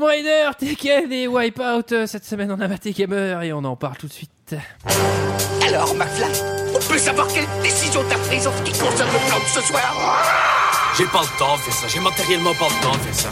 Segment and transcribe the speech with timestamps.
[0.00, 1.92] Tomb Raider, Tekken et Wipeout.
[1.92, 4.54] Euh, Cette semaine, on a maté Gamer et on en parle tout de suite.
[5.66, 6.24] Alors, McFly,
[6.74, 9.60] on peut savoir quelle décision t'as prise en ce qui concerne le plan de ce
[9.60, 10.24] soir?
[10.96, 13.28] J'ai pas le temps de faire ça, j'ai matériellement pas le temps de faire ça.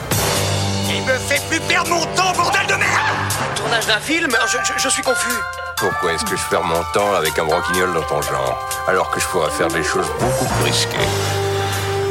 [0.95, 4.30] Il me fait plus perdre mon temps, bordel de merde Tournage d'un film?
[4.46, 5.35] Je, je- je suis confus.
[5.79, 9.21] Pourquoi est-ce que je perds mon temps avec un broquignol dans ton genre, alors que
[9.21, 10.96] je pourrais faire des choses beaucoup plus risquées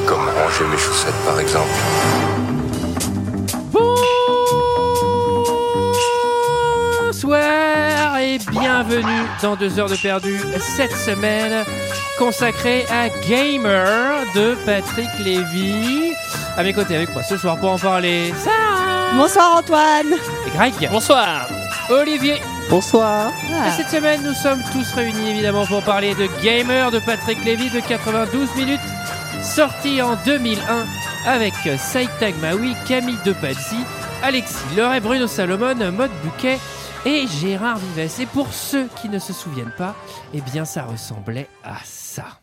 [0.08, 1.70] Comme ranger mes chaussettes, par exemple?
[8.38, 11.64] Et bienvenue dans deux heures de perdu cette semaine
[12.18, 16.14] consacrée à Gamer de Patrick Lévy.
[16.56, 20.14] À mes côtés avec moi ce soir pour en parler, Sarah Bonsoir Antoine
[20.46, 20.90] et Greg.
[20.92, 21.48] Bonsoir.
[21.90, 22.42] Olivier.
[22.70, 23.32] Bonsoir.
[23.66, 27.70] Et cette semaine, nous sommes tous réunis évidemment pour parler de Gamer de Patrick Lévy
[27.70, 28.80] de 92 minutes,
[29.42, 30.86] sorti en 2001
[31.26, 33.80] avec Saïd Tagmaoui, Camille Depadzi,
[34.22, 34.56] Alexis
[34.96, 36.60] et Bruno Salomon, Mode Bouquet
[37.06, 38.22] et Gérard Vives.
[38.22, 39.96] Et pour ceux qui ne se souviennent pas,
[40.34, 42.40] eh bien ça ressemblait à ça.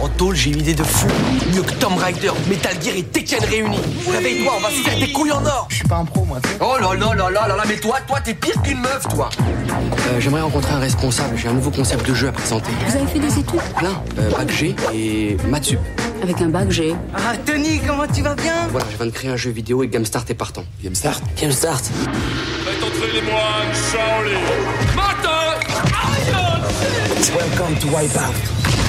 [0.00, 1.06] En tôle, j'ai une idée de fou.
[1.54, 3.78] Mieux que Tomb Raider, Metal Gear et Tekken réunis.
[4.10, 5.66] Réveille-toi, on va se faire des couilles en or.
[5.70, 6.38] Je suis pas un pro, moi.
[6.60, 9.30] Oh là là là là là là, mais toi, toi, t'es pire qu'une meuf, toi.
[9.38, 11.36] Euh, J'aimerais rencontrer un responsable.
[11.36, 12.70] J'ai un nouveau concept de jeu à présenter.
[12.86, 13.60] Vous avez fait des études?
[13.76, 14.02] Plein.
[14.18, 15.78] Euh, bac G et maths sup.
[16.22, 16.94] Avec un bac G.
[17.14, 18.66] Ah, Tony, comment tu vas bien?
[18.70, 20.64] Voilà, je viens de créer un jeu vidéo et Gamestart est partant.
[20.82, 21.20] Gamestart?
[21.40, 24.40] Gamestart Faites entrer les moines, Shaolin.
[24.96, 25.28] Matin
[27.34, 28.81] Welcome to Wipeout.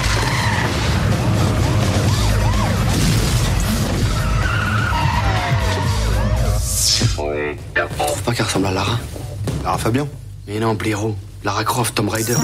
[7.14, 8.98] Trouves pas qu'elle ressemble à Lara
[9.64, 10.08] Alors, Fabien
[10.48, 11.14] Mais non, blaireau.
[11.44, 12.34] Lara Croft, Tomb Raider.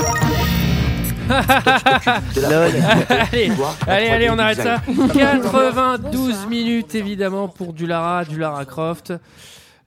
[1.31, 3.51] allez,
[3.87, 4.83] allez, allez, on arrête ça.
[5.15, 9.13] 92 minutes évidemment pour du Lara, du Lara Croft.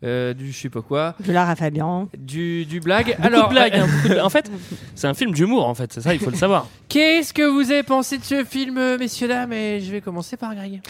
[0.03, 2.09] Euh, du je sais pas quoi, Je la Fabian.
[2.17, 3.15] du, du blague.
[3.15, 4.51] Beaucoup Alors, de blagues, hein, beaucoup de- en fait,
[4.95, 5.91] c'est un film d'humour, en fait.
[5.93, 6.67] C'est ça, il faut le savoir.
[6.89, 9.53] Qu'est-ce que vous avez pensé de ce film, euh, messieurs, dames?
[9.53, 10.81] Et je vais commencer par Greg.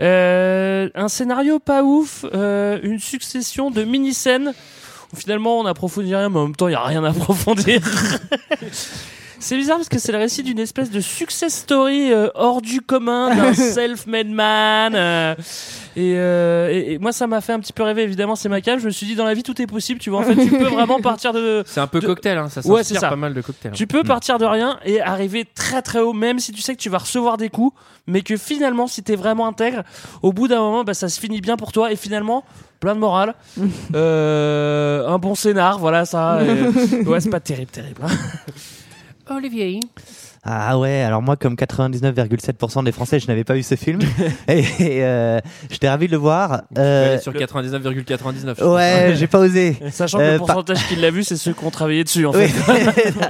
[0.00, 4.52] Euh, un scénario pas ouf, euh, une succession de mini-scènes
[5.12, 7.80] où finalement on approfondit rien, mais en même temps il n'y a rien à approfondir.
[9.44, 12.80] C'est bizarre parce que c'est le récit d'une espèce de success story euh, hors du
[12.80, 14.94] commun d'un self-made man.
[14.94, 15.34] euh,
[15.96, 18.60] et, euh, et- et moi ça m'a fait un petit peu rêver, évidemment c'est ma
[18.60, 18.78] cave.
[18.78, 20.20] Je me suis dit dans la vie tout est possible, tu vois.
[20.20, 22.84] En fait tu peux vraiment partir de, C'est un peu De- cocktail, hein, ça Ouais,
[22.84, 23.08] c'est ça.
[23.08, 23.72] pas mal de cocktail.
[23.72, 26.80] Tu peux partir de rien et arriver très très haut, même si tu sais que
[26.80, 27.76] tu vas recevoir des coups,
[28.06, 29.82] mais que finalement, si t'es vraiment intègre,
[30.22, 32.44] au bout d'un moment, bah, ça se finit bien pour toi et finalement,
[32.78, 33.34] plein de morale,
[33.96, 36.38] euh, un bon scénar, voilà ça.
[36.44, 38.02] et- ouais, c'est pas terrible, terrible.
[38.04, 38.08] hein.
[39.36, 39.80] Olivier.
[40.44, 44.00] Ah ouais, alors moi, comme 99,7% des Français, je n'avais pas vu ce film.
[44.48, 45.38] et et, euh,
[45.70, 46.62] j'étais ravi de le voir.
[46.76, 48.74] Euh, sur 99,99.
[48.74, 49.76] ouais, j'ai pas osé.
[49.92, 52.26] Sachant que Euh, le par- pourcentage qui l'a vu, c'est ceux qui ont travaillé dessus
[52.26, 52.50] en fait.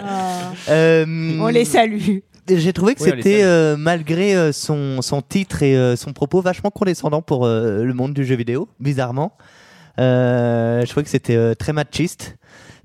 [0.68, 2.18] Euh, On les salue.
[2.48, 6.12] J'ai trouvé que Oui, les c'était, euh, malgré euh, son, son titre et euh, son
[6.12, 9.32] propos, vachement condescendant pour euh, le monde du jeu vidéo, bizarrement.
[10.00, 12.36] Euh, je trouvais que c'était euh, très machiste.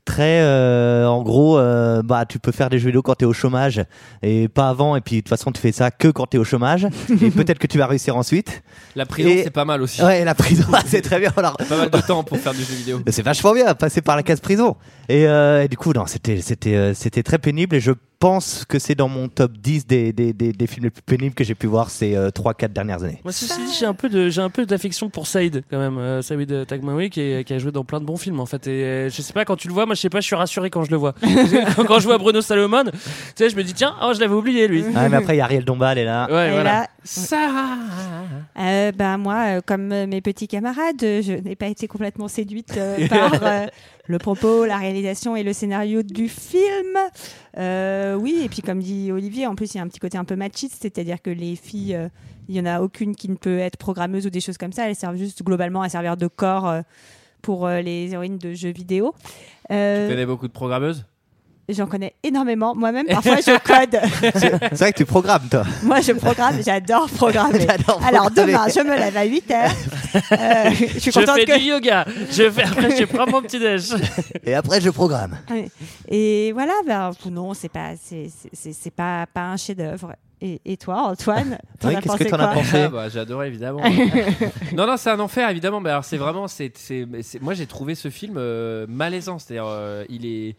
[0.07, 3.33] Très, euh, en gros, euh, bah, tu peux faire des jeux vidéo quand t'es au
[3.33, 3.83] chômage
[4.23, 4.95] et pas avant.
[4.95, 6.85] Et puis, de toute façon, tu fais ça que quand t'es au chômage.
[7.21, 8.63] et peut-être que tu vas réussir ensuite.
[8.95, 10.01] La prison, Et- c'est pas mal aussi.
[10.01, 11.33] Ouais, la prison, c'est très bien.
[11.35, 13.01] Alors, Pas mal de temps pour faire du jeu vidéo.
[13.09, 14.77] c'est vachement bien, passer par la case prison.
[15.09, 17.75] Et, euh, et du coup, non, c'était, c'était, euh, c'était très pénible.
[17.75, 20.89] Et je pense que c'est dans mon top 10 des, des, des, des films les
[20.89, 23.19] plus pénibles que j'ai pu voir ces 3-4 dernières années.
[23.23, 25.99] Moi, ceci dit, j'ai un peu de, j'ai un peu d'affection pour Saïd quand même,
[25.99, 28.65] euh, Saïd Tagmaoui qui, est- qui a joué dans plein de bons films en fait.
[28.65, 30.35] Et euh, je sais pas quand tu le vois, moi je sais pas, je suis
[30.35, 31.13] rassuré quand je le vois.
[31.75, 32.91] quand, quand je vois Bruno Salomon, tu
[33.35, 34.85] sais, je me dis tiens, oh je l'avais oublié lui.
[34.95, 36.27] Ah, mais après, il y a Ariel Dombal est là.
[36.31, 36.63] Ouais, Et voilà.
[36.81, 37.75] là, Sarah.
[38.59, 42.27] euh, ben moi, euh, comme euh, mes petits camarades, euh, je n'ai pas été complètement
[42.27, 43.65] séduite euh, par euh,
[44.07, 46.97] le propos, la réalisation et le scénario du film.
[47.57, 50.17] Euh, oui, et puis comme dit Olivier, en plus il y a un petit côté
[50.17, 52.07] un peu machiste, c'est-à-dire que les filles, euh,
[52.49, 54.87] il y en a aucune qui ne peut être programmeuse ou des choses comme ça.
[54.87, 56.81] Elles servent juste globalement à servir de corps euh,
[57.41, 59.13] pour euh, les héroïnes de jeux vidéo.
[59.71, 61.05] Euh, Tu connais beaucoup de programmeuses?
[61.69, 62.73] J'en connais énormément.
[62.75, 63.99] Moi-même, parfois, je code.
[64.71, 65.63] C'est vrai que tu programmes, toi.
[65.83, 66.61] Moi, je programme.
[66.63, 67.59] J'adore programmer.
[67.67, 68.53] J'adore Alors, programmer.
[68.53, 69.71] demain, je me lève à 8 heures.
[70.31, 71.57] Euh, je suis Je contente fais que...
[71.59, 72.05] du yoga.
[72.31, 73.93] Je fais après, je prends mon petit déj.
[74.43, 75.37] Et après, je programme.
[76.07, 80.13] Et voilà, ben, non, c'est pas, c'est pas, pas un chef-d'œuvre.
[80.41, 83.19] Et, et toi, Antoine, Oui, as qu'est-ce que t'en as quoi pensé Ah bah, j'ai
[83.19, 83.81] adoré évidemment.
[84.75, 85.79] non non c'est un enfer évidemment.
[85.79, 89.39] Mais alors c'est vraiment c'est c'est- c'est- moi j'ai trouvé ce film euh, malaisant.
[89.39, 90.55] C'est-à-dire euh, il est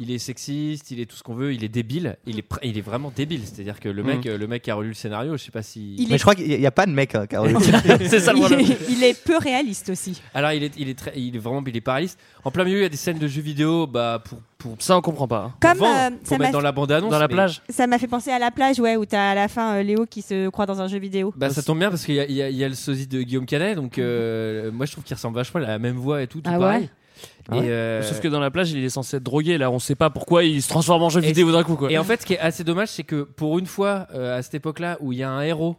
[0.00, 2.76] il est sexiste, il est tout ce qu'on veut, il est débile, il est, il
[2.78, 3.42] est vraiment débile.
[3.44, 4.28] C'est-à-dire que le mec, Mm.
[4.30, 5.94] euh, le mec qui a relu le scénario, je sais pas si.
[5.98, 7.58] Il Mais est- je crois qu'il n'y a pas de mec, hein, Caroline.
[8.08, 8.60] c'est ça le problème.
[8.60, 10.20] est, il est peu réaliste aussi.
[10.34, 12.18] Alors il est, il est très, il est vraiment, il est pas réaliste.
[12.44, 14.94] En plein milieu, il y a des scènes de jeux vidéo, bah pour pour, Ça,
[14.94, 15.44] on comprend pas.
[15.44, 15.54] hein.
[15.58, 17.10] pour Comme vendre, euh, pour mettre m'a dans la bande annonce.
[17.10, 19.48] Dans la plage ça m'a fait penser à la plage, ouais, où t'as à la
[19.48, 21.32] fin euh, Léo qui se croit dans un jeu vidéo.
[21.34, 23.22] Bah ça tombe bien parce qu'il y, a- y a- y a le sosie de
[23.22, 26.22] Guillaume Canet, donc euh, moi je trouve qu'il ressemble vachement, il a la même voix
[26.22, 26.90] et tout, tout Ah ouais
[27.50, 29.58] Ah Et, ouais euh, Sauf que dans la plage, il est censé être drogué.
[29.58, 31.76] Là, on sait pas pourquoi il se transforme en jeu Et- vidéo d'un coup.
[31.76, 31.90] Quoi.
[31.90, 34.42] Et en fait, ce qui est assez dommage, c'est que pour une fois, euh, à
[34.42, 35.76] cette époque-là, où il y a un héros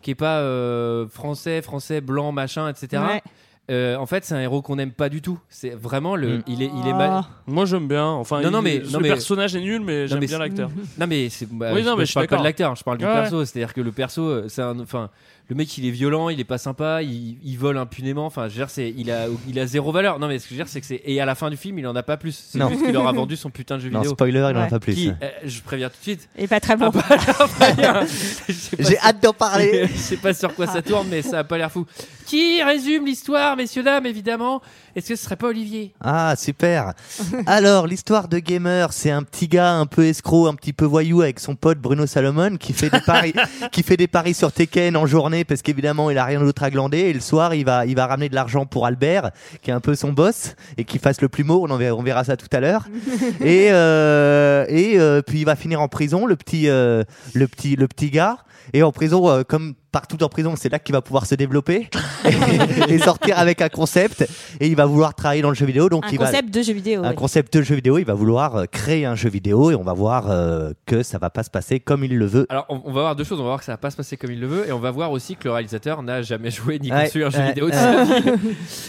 [0.00, 3.02] qui est pas euh, français, français, blanc, machin, etc.
[3.06, 3.22] Ouais.
[3.70, 5.38] euh, en fait, c'est un héros qu'on n'aime pas du tout.
[5.48, 6.42] C'est vraiment le, Mm.
[6.48, 7.22] il est, il est mal.
[7.46, 8.06] Moi, j'aime bien.
[8.06, 10.70] Enfin, Non, non, il- mais- le non, mais- personnage est nul, mais j'aime bien l'acteur.
[10.98, 11.46] Non mais c'est.
[11.48, 13.12] bah, Oui, je, non, mais je je parle pas de l'acteur, je parle du Ouais,
[13.12, 13.44] perso.
[13.44, 15.08] C'est-à-dire que le perso, c'est un, enfin,
[15.48, 18.24] le mec, il est violent, il est pas sympa, il, il vole impunément.
[18.24, 20.18] Enfin, je veux dire, c'est, il a, il a zéro valeur.
[20.18, 21.02] Non mais ce que je veux dire, c'est que c'est.
[21.04, 22.46] Et à la fin du film, il en a pas plus.
[22.50, 22.68] C'est Non.
[22.70, 24.12] juste qu'il aura vendu son putain de jeu Non, vidéo.
[24.14, 24.70] spoiler, il n'en a Ouais.
[24.70, 24.94] pas plus.
[24.94, 26.28] Qui, euh, je préviens tout de suite.
[26.38, 26.90] Et pas très bon.
[26.94, 27.16] Ah
[27.58, 28.00] bah.
[28.48, 29.86] Je sais pas J'ai hâte d'en parler.
[29.92, 31.84] Je sais pas sur quoi ça tourne, mais ça a pas l'air fou.
[32.26, 34.62] Qui résume l'histoire, messieurs dames, évidemment
[34.94, 35.94] Est-ce que ce serait pas Olivier?
[36.00, 36.92] Ah, super.
[37.46, 41.22] Alors, l'histoire de Gamer, c'est un petit gars un peu escroc, un petit peu voyou
[41.22, 43.32] avec son pote Bruno Salomon qui fait des paris,
[43.72, 46.70] qui fait des paris sur Tekken en journée parce qu'évidemment, il a rien d'autre à
[46.70, 49.30] glander et le soir, il va, il va ramener de l'argent pour Albert,
[49.62, 51.64] qui est un peu son boss et qui fasse le plumeau.
[51.66, 52.86] On, en verra, on verra ça tout à l'heure.
[53.40, 57.04] et euh, et euh, puis il va finir en prison, le petit, euh,
[57.34, 58.38] le petit, le petit gars.
[58.72, 61.88] Et en prison, euh, comme partout en prison, c'est là qu'il va pouvoir se développer
[62.88, 64.26] et, et sortir avec un concept.
[64.60, 66.62] Et il va vouloir travailler dans le jeu vidéo, donc Un il va concept de
[66.62, 67.04] jeu vidéo.
[67.04, 67.14] un ouais.
[67.14, 67.98] concept de jeu vidéo.
[67.98, 71.18] Il va vouloir euh, créer un jeu vidéo et on va voir euh, que ça
[71.18, 72.46] va pas se passer comme il le veut.
[72.48, 73.38] Alors, on, on va voir deux choses.
[73.38, 74.78] On va voir que ça va pas se passer comme il le veut, et on
[74.78, 77.66] va voir aussi que le réalisateur n'a jamais joué ni Ouais, conçu un jeu vidéo
[77.68, 77.78] de ouais.
[77.78, 78.38] sa vie.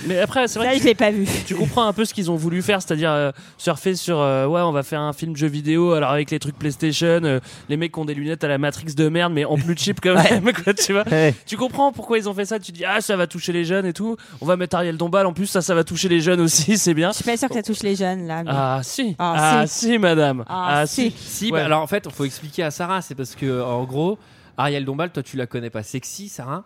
[0.08, 1.26] Mais après, c'est vrai Ça, que je l'ai pas vu.
[1.46, 4.62] tu comprends un peu ce qu'ils ont voulu faire, c'est-à-dire euh, surfer sur euh, ouais,
[4.62, 7.40] on va faire un film jeu vidéo, alors avec les trucs PlayStation, euh,
[7.70, 10.00] les mecs qui ont des lunettes à la Matrix de merde, mais en plus cheap
[10.02, 11.04] quand même, quoi, tu vois.
[11.46, 13.86] Tu comprends pourquoi ils ont fait ça Tu dis ah ça va toucher les jeunes
[13.86, 14.16] et tout.
[14.42, 16.94] On va mettre Ariel Dombal en plus, ça ça va toucher les jeunes aussi, c'est
[16.94, 17.12] bien.
[17.12, 18.44] Je suis pas sûre que ça touche les jeunes là.
[18.44, 21.12] mais- Ah si, Ah, ah si, madame, Ah, ah, si.
[21.12, 21.18] si.
[21.18, 21.60] Si, Ouais.
[21.60, 23.02] bah, alors en fait, il faut expliquer à Sarah.
[23.02, 24.18] C'est parce que, en gros,
[24.58, 26.64] Ariel Dombal, toi, tu la connais pas sexy, Sarah.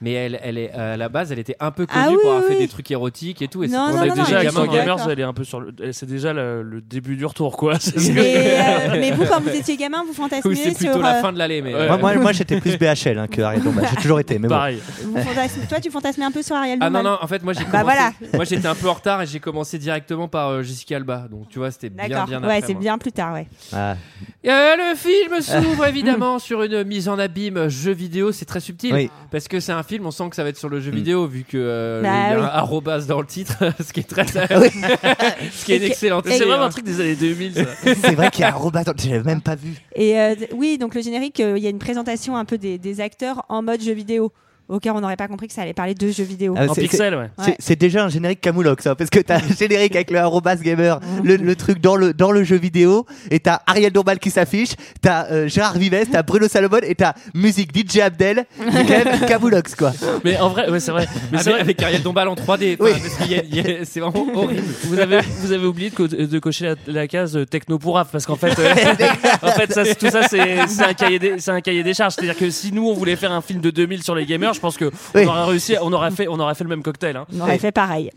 [0.00, 2.30] Mais elle, elle est, à la base, elle était un peu connue Ah oui, pour
[2.30, 2.62] avoir oui, fait oui.
[2.66, 3.64] des trucs érotiques et tout.
[3.64, 5.72] Et Non, non, non, déjà, avec Gamers, elle est un peu sur le.
[5.92, 7.74] C'est déjà le, le début du retour, quoi.
[7.96, 11.02] Mais, euh, mais vous, quand vous étiez gamin, vous fantasmiez c'est plutôt sur.
[11.02, 11.74] la euh, fin de l'allée, mais.
[11.74, 11.86] Ouais.
[11.88, 13.86] Moi, moi, moi, j'étais plus BHL hein, que Ariel Dombal.
[13.90, 14.48] J'ai toujours été, mais.
[14.48, 14.78] Pareil.
[15.68, 17.64] Toi, tu fantasmais un peu sur Ariel Ah non, Dombal non, en fait, moi j'ai
[17.64, 17.84] Bah commencé.
[17.96, 18.12] voilà.
[18.34, 21.26] Moi j'étais un peu en retard et j'ai commencé directement par euh, Jessica Alba.
[21.30, 22.26] Donc tu vois, c'était bien, D'accord.
[22.26, 23.46] bien ouais, c'est bien plus tard, ouais.
[23.72, 23.96] Ah.
[24.46, 28.32] Euh, le film s'ouvre évidemment sur une mise en abîme jeu vidéo.
[28.32, 29.10] C'est très subtil Oui.
[29.30, 30.06] parce que c'est un film.
[30.06, 32.30] On sent que ça va être sur le jeu vidéo vu que euh, Bah il
[32.30, 32.44] y a oui.
[32.44, 34.22] un arrobas dans le titre, ce qui est très,
[34.56, 34.68] Oui.
[35.52, 36.24] ce qui est une excellente.
[36.28, 36.66] C'est vraiment hein.
[36.66, 37.62] un truc des années 2000, ça.
[37.82, 38.78] C'est vrai qu'il y a un robot.
[38.78, 39.74] Attends, Je l'avais même pas vu.
[39.96, 42.58] Et euh, d- oui, donc le générique, euh, il y a une présentation un peu
[42.58, 44.32] des, des acteurs en mode jeu vidéo.
[44.68, 46.54] Au cas où on n'aurait pas compris que ça allait parler de jeux vidéo.
[46.56, 47.54] Ah, En c'est- pixel, ouais.
[47.58, 51.36] C'est- déjà un générique Camoulox, parce que t'as un générique avec le arrobas gamer, le,
[51.36, 54.70] le truc dans le, dans le jeu vidéo, et t'as Ariel Dombal qui s'affiche,
[55.00, 59.20] t'as euh, Gérard Vives, t'as Bruno Salomon, et t'as musique DJ Abdel, c'est quand même
[59.28, 59.92] Camoulox, quoi.
[60.24, 61.06] Mais en vrai, ouais, c'est vrai.
[61.32, 61.60] Mais Ah, c'est mais vrai.
[61.60, 62.76] avec Ariel Dombal en 3D.
[62.80, 62.90] Oui.
[62.92, 64.62] enfin, parce qu'il y a- il y a- C'est vraiment horrible.
[64.84, 67.94] Vous avez, vous avez oublié de, co- de cocher la, la case euh, techno pour
[68.12, 68.74] parce qu'en fait, euh,
[69.42, 72.14] en fait ça, tout ça c'est c'est un cahier des, c'est un cahier des charges.
[72.14, 74.60] C'est-à-dire que si nous on voulait faire un film de 2000 sur les gamers, je
[74.60, 75.22] pense que Oui.
[75.24, 77.16] on aurait réussi, on aurait fait, on aurait fait le même cocktail.
[77.16, 77.26] Hein.
[77.34, 78.10] On aurait fait pareil.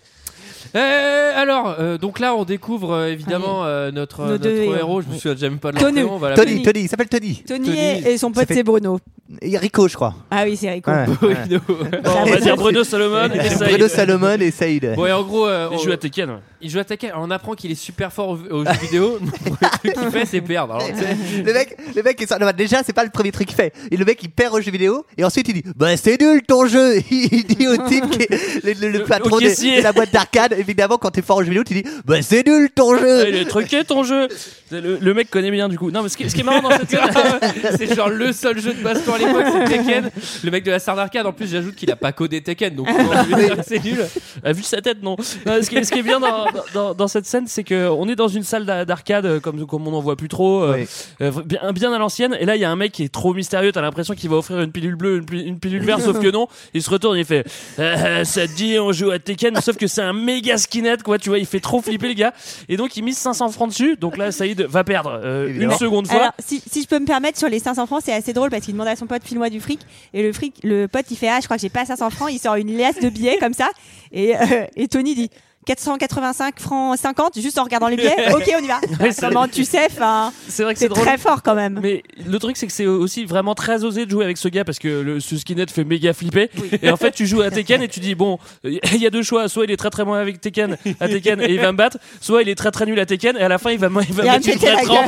[0.76, 4.76] Euh, alors, euh, donc là, on découvre euh, évidemment euh, notre, Nos notre deux héros.
[4.76, 5.02] héros.
[5.02, 5.94] Je me souviens même pas de leur Tony.
[6.02, 6.14] prénom.
[6.14, 6.46] on va l'appeler.
[6.54, 7.44] Tony, Tony, il s'appelle Tony.
[7.48, 9.00] Tony, Tony, et, et son pote fait- c'est Bruno.
[9.42, 10.14] Et Rico, je crois.
[10.30, 10.92] Ah oui, c'est Rico.
[10.92, 11.06] Ouais.
[11.06, 11.60] Bruno.
[12.04, 13.70] Bon, on va dire Bruno Salomon et Saïd.
[13.70, 14.94] Bruno Salomon et Saïd.
[14.96, 16.30] Bon, et en gros, euh, Il on- joue à Tekken.
[16.32, 16.36] ouais.
[16.62, 17.12] il joue à Tekken.
[17.12, 19.20] Alors, on apprend qu'il est super fort aux, aux jeux vidéo.
[19.22, 20.74] le truc qu'il fait, c'est perdre.
[20.76, 23.10] Alors, tu sais, Le mec, le mec, il sort- non, bah, déjà, c'est pas le
[23.10, 23.72] premier truc qu'il fait.
[23.90, 26.42] Et le mec, il perd au jeu vidéo, et ensuite il dit, bah c'est nul
[26.44, 26.98] ton jeu.
[27.10, 29.78] Il dit au type qui est le, le- le Le- patron caissier.
[29.78, 32.46] de la boîte d'arcade, évidemment, quand t'es fort au jeu vidéo, tu dis, bah c'est
[32.46, 33.28] nul ton jeu.
[33.30, 34.28] il est truqué ton jeu.
[34.72, 35.92] Le, le mec connaît bien du coup.
[35.92, 37.02] Non, mais ce qui, ce qui est marrant dans cette scène,
[37.78, 40.10] c'est genre le seul jeu de baston à l'époque, c'est Tekken.
[40.44, 42.76] Le mec de la star d'arcade, en plus, j'ajoute qu'il a pas codé Tekken.
[42.76, 42.88] Donc,
[43.68, 44.06] c'est nul.
[44.44, 45.16] a vu sa tête, non,
[45.46, 48.08] Non, ce, qui, ce qui est bien dans, dans, dans cette scène, c'est que on
[48.08, 50.76] est dans une salle d'a- d'arcade euh, comme, comme on n'en voit plus trop, euh,
[50.78, 50.86] Oui.
[51.22, 52.38] euh, bien, bien à l'ancienne.
[52.40, 53.72] Et là, il y a un mec qui est trop mystérieux.
[53.74, 56.32] T'as l'impression qu'il va offrir une pilule bleue, une, pi- une pilule verte, sauf que
[56.32, 56.48] non.
[56.74, 57.46] Il se retourne, il fait
[57.80, 61.18] Euh, Ça te dit, on joue à Tekken, sauf que c'est un méga skinhead, quoi.
[61.18, 62.34] Tu vois, il fait trop flipper le gars.
[62.68, 63.96] Et donc, il mise 500 francs dessus.
[63.98, 66.20] Donc là, Saïd va perdre euh, une seconde fois.
[66.20, 68.64] Alors, si, si je peux me permettre, sur les 500 francs, c'est assez drôle parce
[68.64, 69.80] qu'il demande à son pote, file-moi du fric.
[70.14, 72.30] Et le fric, le pote, il fait, ah, je crois que j'ai pas 500 francs.
[72.32, 73.70] Il sort une liasse de billets comme ça.
[74.12, 75.30] Et, euh, et Tony dit,
[75.66, 78.16] 485 francs 50 juste en regardant les billets.
[78.34, 78.80] ok, on y va.
[79.00, 81.80] Ouais, Comment tu sais enfin, C'est vrai que C'est très fort quand même.
[81.82, 84.64] Mais le truc, c'est que c'est aussi vraiment très osé de jouer avec ce gars
[84.64, 86.50] parce que le, ce skinhead fait méga flipper.
[86.82, 89.24] Et en fait, tu joues à Tekken et tu dis, bon, il y a deux
[89.24, 89.48] choix.
[89.50, 91.98] Soit il est très très bon avec Tekken, à Tekken et il va me battre.
[92.20, 94.02] Soit il est très très nul à Tekken et à la fin, il va, me-
[94.04, 94.54] il va mettre me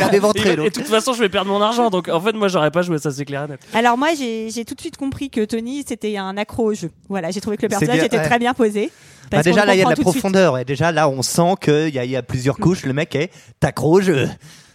[0.06, 1.90] une m'éventrer, Et- de toute façon, je vais perdre mon argent.
[1.90, 3.60] Donc en fait, moi, j'aurais pas joué ça, c'est clair et net.
[3.74, 6.92] Alors moi, j'ai j'ai tout de suite compris que Tony, c'était un accro au jeu.
[7.10, 8.26] Voilà, j'ai trouvé que le personnage bien, était ouais.
[8.26, 8.92] très bien posé.
[9.32, 11.90] Bah, déjà là il y a de la profondeur et déjà là on sent qu'il
[11.90, 12.86] y, a- il y a plusieurs couches.
[12.86, 13.32] Le mec est
[13.82, 14.30] au jeu.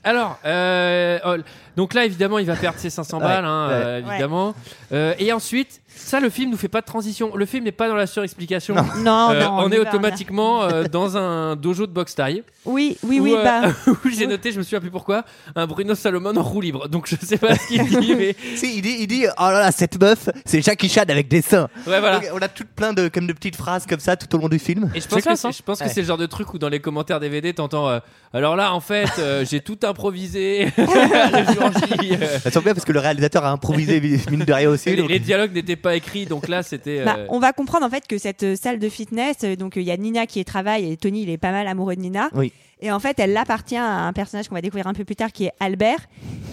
[0.05, 1.35] Alors, euh, oh,
[1.77, 3.75] donc là, évidemment, il va perdre ses 500 Ouais, balles, hein, ouais.
[3.75, 4.55] euh, évidemment.
[4.93, 7.35] Euh, et ensuite, ça, le film nous fait pas de transition.
[7.37, 8.75] Le film n'est pas dans la surexplication.
[8.75, 12.43] Non, non, Euh, non, on est automatiquement euh, dans un dojo de boxe taille.
[12.65, 13.69] Oui, oui, où, oui, euh, bah.
[13.87, 15.25] où j'ai noté, je me souviens plus pourquoi,
[15.57, 16.89] un Bruno Salomon en roue libre.
[16.89, 19.61] Donc je sais pas ce qu'il dit, mais Si, il dit, il dit oh là
[19.61, 21.69] là cette meuf c'est Jackie Chan avec des seins.
[21.87, 22.21] ouais, voilà.
[22.21, 24.49] Donc, on a toutes plein de comme de petites phrases comme ça tout au long
[24.49, 24.91] du film.
[24.95, 25.51] Et je pense, que, c'est- hein.
[25.57, 25.91] je pense que Ouais.
[25.93, 27.89] c'est le genre de truc où dans les commentaires DVD, t'entends.
[27.89, 27.99] euh,
[28.33, 30.67] alors là, en fait, euh, j'ai tout improvisé.
[30.77, 34.01] le jour J, euh, Ça tombe bien parce que le réalisateur a improvisé
[34.31, 34.91] mine de rien aussi.
[34.91, 37.05] les, donc- les dialogues n'étaient pas écrits, donc là, c'était.
[37.05, 39.77] Bah, euh, on va comprendre en fait que cette euh, salle de fitness, euh, donc
[39.77, 42.01] il y a Nina qui y travaille et Tony il est pas mal amoureux de
[42.01, 42.31] Nina.
[42.35, 42.53] Oui.
[42.81, 45.33] Et en fait, elle appartient à un personnage qu'on va découvrir un peu plus tard
[45.33, 45.99] qui est Albert,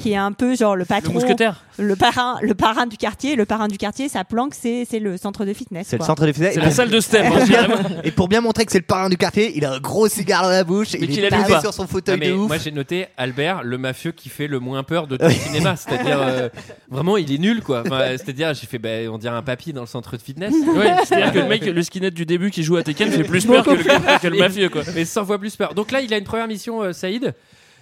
[0.01, 1.63] qui est un peu genre le Le patron, mousquetaire.
[1.77, 3.35] le parrain, le parrain du quartier.
[3.35, 5.87] Le parrain du quartier, sa planque, c'est c'est le centre de fitness.
[5.89, 6.53] C'est le centre de fitness.
[6.55, 7.25] C'est la salle de step.
[7.25, 7.75] hein.
[8.03, 10.43] Et pour bien montrer que c'est le parrain du quartier, il a un gros cigare
[10.43, 11.61] dans la bouche, Mais il qu'il est pas.
[11.61, 12.47] sur son non, fauteuil mais de ouf.
[12.47, 15.75] moi j'ai noté Albert, le mafieux qui fait le moins peur de tout le cinéma.
[15.77, 16.49] C'est-à-dire, euh,
[16.89, 17.83] vraiment, il est nul quoi.
[17.85, 20.53] Enfin, C'est-à-dire, j'ai fait, bah, on dirait un papy dans le centre de fitness.
[20.75, 23.45] Ouais, c'est-à-dire que le mec, le skinhead du début qui joue à Tekken fait plus
[23.45, 23.83] peur que le,
[24.19, 24.81] que le mafieux, quoi.
[24.95, 25.73] Mais 100 fois plus peur.
[25.73, 27.33] Donc là, il a une première mission, euh, Saïd.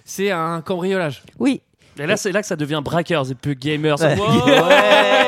[0.04, 1.22] C'est un cambriolage.
[1.38, 1.62] Oui.
[1.98, 3.54] Et là, c'est là que ça devient braqueurs et plus.
[3.54, 3.78] Ouais.
[4.18, 4.26] Wow.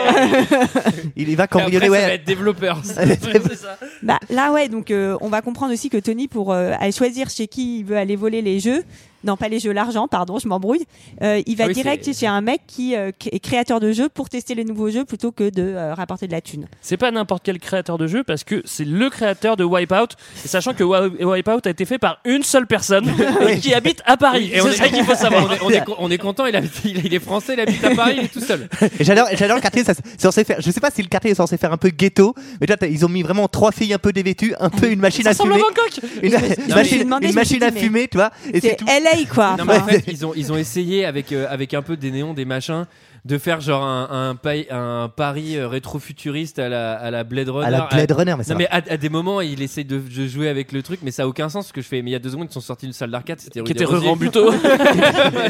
[1.16, 2.14] Il, il va Et après, cambrioler, ça va ouais.
[2.14, 2.80] être développeur.
[2.84, 3.78] C'est ça.
[4.02, 7.30] Bah, là, ouais, donc euh, on va comprendre aussi que Tony, pour euh, aller choisir
[7.30, 8.84] chez qui il veut aller voler les jeux,
[9.24, 10.84] non pas les jeux, l'argent, pardon, je m'embrouille,
[11.22, 13.90] euh, il va Ah oui, direct c'est- chez un mec qui euh, est créateur de
[13.92, 16.66] jeux pour tester les nouveaux jeux plutôt que de euh, rapporter de la thune.
[16.80, 20.14] C'est pas n'importe quel créateur de jeu parce que c'est le créateur de Wipeout.
[20.44, 23.06] Et sachant que Wi- Wipeout a été fait par une seule personne
[23.48, 24.50] et qui habite à Paris.
[24.52, 25.46] Et c'est est- ça qu'il faut savoir.
[25.46, 27.60] on, est, on est con- on est content, il, habite- il- il est français, il
[27.60, 28.68] habite à Paris, il est tout seul.
[29.00, 29.84] J'adore, le quartier.
[29.84, 30.60] Ça, c'est censé faire.
[30.60, 33.04] Je sais pas si le quartier est censé faire un peu ghetto, mais là ils
[33.04, 35.52] ont mis vraiment trois filles un peu dévêtues, un peu une machine Ça à ressemble
[35.52, 36.22] à fumer, Bangkok.
[36.22, 38.30] une, suis machine, demandé, une machine à fumer, tu vois.
[38.52, 38.84] Et c'est tout.
[39.32, 39.56] Quoi.
[39.56, 42.10] Non, mais en fait, ils ont, ils ont essayé avec, euh, avec un peu des
[42.10, 42.86] néons, des machins,
[43.26, 47.48] de faire genre un, un, pa- un pari euh, rétro-futuriste à la, à la Blade
[47.48, 47.66] Runner.
[47.66, 48.52] À la Blade Runner, mais ça.
[48.54, 51.10] Non mais à, à des moments il essaye de, de jouer avec le truc mais
[51.10, 52.54] ça a aucun sens ce que je fais mais il y a deux secondes ils
[52.54, 53.84] sont sortis d'une salle d'arcade c'était Qui était.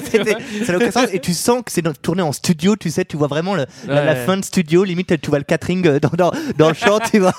[0.04, 1.06] C'était- ça n'a aucun sens.
[1.12, 4.04] Et tu sens que c'est tourné en studio, tu sais, tu vois vraiment le- la,
[4.04, 4.24] la Ouais.
[4.24, 7.18] fin de studio, limite tu vois le catering euh, dans, dans, dans le champ, tu
[7.18, 7.32] vois.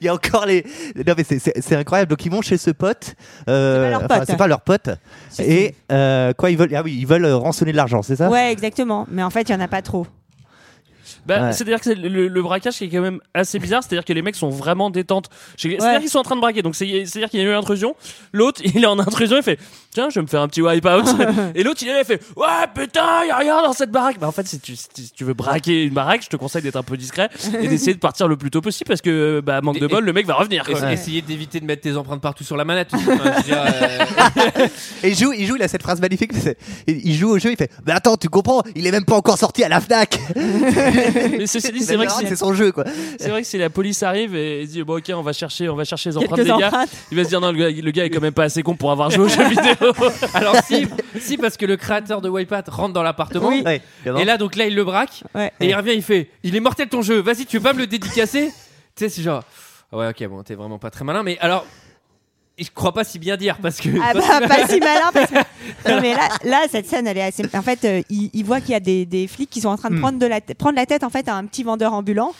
[0.00, 0.64] Il y a encore les.
[1.06, 2.10] Non mais c'est- incroyable.
[2.10, 3.14] Donc ils vont chez ce pote.
[3.48, 4.26] euh, C'est pas leur enfin, pote.
[4.28, 4.90] c'est pas leur pote.
[5.38, 8.28] Et euh, quoi ils veulent Ah oui, ils veulent rançonner de l'argent, c'est ça?
[8.28, 9.06] Ouais, exactement.
[9.10, 10.06] Mais en fait, il y en a pas trop.
[11.26, 11.52] Bah, Ouais.
[11.52, 14.22] C'est-à-dire que c'est le, le braquage qui est quand même assez bizarre, c'est-à-dire que les
[14.22, 15.28] mecs sont vraiment détentes.
[15.56, 16.00] C'est-à-dire Ouais.
[16.00, 17.96] qu'ils sont en train de braquer, donc c'est- c'est-à-dire qu'il y a eu une intrusion.
[18.32, 19.58] L'autre, il est en intrusion, il fait
[19.98, 21.06] Tiens, je vais me faire un petit wipe-out.
[21.56, 24.20] Et l'autre, il est là, il fait Ouais, putain, y a rien dans cette baraque.
[24.20, 26.76] Bah, en fait, si tu, si tu veux braquer une baraque, je te conseille d'être
[26.76, 27.28] un peu discret
[27.60, 30.04] et d'essayer de partir le plus tôt possible parce que, bah, manque de Et- bol,
[30.04, 30.64] le mec va revenir.
[30.68, 30.92] Et- quoi.
[30.92, 33.02] essayer d'éviter de mettre tes empreintes partout sur la manette aussi.
[33.10, 34.66] Enfin, je veux dire, euh,
[35.02, 36.30] Et il joue, il joue, il a cette phrase magnifique.
[36.86, 39.36] Il joue au jeu, il fait Mais attends, tu comprends Il est même pas encore
[39.36, 42.84] sorti à la Fnac Mais ceci dit, c'est vrai que c'est son jeu, quoi.
[43.18, 45.74] c'est vrai que si la police arrive et dit Bon, ok, on va chercher, on
[45.74, 47.90] va chercher les empreintes Quelques des gars, il va se dire Non, le gars, le
[47.90, 49.87] gars est quand même pas assez con pour avoir joué aux jeux vidéo.
[50.34, 50.86] Alors si,
[51.20, 53.48] si parce que le créateur de Wipeout rentre dans l'appartement.
[53.48, 53.62] Oui.
[53.64, 55.52] Ouais, Et là donc là il le braque Ouais.
[55.60, 57.78] et il revient il fait il est mortel ton jeu vas-y tu veux pas me
[57.80, 58.48] le dédicacer
[58.96, 59.42] tu sais c'est genre
[59.92, 61.64] ouais ok bon t'es vraiment pas très malin mais alors
[62.60, 65.36] je crois pas si bien dire parce que Ah bah, pas si malin parce que...
[65.88, 67.44] Non mais là, là cette scène elle est assez...
[67.54, 69.76] En fait, euh, il, il voit qu'il y a des, des flics qui sont en
[69.76, 70.00] train de Hmm.
[70.00, 72.32] prendre, de la tête- prendre la tête en fait à un petit vendeur ambulant.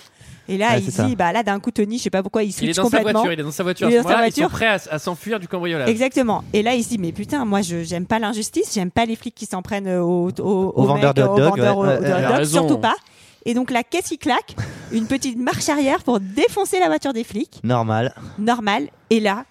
[0.49, 1.07] Et là, Ouais, il dit, ça.
[1.17, 2.99] bah là d'un coup Tony, je sais pas pourquoi, il il est switch dans sa
[2.99, 3.21] complètement.
[3.21, 4.57] voiture il est dans sa voiture Il est dans sa moment-là, ils sont voiture.
[4.57, 6.43] prêts à, à s'enfuir du cambriolage Exactement.
[6.55, 9.15] Et là, il se dit, mais putain, moi, je j'aime pas l'injustice, j'aime pas les
[9.17, 12.97] flics qui s'en prennent euh, au, au, Au vendeur mec, de hot il surtout pas.
[13.45, 14.57] Et donc la caisse qui claque,
[14.93, 18.15] une petite marche arrière pour défoncer la voiture des flics, Normal.
[18.39, 18.89] normal.
[19.11, 19.45] Et là,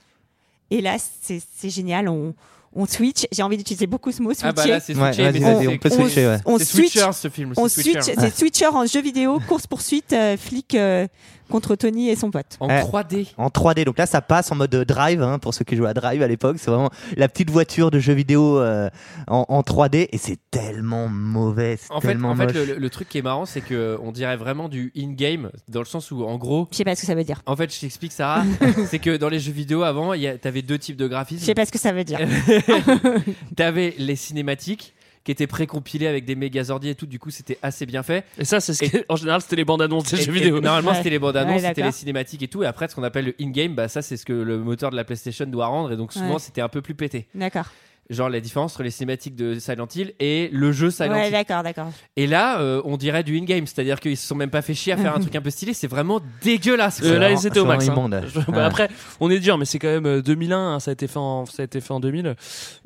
[0.72, 2.10] et là, c'est c'est génial.
[2.10, 2.34] On,
[2.74, 3.25] on switch.
[3.31, 4.47] J'ai envie d'utiliser beaucoup ce mot switcher.
[4.47, 6.38] ah bah là c'est Ouais, switché vas-y, mais on peut switcher, ouais.
[6.45, 6.91] on switch.
[6.93, 8.01] Switcher ce film On Switcher.
[8.01, 11.07] c'est switcher en jeu vidéo, course poursuite, euh, flic, euh,
[11.50, 12.58] contre Tony et son pote.
[12.60, 12.82] En Ouais.
[12.82, 13.27] 3D.
[13.38, 15.94] En 3D, donc là ça passe en mode drive, hein, pour ceux qui jouaient à
[15.94, 18.89] drive à l'époque, c'est vraiment la petite voiture de jeu vidéo euh,
[19.27, 22.54] en, en 3D et c'est tellement mauvais, En fait, en fait moche.
[22.54, 25.80] le, le- le truc qui est marrant, c'est que on dirait vraiment du in-game, dans
[25.80, 27.42] le sens où, en gros, Je sais pas ce que ça veut dire.
[27.46, 28.44] en fait, je t'explique, Sarah,
[28.89, 31.10] c'est que dans les jeux vidéo avant, il y a- t'avais deux types de Je
[31.10, 31.46] graphismes.
[31.46, 32.20] sais pas ce que ça veut dire.
[33.56, 34.94] T'avais les cinématiques
[35.27, 38.24] qui étaient précompilées avec des mégazordiers et tout, du coup, c'était assez bien fait.
[38.38, 40.36] Et ça, c'est ce que- en général, c'était les bandes annonces des Et- jeux et
[40.39, 40.62] vidéo.
[40.62, 40.98] Normalement, Ouais.
[40.98, 42.63] c'était les bandes annonces, Ouais, c'était les cinématiques et tout.
[42.63, 44.96] Et après, ce qu'on appelle le in-game, bah, ça, c'est ce que le moteur de
[44.96, 45.91] la PlayStation doit rendre.
[45.91, 46.39] Et donc, souvent, Ouais.
[46.39, 47.27] c'était un peu plus pété.
[47.36, 47.65] D'accord.
[48.10, 51.32] Genre, la différence entre les cinématiques de Silent Hill et le jeu Silent Ouais, Hill.
[51.34, 51.88] d'accord, d'accord.
[52.16, 54.94] Et là, euh, on dirait du in-game, c'est-à-dire qu'ils se sont même pas fait chier
[54.94, 55.74] à faire un truc un peu stylé.
[55.74, 57.02] C'est vraiment dégueulasse.
[57.04, 57.88] Euh, là, ils étaient au max.
[57.90, 57.96] hein.
[58.10, 58.60] bah, Ouais.
[58.60, 60.58] Après, on est dur, mais c'est quand même euh, 2001.
[60.76, 62.36] hein, ça a été fait en, ça a été fait en 2000.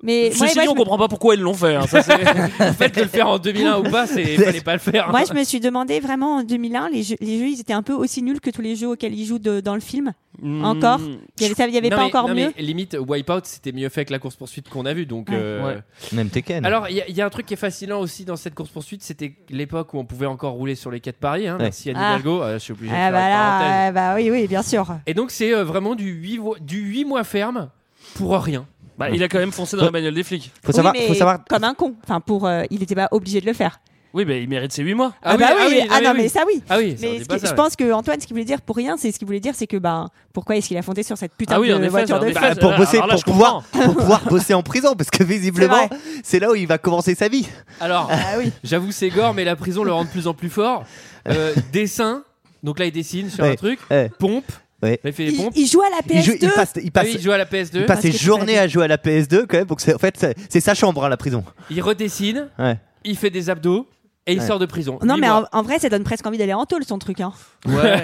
[0.03, 1.75] Mais moi, Ceci moi, dit, on je me- comprend pas pourquoi ils l'ont fait.
[1.75, 2.01] hein, ça,
[2.73, 5.09] fait, de le faire en 2001 ou pas, c'est fallait pas le faire.
[5.11, 7.83] Moi, je me suis demandé vraiment en 2001, les jeux, les jeux, ils étaient un
[7.83, 10.13] peu aussi nuls que tous les jeux auxquels ils jouent de- dans le film.
[10.41, 12.51] Hmm, Encore Il y avait, y avait Non, pas mais- encore non, mieux.
[12.55, 15.05] mais limite, Wipeout, c'était mieux fait que la course poursuite qu'on a vue.
[15.05, 15.35] Donc, Ouais.
[15.37, 15.81] euh, Ouais.
[16.13, 16.65] Même Tekken.
[16.65, 18.55] Alors, il y, a- il y a un truc qui est fascinant aussi dans cette
[18.55, 21.47] course poursuite, c'était l'époque où on pouvait encore rouler sur les quais de Paris.
[21.47, 21.63] Hein, Ouais.
[21.63, 22.13] Merci Anne Ah.
[22.13, 24.63] Hidalgo, euh, je suis obligé de Ah faire bah là, euh, bah oui, oui, bien
[24.63, 24.87] sûr.
[25.05, 27.69] Et donc, c'est euh, vraiment du 8, du 8 mois ferme
[28.15, 28.65] pour rien.
[28.97, 30.51] Bah, il a quand même foncé dans la bagnole des flics.
[30.61, 31.39] faut Oui, savoir, mais faut savoir.
[31.49, 31.95] comme un con.
[32.03, 33.79] Enfin, pour, euh, il n'était pas obligé de le faire.
[34.13, 35.13] Oui, bah, il mérite ses 8 mois.
[35.23, 36.17] Ah, bah oui, ah, mais non, oui.
[36.17, 36.61] mais ça oui.
[36.69, 37.55] Ah oui, ça, Mais ce pas qui- ça, je ouais.
[37.55, 39.67] pense que Antoine, ce qu'il voulait dire pour rien, c'est ce qu'il voulait dire, c'est
[39.67, 42.19] que bah pourquoi est-ce qu'il a fondé sur cette putain Ah oui, de effet, voiture
[42.19, 45.23] de Bah, pour là, bosser, là, pour pouvoir, pour pouvoir bosser en prison, parce que
[45.23, 45.89] visiblement,
[46.23, 47.47] c'est là où il va commencer sa vie.
[47.79, 48.51] Alors, Ah oui.
[48.63, 50.83] j'avoue, c'est gore, mais la prison le rend de plus en plus fort.
[51.29, 52.23] Euh, dessin,
[52.63, 53.51] donc là, il dessine sur Ouais.
[53.51, 53.79] un truc.
[53.89, 54.11] Ouais.
[54.19, 54.51] Pompe,
[54.83, 54.99] Ouais.
[55.05, 55.53] il fait pompes.
[55.55, 56.15] il joue à la PS2.
[56.17, 57.79] Il, joue- il passe, il Ah passe, oui, il joue à la PS2.
[57.81, 59.67] il passe ses journées à jouer à la PS2 quand même.
[59.67, 61.43] Donc en fait, c'est- sa chambre, hein, la prison.
[61.69, 62.77] Il redessine, Ouais.
[63.03, 63.87] il fait des abdos
[64.27, 64.45] et il Ouais.
[64.47, 64.99] sort de prison.
[65.03, 67.19] Non, mais en, en vrai, ça donne presque envie d'aller en tôle, son truc.
[67.21, 67.33] Hein.
[67.67, 68.01] Ouais.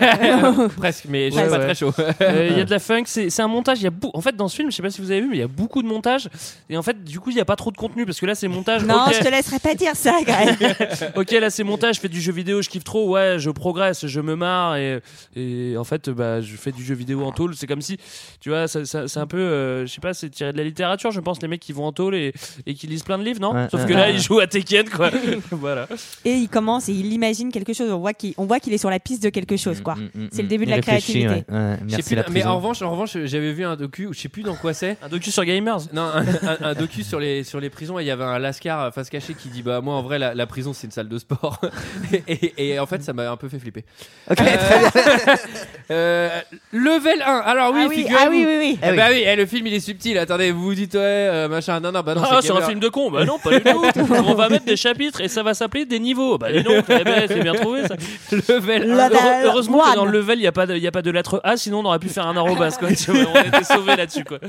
[0.78, 1.66] Presque, mais je Ouais, suis pas ouais.
[1.66, 1.94] très chaud.
[2.22, 3.80] Euh, Il y a de la funk, c'est un montage.
[3.80, 5.28] Il y a en fait, dans ce film, je sais pas si vous avez vu,
[5.30, 6.30] mais il y a beaucoup de montage.
[6.70, 8.34] Et en fait, du coup, il y a pas trop de contenu parce que là,
[8.36, 8.84] c'est montage.
[8.84, 10.76] Non, je te laisserai pas dire ça, Greg.
[11.16, 11.96] ok, là, c'est montage.
[11.96, 13.10] Je fais du jeu vidéo, je kiffe trop.
[13.12, 14.76] Ouais, je progresse, je me marre.
[14.78, 15.00] Et,
[15.36, 17.56] et en fait, bah, je fais du jeu vidéo en tôle.
[17.56, 17.98] C'est comme si,
[18.40, 21.12] tu vois, c'est un peu, euh, je sais pas, c'est tiré de la littérature.
[21.12, 22.34] Je pense les mecs qui vont en tôle et,
[22.66, 23.54] et qui lisent plein de livres, non?
[23.54, 25.12] Ouais, Sauf que là, ils jouent à Tekken, quoi.
[25.52, 25.88] voilà.
[26.26, 27.92] Et il commence et il imagine quelque chose.
[27.92, 29.96] On voit qu'il on voit qu'il est sur la piste de quelque chose, quoi.
[29.96, 30.50] Mm, mm, C'est le mm.
[30.50, 31.28] début de la créativité.
[31.28, 31.46] ouais.
[31.50, 32.50] Ouais, Merci plus, la mais prison.
[32.50, 34.98] en revanche, en revanche, j'avais vu un docu, je sais plus dans quoi c'est.
[35.02, 35.80] Un docu sur Gamers?
[35.94, 38.00] Non, un, un- un docu sur les sur les prisons.
[38.00, 40.34] et Il y avait un lascar face cachée qui dit bah moi en vrai la,
[40.34, 41.60] la prison c'est une salle de sport.
[42.12, 43.84] et, et- et en fait ça m'a un peu fait flipper.
[44.29, 45.36] Ok, Euh, très bien.
[45.92, 46.29] euh,
[46.72, 47.25] level 1.
[47.46, 48.18] Alors oui, ah, oui, figurez-vous.
[48.25, 48.79] ah oui, oui, oui.
[48.84, 50.18] Eh bah oui, eh, le film il est subtil.
[50.18, 51.79] Attendez, vous vous dites ouais euh, machin.
[51.79, 52.22] Non non bah non.
[52.25, 54.08] Ah, c'est sur un film de con Bah non, pas du tout.
[54.25, 56.38] On va mettre des chapitres et ça va s'appeler des niveaux.
[56.38, 57.96] Bah dis donc, eh ben, c'est bien trouvé ça.
[58.31, 58.96] level 1.
[58.96, 59.96] La- Heure- la- heureusement que one.
[59.96, 61.57] dans le level, il n'y a, pas de- il y a pas de lettre A,
[61.57, 62.72] sinon on aurait pu faire un arrobas.
[62.79, 62.90] Quoi.
[62.94, 64.24] Tu vois, on était sauvés là-dessus.
[64.24, 64.40] Quoi.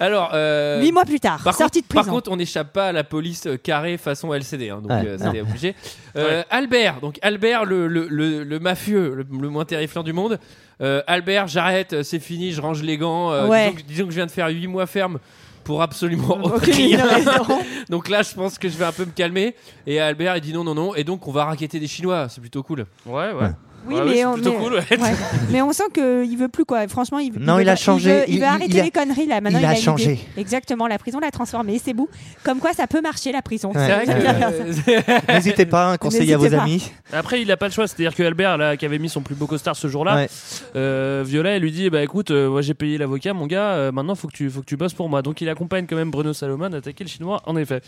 [0.00, 0.30] Alors.
[0.34, 2.04] Euh, Huit mois plus tard, Par sortie contre, de prison.
[2.04, 5.02] par contre, on n'échappe pas à la police euh, carrée façon LCD, hein, donc Ouais,
[5.06, 5.74] euh, c'était obligé.
[6.16, 10.38] Euh, Albert, donc Albert, le, le, le, le mafieux, le, le moins terrifiant du monde.
[10.80, 13.32] Euh, Albert, j'arrête, c'est fini, je range les gants.
[13.32, 13.64] euh, Ouais.
[13.66, 15.18] disons, que, disons que je viens de faire 8 mois ferme
[15.66, 17.04] pour absolument Aucune rien.
[17.04, 17.32] raison.
[17.90, 19.56] donc là, je pense que je vais un peu me calmer.
[19.86, 20.94] Et Albert, il dit non, non, non.
[20.94, 22.86] Et donc, on va raqueter des Chinois, c'est plutôt cool.
[23.04, 23.50] Ouais, ouais.
[23.88, 24.72] Oui, Ouais, mais, on, plutôt mais- cool.
[24.74, 24.84] Ouais.
[24.90, 25.14] ouais.
[25.50, 26.86] mais on sent qu'il veut plus quoi.
[26.88, 28.10] Franchement, il, Non, veut, il a changé.
[28.10, 29.40] Il veut, il Il- veut il- arrêter il a- les conneries là.
[29.40, 30.12] Maintenant, il a changé.
[30.14, 30.20] idée.
[30.36, 31.80] Exactement, la prison l'a transformé.
[31.82, 32.08] C'est beau.
[32.42, 33.72] Comme quoi, ça peut marcher la prison.
[33.76, 35.32] Que.
[35.32, 36.62] N'hésitez pas, conseil à vos N'hésitez pas.
[36.64, 36.90] amis.
[37.12, 37.86] Après, il a pas le choix.
[37.86, 40.28] C'est-à-dire que Albert, là, qui avait mis son plus beau costard ce jour-là, Ouais.
[40.76, 43.92] euh, Viola, elle lui dit Bah écoute, euh, moi j'ai payé l'avocat, mon gars, euh,
[43.92, 45.22] maintenant faut que, tu, faut que tu bosses pour moi.
[45.22, 47.80] Donc il accompagne quand même Bruno Salomon à attaquer le chinois, en effet.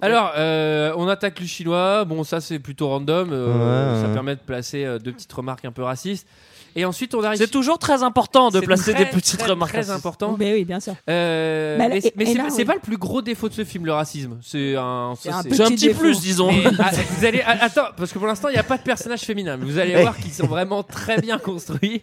[0.00, 2.04] Alors, euh, on attaque le chinois.
[2.04, 3.30] Bon, ça c'est plutôt random.
[3.32, 4.14] euh, Ouais, ça ouais.
[4.14, 6.26] permet de placer euh, deux petites remarques un peu racistes.
[6.74, 7.38] Et ensuite, on arrive.
[7.38, 9.72] C'est toujours très important de placer très, des petites très, remarques.
[9.72, 9.94] Très racistes.
[9.96, 10.36] important.
[10.38, 10.94] Mais oui, bien sûr.
[11.10, 12.64] Euh, Bah, mais c'est pas- c'est oui.
[12.64, 14.38] pas le plus gros défaut de ce film, le racisme.
[14.42, 15.12] C'est un.
[15.20, 16.50] Ça, Petit plus, disons.
[16.50, 18.82] Mais, ah, vous allez ah, attends parce que pour l'instant il n'y a pas de
[18.82, 19.56] personnage féminin.
[19.58, 22.02] mais Vous allez voir qu'ils sont vraiment très bien construits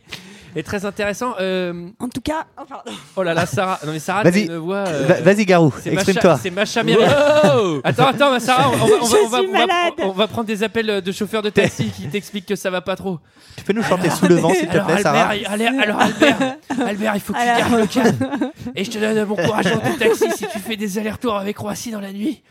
[0.55, 1.33] et très intéressants.
[1.39, 2.91] Euh, En tout cas, oh, pardon.
[3.15, 3.79] oh là là, Sarah.
[3.85, 4.47] Non mais Sarah, Vas-y.
[4.49, 4.59] euh,
[5.07, 6.39] Va- Vas-y, Garou, exprime-toi.
[6.41, 6.83] C'est Macha.
[6.83, 9.51] Wow Attends, attends, Sarah, on va, on va- on va- Je on va- suis on
[9.51, 9.93] va- malade.
[9.99, 12.95] on va prendre des appels de chauffeurs de taxi qui t'expliquent que ça va pas
[12.95, 13.19] trop.
[13.57, 15.99] Tu peux nous chanter sous le vent, s'il te plaît, Albert, Sarah il- allez, alors
[15.99, 16.37] Albert,
[16.85, 18.51] Albert, il faut que tu gardes le calme.
[18.75, 21.57] Et je te donne mon courage dans ton taxi si tu fais des allers-retours avec
[21.57, 22.41] Roissy dans la nuit.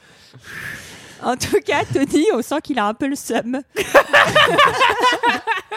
[1.23, 3.61] En tout cas, Tony, on sent qu'il a un peu le seum.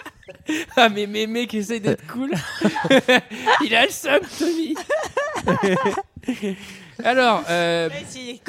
[0.76, 2.32] Ah mais mais mec essaye d'être cool.
[3.66, 4.76] il a le seum, Tony.
[7.04, 7.90] alors, euh,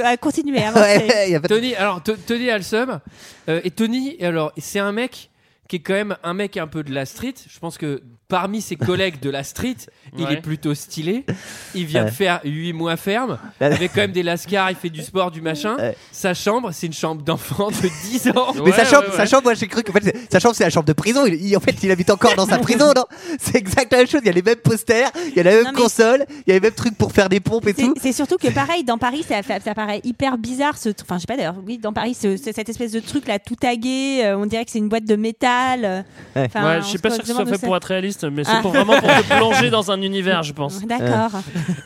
[0.00, 1.06] Euh, Continuez, Ouais, avancez.
[1.06, 3.00] ouais, y a pas de- Tony, alors Tony a le seum.
[3.48, 5.30] Euh, et Tony, alors c'est un mec
[5.68, 7.34] qui est quand même un mec un peu de la street.
[7.48, 9.76] Je pense que parmi ses collègues de la street,
[10.16, 10.32] il Ouais.
[10.32, 11.26] est plutôt stylé.
[11.74, 12.10] Il vient Ouais.
[12.10, 15.42] de faire 8 mois ferme, avec quand même des lascars, il fait du sport, du
[15.42, 15.76] machin.
[15.76, 15.94] Ouais.
[16.12, 18.52] Sa chambre, c'est une chambre d'enfant de 10 ans.
[18.54, 19.26] Mais Ouais, sa chambre, ouais, sa ouais.
[19.26, 21.26] chambre, moi j'ai cru qu'en fait, c'est- sa chambre c'est la chambre de prison.
[21.26, 23.04] Il, il- en fait, il habite encore dans sa prison, non?
[23.38, 24.22] C'est exact la même chose.
[24.24, 26.48] Il y a les mêmes posters, il y a la même Non, mais- console, il
[26.48, 27.94] y a les mêmes trucs pour faire des pompes et C'est- tout.
[28.00, 30.78] C'est surtout que pareil, dans Paris, ça, fait- ça paraît hyper bizarre.
[30.78, 31.56] Ce, tr- enfin, je sais pas d'ailleurs.
[31.66, 34.22] Oui, dans Paris, ce- ce- cette espèce de truc là, tout tagué.
[34.24, 35.84] euh, on dirait que c'est une boîte de métal.
[35.84, 36.02] euh,
[36.36, 36.44] Ouais.
[36.46, 38.21] enfin, ouais, on je suis se pas sûr que ce soit fait pour être réaliste,
[38.30, 38.60] mais c'est Ah.
[38.62, 40.80] pour vraiment pour te plonger dans un univers, je pense.
[40.86, 41.40] D'accord.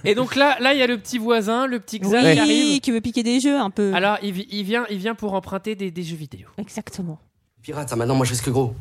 [0.04, 2.38] Et donc là, là, il y a le petit voisin, le petit Xav Oui, qui
[2.40, 2.80] arrive.
[2.80, 3.92] qui veut piquer des jeux un peu.
[3.94, 6.48] Alors, il, vi- il vient, il vient pour emprunter des, des jeux vidéo.
[6.58, 7.18] Exactement.
[7.62, 8.74] Pirate, ça maintenant, moi je risque gros.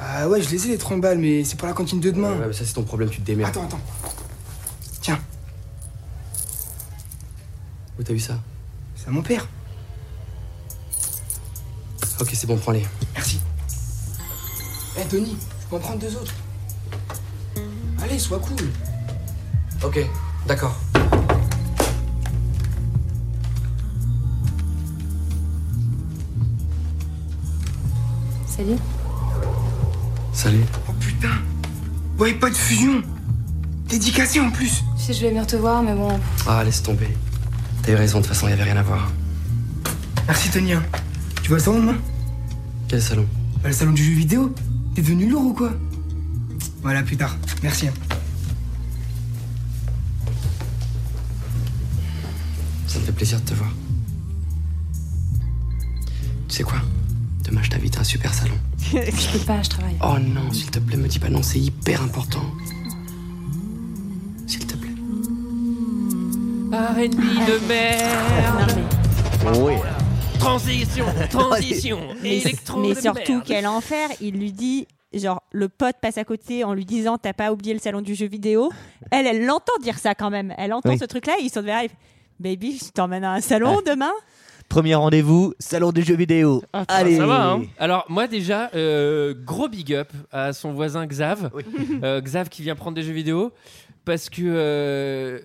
[0.00, 2.32] Ah ouais, je les ai les 30 balles, mais c'est pour la cantine de demain.
[2.38, 3.50] Ouais, mais ça c'est ton problème, tu te démerdes.
[3.50, 3.80] Attends, attends.
[5.00, 5.18] Tiens,
[7.98, 8.38] Où t'as eu ça?
[8.94, 9.46] C'est à mon père.
[12.20, 12.84] Ok, c'est bon, prends-les.
[13.14, 13.40] Merci.
[14.98, 16.32] Eh Tony, je peux en prendre deux autres.
[18.02, 18.68] Allez, sois cool.
[19.82, 19.98] Ok,
[20.46, 20.76] d'accord.
[28.46, 28.76] Salut.
[30.32, 30.64] Salut.
[30.88, 31.28] Oh putain.
[32.18, 33.02] Ouais, pas de fusion.
[33.88, 34.84] Dédicacé en plus.
[34.98, 36.18] Tu sais, je voulais venir te voir, mais bon.
[36.46, 37.08] Ah, laisse tomber.
[37.82, 39.10] T'as eu raison, de toute façon, y avait rien à voir.
[40.26, 40.72] Merci Tony.
[41.42, 41.96] Tu vois le salon demain?
[42.88, 43.26] Quel salon?
[43.62, 44.54] Bah, Le salon du jeu vidéo.
[44.94, 45.72] T'es devenu lourd ou quoi?
[46.82, 47.36] Voilà, plus tard.
[47.62, 47.88] Merci.
[52.86, 53.70] Ça me fait plaisir de te voir.
[56.48, 56.78] Tu sais quoi?
[57.44, 58.54] Demain, je t'invite à un super salon.
[58.92, 58.98] Je
[59.38, 59.96] peux pas, je travaille.
[60.02, 62.42] Oh non, s'il te plaît, me dis pas non, c'est hyper important.
[64.48, 64.90] S'il te plaît.
[66.72, 68.78] R&B de merde.
[69.44, 69.80] Non, mais-
[70.38, 72.00] Transition, transition.
[72.22, 73.44] Mais, électro mais de surtout, merde.
[73.46, 74.86] quel enfer Il lui dit,
[75.18, 78.14] genre, le pote passe à côté en lui disant T'as pas oublié le salon du
[78.14, 78.70] jeu vidéo.
[79.10, 80.54] Elle, elle l'entend dire ça quand même.
[80.58, 80.98] Elle entend Oui.
[80.98, 81.34] ce truc-là.
[81.42, 81.90] Ils sont derrière.
[82.38, 84.12] Baby, je t'emmène à un salon demain?
[84.68, 86.62] Premier rendez-vous, salon des jeux vidéo.
[86.72, 87.16] Ah, Allez.
[87.16, 87.62] ça va, hein.
[87.78, 91.50] Alors moi déjà, euh, gros big up à son voisin Xav,
[92.04, 93.52] Euh, Xav qui vient prendre des jeux vidéo
[94.04, 95.40] parce que euh,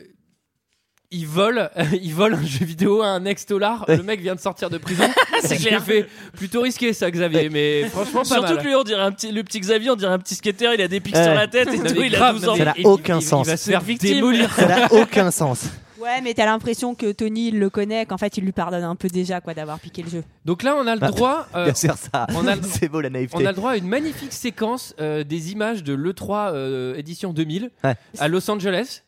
[1.16, 1.70] il vole,
[2.02, 3.86] il vole un jeu vidéo à un ex dollar.
[3.88, 3.98] Ouais.
[3.98, 5.04] Le mec vient de sortir de prison.
[5.44, 5.80] C'est clair.
[5.80, 8.58] l'ai fait plutôt risqué ça Xavier, mais franchement pas Surtout mal.
[8.58, 10.82] que lui, on dirait un petit, le petit Xavier, on dirait un petit skater, il
[10.82, 11.24] a des pics Ouais.
[11.24, 12.56] sur la tête et tout, il a grave, 12 non, ans.
[12.58, 13.48] mais Ça n'a aucun il- il sens.
[13.48, 14.14] va se faire Victime.
[14.16, 14.54] démolir.
[14.54, 15.66] Ça n'a aucun sens.
[16.00, 18.96] Ouais, mais t'as l'impression que Tony il le connaît, qu'en fait il lui pardonne un
[18.96, 20.24] peu déjà quoi d'avoir piqué le jeu.
[20.44, 21.48] Donc là on a le Bah, droit.
[21.56, 22.28] euh, Bien sûr, ça.
[22.36, 23.36] on a le- C'est beau la naïveté.
[23.42, 27.34] On a le droit à une magnifique séquence euh, des images de l'E3 euh, édition
[27.34, 27.96] 2000 Ouais.
[28.20, 29.02] à Los Angeles.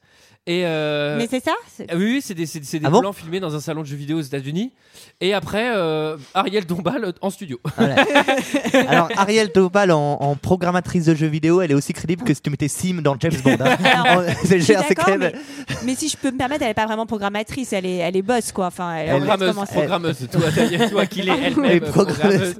[0.49, 1.51] Et euh, mais c'est ça
[1.89, 3.81] ah oui, oui, c'est des, c'est- c'est des Ah bon plans filmés dans un salon
[3.81, 4.71] de jeux vidéo aux États-Unis.
[5.19, 7.59] Et après, euh, Ariel Dombal en studio.
[7.75, 7.95] Voilà.
[8.87, 12.41] Alors, Ariel Dombal en, en programmatrice de jeux vidéo, elle est aussi crédible que si
[12.41, 13.57] tu mettais Sim dans James Bond.
[13.59, 13.77] hein.
[13.83, 15.33] Alors, En- c'est suis c'est mais,
[15.83, 18.21] mais si je peux me permettre, elle est pas vraiment programmatrice, elle est, elle est
[18.21, 18.67] boss quoi.
[18.67, 20.27] Enfin, elle, Elle- Programmeuse, commence- programmeuse.
[20.91, 22.55] Toi, qui l'es elle-même, programmeuse.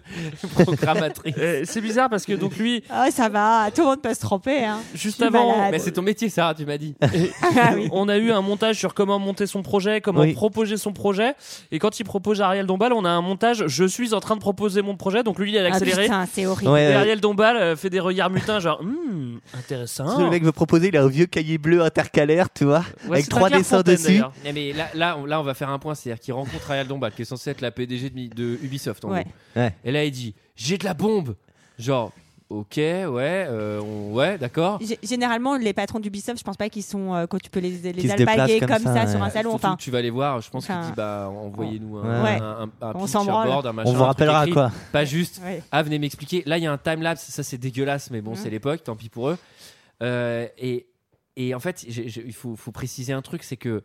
[0.54, 1.36] programmeuse, programmatrice.
[1.38, 4.20] Euh, c'est bizarre parce que donc lui, Ah ça va, tout le monde peut se
[4.20, 4.66] tromper.
[4.66, 4.80] Hein.
[4.94, 5.70] juste avant, malade.
[5.72, 6.96] Mais c'est ton métier, Sarah, tu m'as dit.
[7.78, 7.90] Oui.
[7.92, 10.34] on a eu un montage sur comment monter son projet, comment Oui.
[10.34, 11.34] proposer son projet.
[11.72, 13.66] Et quand il propose à Ariel Dombal, on a un montage.
[13.68, 15.24] Je suis en train de proposer mon projet.
[15.24, 16.04] Donc lui, il a Ah accéléré.
[16.04, 16.72] putain, c'est horrible.
[16.72, 16.94] Ouais, et ouais.
[16.96, 20.20] Ariel Dombal euh, fait des regards mutins, genre Hmm, intéressant.
[20.24, 23.30] Le mec veut proposer, il a un vieux cahier bleu intercalaire, tu vois, Ouais, avec
[23.30, 24.22] trois dessins Fontaine, dessus.
[24.54, 27.12] mais là, là, on, là, on va faire un point, c'est-à-dire qu'il rencontre Ariel Dombal,
[27.14, 29.04] qui est censé être la PDG de, Ubisoft.
[29.06, 29.24] En Ouais.
[29.24, 29.62] gros.
[29.62, 29.76] Ouais.
[29.84, 31.36] Et là, il dit J'ai de la bombe.
[31.80, 32.12] Genre,
[32.50, 33.08] ok, ouais,
[33.50, 34.80] euh, on- ouais, d'accord.
[34.82, 37.72] G- Généralement, les patrons d'Ubisoft, je pense pas qu'ils sont euh, quand tu peux les,
[37.72, 39.32] les se alpaguer déplacent comme, comme ça, ça, sur un ouais.
[39.32, 39.50] salon.
[39.52, 42.24] Surtout Enfin, que tu vas les voir, je pense qu'il Enfin, dit bah envoyez-nous un,
[42.24, 42.40] Ouais.
[42.42, 43.48] un, un, un On pitch, s'en un branle.
[43.48, 43.90] board, un machin.
[43.90, 44.54] On vous truc rappellera écrit.
[44.54, 44.72] quoi.
[44.92, 45.42] Pas juste.
[45.44, 45.62] ouais.
[45.72, 46.44] Ah, venez m'expliquer.
[46.46, 48.38] Là, il y a un timelapse, ça c'est dégueulasse, mais bon, Mhm.
[48.38, 49.38] c'est l'époque, tant pis pour eux.
[50.04, 50.88] Euh, et,
[51.36, 53.84] et en fait, j'ai- j'ai- il faut, faut préciser un truc, c'est que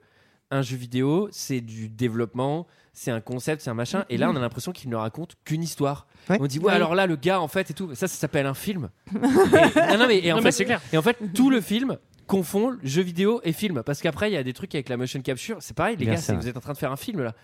[0.53, 4.05] un jeu vidéo, c'est du développement, c'est un concept, c'est un machin.
[4.11, 6.07] Et là, on a l'impression qu'il ne raconte qu'une histoire.
[6.29, 6.37] Ouais.
[6.41, 6.73] On dit ouais, Ouais.
[6.73, 8.91] alors là, le gars, en fait, et tout, ça, ça s'appelle un film.
[9.15, 10.81] et, non, non, mais, et en Non, fait, mais c'est clair.
[10.93, 11.97] et en fait, tout le film
[12.33, 15.21] confond jeu vidéo et film parce qu'après il y a des trucs avec la motion
[15.21, 17.35] capture c'est pareil les Bien gars vous êtes en train de faire un film là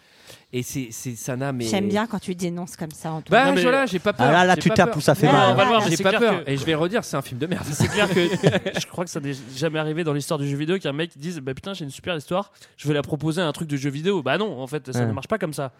[0.52, 3.12] et c'est c'est- ça n'a mais J'aime bien quand tu dénonces comme ça.
[3.12, 4.74] En tout bah Non, mais- voilà j'ai pas peur Ah là, là, j'ai tu pas
[4.76, 4.96] tapes peur.
[4.98, 5.50] où ça fait mal.
[5.50, 7.04] on va le voir, mais j'ai c'est pas clair peur que- et je vais redire
[7.04, 8.14] c'est un film de merde C'est clair que
[8.80, 11.38] je crois que ça n'est jamais arrivé dans l'histoire du jeu vidéo qu'un mec dise
[11.40, 13.90] bah putain j'ai une super histoire, je vais la proposer à un truc de jeu
[13.90, 14.22] vidéo.
[14.22, 15.06] Bah non, en fait ça Ouais.
[15.06, 15.72] ne marche pas comme ça.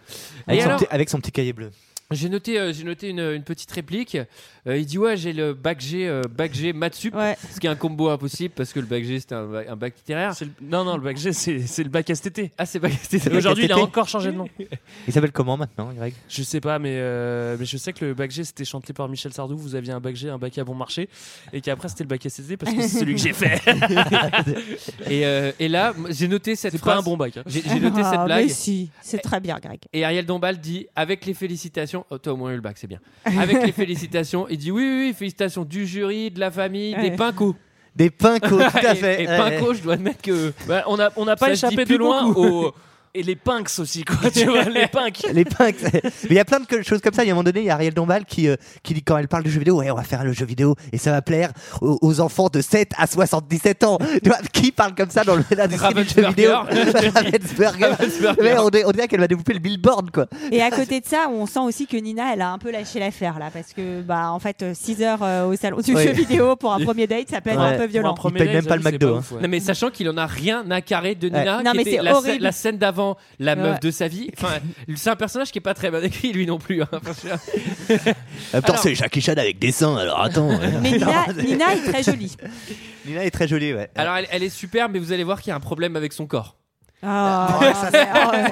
[0.47, 1.71] Avec, Et son alors petit, avec son petit cahier bleu.
[2.11, 4.17] J'ai noté, euh, j'ai noté une, une petite réplique.
[4.67, 7.15] Euh, il dit ouais j'ai le bac G, euh, bac G maths sup,
[7.53, 9.95] ce qui est un combo impossible parce que le bac G c'était un, un bac
[9.95, 10.33] littéraire.
[10.63, 12.51] Non non le bac G c'est c'est le bac STT.
[12.57, 13.31] Ah c'est bac STT.
[13.35, 14.49] Aujourd'hui il a encore changé de nom.
[15.07, 16.15] Il s'appelle comment maintenant, Greg?
[16.31, 19.07] Je sais pas, mais, euh, mais je sais que le bac G c'était chanté par
[19.11, 19.59] Michel Sardou.
[19.59, 21.11] Vous aviez un bac G, un bac à bon marché,
[21.53, 23.61] et qu'après c'était le bac STT parce que c'est celui que j'ai fait.
[25.11, 27.01] et, euh, et là j'ai noté cette C'est pas phrase.
[27.01, 27.43] un bon bac, hein.
[27.47, 28.45] J'ai j'ai noté Ah, cette blague.
[28.47, 29.81] Mais si, c'est très bien, Greg.
[29.93, 32.87] Et Ariel Dombal dit avec les félicitations, oh, toi au moins eu le bac, c'est
[32.87, 33.01] bien.
[33.25, 37.11] Avec les félicitations, il dit oui, oui, oui, félicitations du jury, de la famille, des
[37.13, 37.55] pincos.
[37.97, 39.23] Des pincos, tout à Et- fait.
[39.25, 40.53] Et, Ouais, pinco, je dois admettre que.
[40.69, 42.45] Bah, on n'a on n'a pas Ça se échappé dit de plus loin beaucoup.
[42.67, 42.75] au.
[43.19, 44.31] Et les pinks aussi, quoi.
[44.31, 45.27] Tu vois, les pinks.
[45.33, 45.75] Les punks.
[45.93, 46.01] Mais
[46.31, 47.25] il y a plein de choses comme ça.
[47.25, 49.03] Il y a un moment donné, il y a Ariel Dombal qui, euh, qui dit
[49.03, 51.11] quand elle parle de jeux vidéo, ouais, on va faire le jeu vidéo et ça
[51.11, 51.51] va plaire
[51.81, 53.99] aux, aux enfants de 7 à 77 ans.
[54.23, 57.97] Tu vois, qui parle comme ça dans le- l'industrie du jeu vidéo Ravensburger.
[58.39, 60.27] Ouais, on, dirait, on dirait qu'elle va développer le billboard, quoi.
[60.53, 62.99] Et à côté de ça, on sent aussi que Nina, elle a un peu lâché
[63.01, 66.05] l'affaire là, parce que bah en fait, 6 heures euh, au salon du Ouais.
[66.07, 67.75] jeu vidéo pour un premier date, ça peut être Ouais.
[67.75, 68.15] un peu violent.
[68.25, 69.19] Il paye date, même pas le McDo, pas hein.
[69.19, 69.43] ouf, ouais.
[69.43, 71.39] Non mais sachant qu'il en a rien à carrer de Ouais.
[71.39, 73.08] Nina, Non, qui mais était c'est la, la scène d'avant,
[73.39, 74.31] la meuf de sa vie.
[74.37, 74.59] Enfin,
[74.97, 76.83] c'est un personnage qui est pas très bien écrit lui non plus.
[76.83, 76.89] hein.
[78.53, 80.51] Attends, c'est Jackie Chan avec des seins, alors attends.
[80.83, 82.37] Mais Nina, Nina est très jolie.
[83.07, 83.91] Nina est très jolie, ouais.
[83.97, 86.13] Alors elle, elle est super, mais vous allez voir qu'il y a un problème avec
[86.13, 86.57] son corps.
[87.03, 87.61] Ah,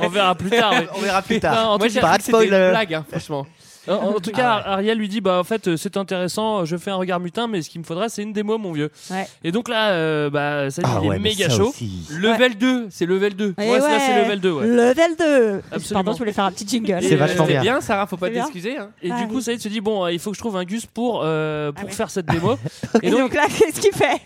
[0.02, 0.72] On verra plus tard.
[0.72, 1.70] mais- On verra plus Non, tard.
[1.72, 3.46] en Moi j'ai une blague, hein, franchement.
[3.88, 6.96] En, en tout cas, Ariel lui dit bah en fait c'est intéressant, je fais un
[6.96, 8.90] regard mutin, mais ce qu'il me faudrait c'est une démo mon vieux.
[9.10, 9.26] Ouais.
[9.44, 11.68] Et donc là, euh, bah ça Ah il ouais, est méga chaud.
[11.68, 12.06] aussi.
[12.10, 13.54] Level 2, c'est level 2.
[13.58, 14.66] Et Ouais, ça, c'est level 2, ouais.
[14.66, 15.62] Level 2.
[15.72, 15.94] Absolument.
[15.94, 16.98] Pardon, je voulais faire un petit jingle.
[17.02, 17.60] C'est vachement bien.
[17.60, 18.76] bien, Sarah, faut pas t'excuser.
[18.76, 18.90] Hein.
[19.02, 20.64] Et Ah du coup, il se dit bon, euh, il faut que je trouve un
[20.64, 21.94] Gus pour euh, pour Ah oui.
[21.94, 22.56] faire cette démo.
[23.02, 24.20] Et donc là, qu'est-ce qu'il fait?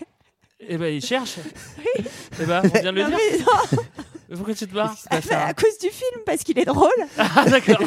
[0.67, 1.37] Et ben il cherche.
[2.39, 3.47] Et ben on vient de le Non, dire.
[4.35, 6.89] Pourquoi tu te barres à cause du film, parce qu'il est drôle.
[7.17, 7.79] Ah d'accord.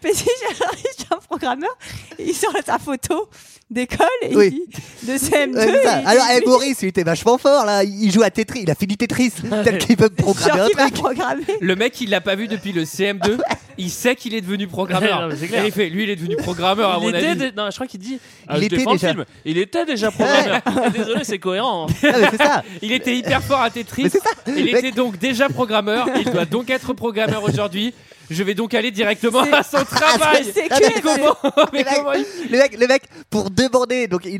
[0.00, 1.76] Parce que j'ai j'ai un programmeur,
[2.18, 3.28] il sort sa photo
[3.70, 4.62] d'école et Oui.
[5.02, 5.54] il de CM2.
[5.56, 5.98] Ouais, c'est ça.
[5.98, 7.84] et il Alors, dit- eh, Maurice, il était vachement fort là.
[7.84, 8.60] Il joue à Tetris.
[8.62, 9.30] Il a fini Tetris.
[9.30, 11.18] Peut-être qu'il peut me programmer un truc.
[11.60, 13.38] Le mec, il l'a pas vu depuis le CM2.
[13.76, 15.28] Il sait qu'il est devenu programmeur.
[15.28, 15.62] Non, clair.
[15.64, 17.52] Et il fait, lui, il est devenu programmeur à Il mon était avis.
[17.56, 18.18] non, je crois qu'il dit.
[18.50, 19.08] Il je était déjà.
[19.10, 19.24] film.
[19.44, 20.60] Il était déjà programmeur.
[20.66, 21.86] Ah, Désolé, c'est cohérent.
[21.88, 21.94] hein.
[22.04, 22.64] Ah, ça.
[22.82, 24.04] Il était hyper fort à Tetris.
[24.04, 24.30] Mais c'est ça.
[24.46, 26.08] Il était donc déjà programmeur.
[26.18, 27.92] Il doit donc être programmeur aujourd'hui.
[28.30, 30.44] Je vais donc aller directement C'est- à son travail.
[30.52, 31.36] C'est Ah, mais Comment
[31.72, 34.38] Mais Le mec, comment il- le mec, le mec, pour demander, donc il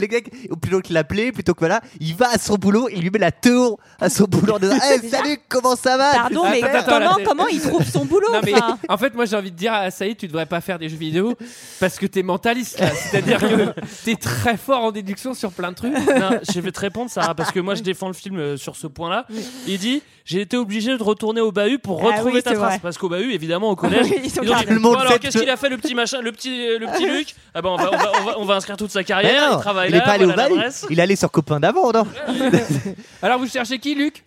[0.61, 3.33] plutôt que l'appeler, plutôt que voilà, il va à son boulot, il lui met la
[3.33, 6.13] tour à son boulot en disant Eh, Salut, comment ça va?
[6.13, 8.79] Pardon, mais Attends, attends, comment, là, comment il trouve son boulot Non, mais enfin?
[8.89, 10.97] en fait, moi j'ai envie de dire à Saïd, tu devrais pas faire des jeux
[10.97, 11.35] vidéo
[11.81, 12.91] parce que t'es mentaliste là.
[12.91, 13.75] C'est-à-dire que
[14.05, 15.93] t'es très fort en déduction sur plein de trucs.
[15.95, 18.77] Non, je vais te répondre, Sarah, parce que moi je défends le film euh, sur
[18.77, 19.27] ce point-là.
[19.67, 22.57] Il dit J'ai été obligé de retourner au bahut pour Ah retrouver oui, ta c'est
[22.57, 22.69] trace.
[22.73, 22.79] vrai.
[22.83, 24.75] Parce qu'au bahut, évidemment, au collège, Oui, ils sont ils ont dit, gardés.
[24.75, 26.69] Le monde Bon, alors fait qu'est-ce que- qu'il a fait, le petit machin, le petit,
[26.69, 27.35] euh, le petit Luc?
[27.55, 29.51] Ah ben, on va, on va, on va, on va inscrire toute sa Mais carrière.
[29.53, 30.87] non, il travaille il là, est pas allé au l'adresse.
[30.91, 32.07] Il est allé sur copain d'avant, non
[33.23, 34.23] Alors vous cherchez qui, Luc?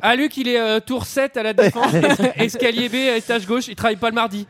[0.00, 1.92] Ah, Luc, il est euh, tour 7 à la défense,
[2.36, 4.46] escalier B, étage gauche, il travaille pas le mardi.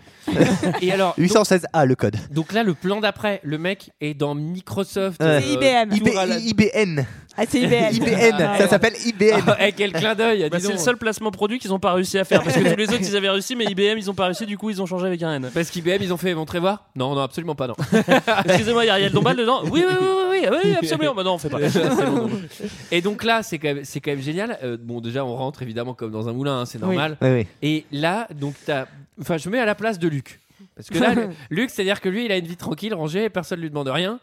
[0.80, 2.16] Et alors, 816A, le code.
[2.30, 5.20] donc là, le plan d'après, le mec est dans Microsoft.
[5.22, 5.40] Ouais.
[5.42, 5.98] C'est IBM.
[5.98, 7.04] tour à la- IBN.
[7.36, 7.92] Ah, c'est IBM.
[7.92, 9.42] IBN, Ah, ça s'appelle IBN.
[9.46, 12.18] Ah, eh, quel clin d'œil, Bah, c'est le seul placement produit qu'ils ont pas réussi
[12.18, 14.26] à faire parce que tous les autres ils avaient réussi mais IBM ils ont pas
[14.26, 15.50] réussi du coup ils ont changé avec un N.
[15.52, 16.84] Parce qu'IBM, ils ont fait montrez voir?
[16.94, 17.74] Non, non, absolument pas, non.
[18.44, 19.62] Excusez-moi, il y a Ariel Dombal dedans?
[19.64, 21.14] Oui, oui, oui, oui, oui, oui, absolument.
[21.14, 21.58] Bah non, on fait pas.
[22.90, 24.58] Et donc là, c'est quand même, c'est quand même génial.
[24.62, 27.16] Euh, bon, déjà, on rentre évidemment comme dans un moulin, hein, c'est normal.
[27.20, 27.46] Oui, oui.
[27.62, 28.86] Et là, donc, t'as.
[29.20, 30.40] Enfin, je me mets à la place de Luc.
[30.74, 31.14] Parce que là,
[31.50, 34.18] Luc, c'est-à-dire que lui, il a une vie tranquille, rangée, personne lui demande rien.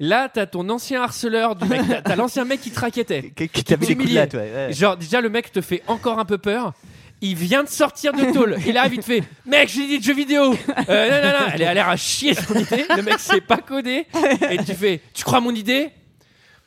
[0.00, 3.32] Là, t'as ton ancien harceleur du mec, t'as- t'as l'ancien mec qui te raquettait.
[3.36, 4.20] Qui qui t'a mis les coups de t'humiliait.
[4.20, 4.72] latte, ouais, ouais.
[4.72, 6.72] Genre, déjà, le mec te fait encore un peu peur.
[7.20, 8.56] Il vient de sortir de tôle.
[8.66, 10.54] Il a vite fait Mec, j'ai dit de jeux vidéo.
[10.88, 11.52] Euh, non, non, non.
[11.54, 12.84] Elle a l'air à chier son idée.
[12.96, 14.04] Le mec sait pas coder.
[14.50, 15.90] Et tu fais Tu crois mon idée?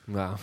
[0.08, 0.36] Bah,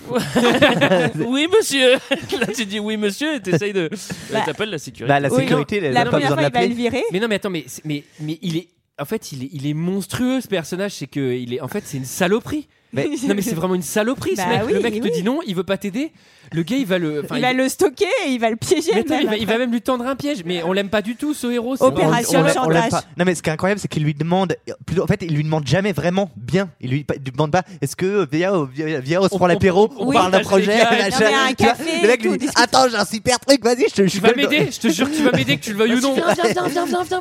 [1.26, 1.92] Oui, monsieur.
[2.38, 3.88] Là, tu dis oui, monsieur, et t'essayes de.
[4.32, 5.08] Bah, T'appelles la sécurité.
[5.08, 6.68] Bah, la Oui, sécurité, elle La a pas première besoin de fois, il va le
[6.68, 6.90] l'appeler.
[6.90, 7.04] virer.
[7.12, 8.68] Mais non, mais attends, mais, c'est- mais, mais il est.
[8.98, 10.92] En fait, il est, il est monstrueux ce personnage.
[10.92, 11.60] C'est que il est.
[11.60, 12.68] En fait, c'est une saloperie.
[12.94, 14.62] Mais- Non, mais c'est vraiment une saloperie ce Bah mec.
[14.66, 16.12] oui, le mec te dit non, il veut pas t'aider.
[16.52, 17.24] Le gars, il va le.
[17.34, 18.90] Il va le stocker et il va le piéger.
[18.94, 19.58] Mais attends, il, va, il va après.
[19.64, 20.42] même lui tendre un piège.
[20.44, 21.74] Mais on l'aime pas du tout, ce héros.
[21.82, 22.90] Opération on, on chantage.
[22.90, 23.02] pas.
[23.16, 24.54] Non mais ce qui est incroyable c'est qu'il lui demande
[24.86, 26.68] plutôt en fait il lui demande jamais vraiment bien.
[26.80, 30.04] Il lui, il lui demande pas est-ce que viens, on se On- prend l'apéro, on-
[30.04, 33.40] on, on parle d'un projet, un café le mec lui dit attends j'ai un super
[33.40, 35.56] truc vas-y je te je Tu vas m'aider, je te jure que tu vas m'aider,
[35.56, 36.14] que tu le veuilles ou non.
[36.14, 37.20] Viens, viens, viens, viens, viens,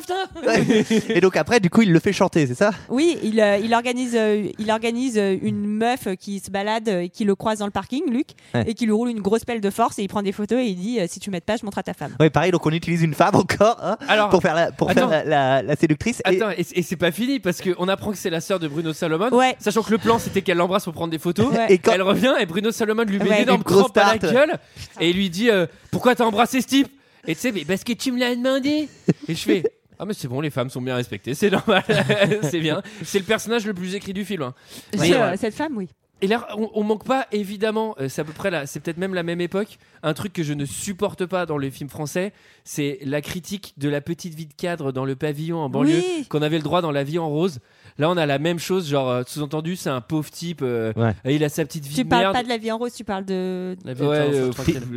[0.66, 1.00] viens.
[1.08, 2.70] Et donc après du coup il le fait chanter c'est ça?
[2.88, 6.88] Oui, il, euh, il organise, euh, il organise euh, une une meuf qui se balade
[6.88, 8.64] et qui le croise dans le parking, Luc, Ouais.
[8.68, 10.66] et qui lui roule une grosse pelle de force et il prend des photos et
[10.66, 12.14] il dit euh, si tu m'aides pas, je montre à ta femme.
[12.20, 15.04] Ouais, pareil, donc on utilise une femme encore hein, Alors, pour faire la, pour faire
[15.04, 15.10] attends.
[15.10, 16.20] la, la- la séductrice.
[16.30, 18.68] et- Attends, et, et c'est pas fini parce qu'on apprend que c'est la sœur de
[18.68, 19.30] Bruno Salomon.
[19.32, 19.56] Ouais.
[19.58, 21.52] Sachant que le plan c'était qu'elle l'embrasse pour prendre des photos.
[21.52, 21.66] Ouais.
[21.72, 23.36] Et quand- Elle revient et Bruno Salomon lui met Ouais.
[23.38, 24.58] une énorme crampe à la gueule
[25.00, 26.88] et il lui dit euh, Pourquoi t'as embrassé ce type?
[27.26, 28.86] Et tu sais, mais parce que tu me l'as demandé.
[29.28, 29.64] Et je fais
[29.98, 31.84] Ah, mais c'est bon, les femmes sont bien respectées, c'est normal,
[32.42, 32.82] c'est bien.
[33.04, 34.42] C'est le personnage le plus écrit du film.
[34.42, 34.54] hein.
[34.98, 35.88] Mais, euh, euh, cette femme, oui.
[36.22, 38.96] Et là, on, on manque pas, évidemment, euh, c'est à peu près là, c'est peut-être
[38.98, 42.32] même la même époque, un truc que je ne supporte pas dans les films français,
[42.62, 46.26] c'est la critique de la petite vie de cadre dans le pavillon en banlieue, Oui.
[46.28, 47.58] qu'on avait le droit dans La vie en rose.
[47.96, 51.12] Là, on a la même chose, genre, euh, sous-entendu, c'est un pauvre type, euh, Ouais.
[51.24, 52.34] et il a sa petite vie Tu de parles merde.
[52.34, 54.50] pas de la vie en rose, tu parles de La vie Ouais, euh,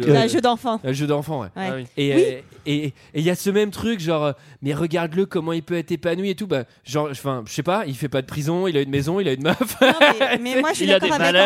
[0.07, 0.79] euh, jeu d'enfant.
[0.83, 1.47] un jeu d'enfant, ouais.
[1.55, 1.67] Ouais.
[1.69, 1.85] Ah oui.
[1.95, 2.23] Et Oui.
[2.25, 4.31] euh, et et il y a ce même truc genre euh,
[4.61, 7.83] mais regarde-le comment il peut être épanoui et tout bah genre enfin je sais pas
[7.87, 9.87] il fait pas de prison il a une maison il a une meuf Non,
[10.19, 11.39] mais, mais moi je suis Il a d'accord des avec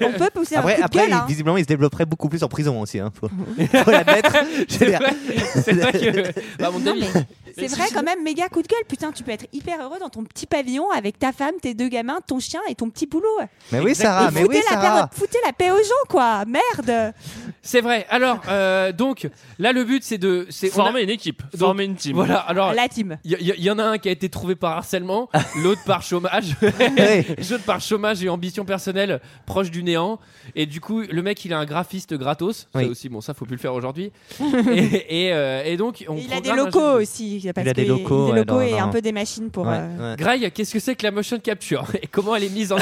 [0.00, 0.06] euh.
[0.06, 1.08] On peut pousser un Après, coup de après gueule.
[1.10, 1.24] il- hein.
[1.28, 2.98] visiblement, il se développerait beaucoup plus en prison aussi.
[2.98, 3.90] Hein, faut, faut
[4.86, 5.00] dire,
[5.54, 8.68] c'est vrai que bah, mon Non, avis mais c'est vrai quand même, méga coup de
[8.68, 8.78] gueule.
[8.88, 11.88] Putain, tu peux être hyper heureux dans ton petit pavillon avec ta femme, tes deux
[11.88, 13.26] gamins, ton chien et ton petit boulot.
[13.72, 15.06] Mais oui, Sarah, Et mais foutez, oui, la Sarah.
[15.08, 16.44] paix, foutez la paix aux gens, quoi.
[16.46, 17.14] Merde.
[17.62, 21.10] c'est vrai alors euh, donc là le but c'est de c'est on a- Former une
[21.10, 22.14] équipe, Donc, former une team.
[22.14, 23.18] voilà alors La team.
[23.24, 25.28] il y, y- y en a un qui a été trouvé par harcèlement,
[25.62, 27.26] l'autre par chômage, Ouais.
[27.50, 30.18] l'autre par chômage et ambition personnelle proche du néant.
[30.54, 32.68] Et du coup, le mec, il a un graphiste gratos.
[32.72, 32.84] Ça Oui.
[32.86, 34.12] aussi, bon, ça faut plus le faire aujourd'hui.
[34.72, 37.02] et, et, euh, et donc, on Et il a des programme un locaux jeu.
[37.02, 37.47] aussi.
[37.52, 39.66] Parce Il a des locaux, des ouais, locaux et un peu des machines pour.
[39.66, 40.16] Ouais, euh, ouais.
[40.16, 42.76] Graille, qu'est-ce que c'est que la motion capture et comment elle est mise en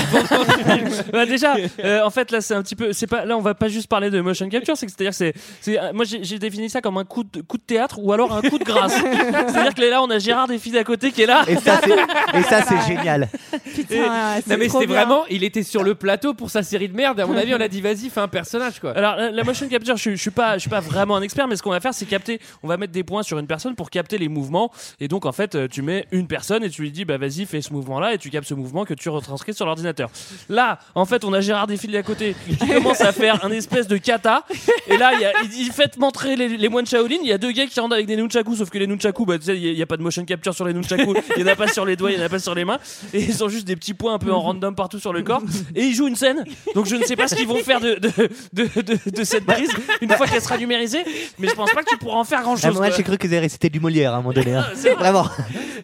[1.12, 3.54] Bah déjà, euh, en fait là c'est un petit peu, c'est pas là on va
[3.54, 5.34] pas juste parler de motion capture, c'est c'est-à-dire c'est,
[5.68, 8.42] euh, moi j'ai défini ça comme un coup de coup de théâtre ou alors un
[8.42, 8.94] coup de grâce.
[9.48, 11.44] c'est-à-dire que là on a Gérard des filles à côté qui est là.
[11.48, 13.28] Et ça, c'est, et ça, c'est génial.
[13.74, 16.96] Putain, c'est Non mais c'était vraiment, il était sur le plateau pour sa série de
[16.96, 17.20] merde.
[17.20, 18.92] À mon avis, on a dit vas-y, fais un personnage quoi.
[18.96, 21.48] Alors la, la motion capture, je, je suis pas, je suis pas vraiment un expert,
[21.48, 22.40] mais ce qu'on va faire, c'est capter.
[22.62, 24.55] On va mettre des points sur une personne pour capter les mouvements.
[25.00, 27.46] Et donc en fait, euh, tu mets une personne et tu lui dis, bah vas-y,
[27.46, 30.10] fais ce mouvement-là, et tu captes ce mouvement que tu retranscris sur l'ordinateur.
[30.48, 33.86] Là, en fait, on a Gérard Desfilés à côté qui commence à faire un espèce
[33.88, 34.44] de kata.
[34.88, 37.16] Et là, il, y a, il dit, faites montrer les, les moines Shaolin.
[37.22, 39.38] Il y a deux gars qui rentrent avec des nunchakus, sauf que les nunchakus, bah
[39.38, 41.16] tu sais, il y a- il y, a pas de motion capture sur les nunchakus.
[41.36, 42.64] Il y en a pas sur les doigts, il y en a pas sur les
[42.64, 42.78] mains.
[43.12, 45.42] Et ils ont juste des petits points un peu en random partout sur le corps.
[45.74, 46.44] Et ils jouent une scène.
[46.74, 48.10] Donc je ne sais pas ce qu'ils vont faire de, de,
[48.52, 51.02] de, de- de cette prise une fois qu'elle sera numérisée.
[51.38, 52.76] Mais je pense pas que tu pourras en faire grand Ah, chose.
[52.76, 54.45] moi, j'ai cru avaient récité du Molière à un moment donné.
[54.54, 54.66] Hein.
[54.74, 55.10] C'est vrai.
[55.10, 55.28] Vraiment.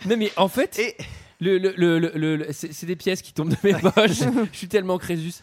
[0.06, 0.80] Non mais en fait,
[1.40, 4.20] le, le, le, le- le- le- c'est c'est des pièces qui tombent de mes poches.
[4.52, 5.34] Je suis tellement Crésus.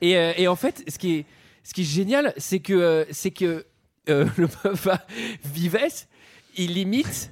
[0.00, 1.24] Et, euh, et en fait, ce qui est,
[1.64, 3.64] ce qui est génial, c'est que, euh, c'est que
[4.08, 5.06] euh, le papa
[5.44, 5.78] Vives,
[6.56, 7.30] il imite.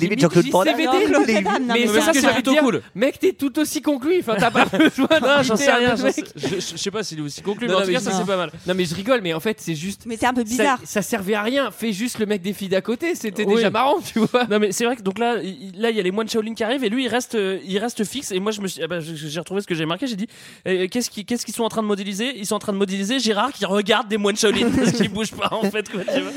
[0.00, 0.76] Limite Jean-Claude Van Damme.
[1.10, 1.42] Non, mais
[1.86, 2.82] mais c'est plutôt cool.
[2.94, 4.18] Mec, t'es tout aussi conclu.
[4.20, 5.94] Enfin, t'as pas besoin Non, j'en sais rien.
[5.96, 8.16] Je, sais pas s'il est aussi conclu, mais Non, en tout cas, mais ça je-
[8.16, 8.50] c'est pas mal.
[8.66, 10.02] Non, mais je rigole, mais en fait, c'est juste.
[10.06, 10.78] Mais c'est un peu bizarre.
[10.80, 11.70] Ça, ça servait à rien.
[11.70, 13.14] Fais juste le mec des filles d'à côté.
[13.14, 14.44] C'était déjà marrant, tu vois.
[14.48, 16.54] Non mais c'est vrai que donc là, il, là il y a les moines Shaolin
[16.54, 18.86] qui arrivent et lui il reste, euh, il reste fixe et moi je me ah
[18.86, 20.28] bah, j'ai retrouvé ce que j'ai marqué, j'ai dit
[20.64, 22.32] qu'est-ce qu'ils qu'est-ce qu'ils sont en train de modéliser?
[22.36, 25.32] Ils sont en train de modéliser Gérard qui regarde des moines Shaolin parce qu'il bouge
[25.32, 26.02] pas en fait quoi.
[26.04, 26.32] Tu vois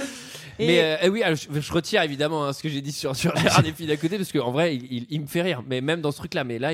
[0.59, 3.15] Et- Mais euh, eh oui, je, je retire évidemment hein, ce que j'ai dit sur,
[3.15, 5.61] sur Gérard des filles d'à côté parce qu'en vrai, il, il- il me fait rire.
[5.67, 6.71] Mais même dans ce truc-là, mais là,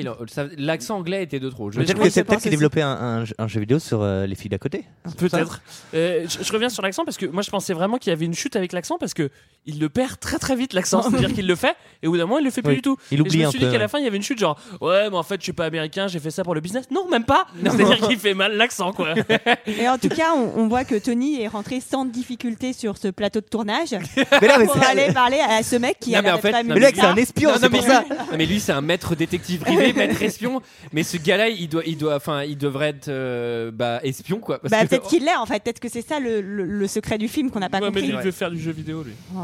[0.57, 1.69] l'accent anglais était de trop.
[1.69, 2.49] Peut-être qu'il aussi.
[2.49, 4.83] développait un, un, un jeu vidéo sur euh, les filles d'à côté.
[5.17, 5.61] Peut-être.
[5.93, 8.25] Euh, je, je reviens sur l'accent parce que moi je pensais vraiment qu'il y avait
[8.25, 9.29] une chute avec l'accent parce que
[9.65, 11.01] il le perd très très vite l'accent.
[11.09, 12.75] C'est-à-dire qu'il le fait et au bout d'un moment il le fait plus Oui.
[12.77, 12.97] du tout.
[13.11, 14.39] Il et oublie je me suis dit qu'à la fin il y avait une chute
[14.39, 16.85] genre ouais mais en fait je suis pas américain, j'ai fait ça pour le business.
[16.91, 17.47] Non même pas.
[17.63, 19.13] C'est-à-dire qu'il fait mal l'accent quoi.
[19.67, 23.07] Et en tout cas, on, on voit que Tony est rentré sans difficulté sur ce
[23.09, 23.66] plateau de tournage
[24.41, 26.37] Mais non, mais pour c'est- aller parler à ce mec qui Non, a mais l'air
[26.37, 28.01] en fait, Mais mec, c'est un espion, Non, c'est non, mais pour ça.
[28.01, 30.61] lui- non, mais lui, c'est un maître détective privé, maître espion.
[30.93, 34.59] Mais ce gars-là, il doit, il doit, enfin, il devrait être euh, bah, espion, quoi.
[34.59, 36.87] Parce Bah, que- peut-être qu'il l'est en fait, peut-être que c'est ça le, le- le
[36.87, 38.07] secret du film qu'on n'a pas Ouais, mais compris.
[38.07, 39.13] lui, il veut faire du jeu vidéo lui.
[39.35, 39.39] Oh.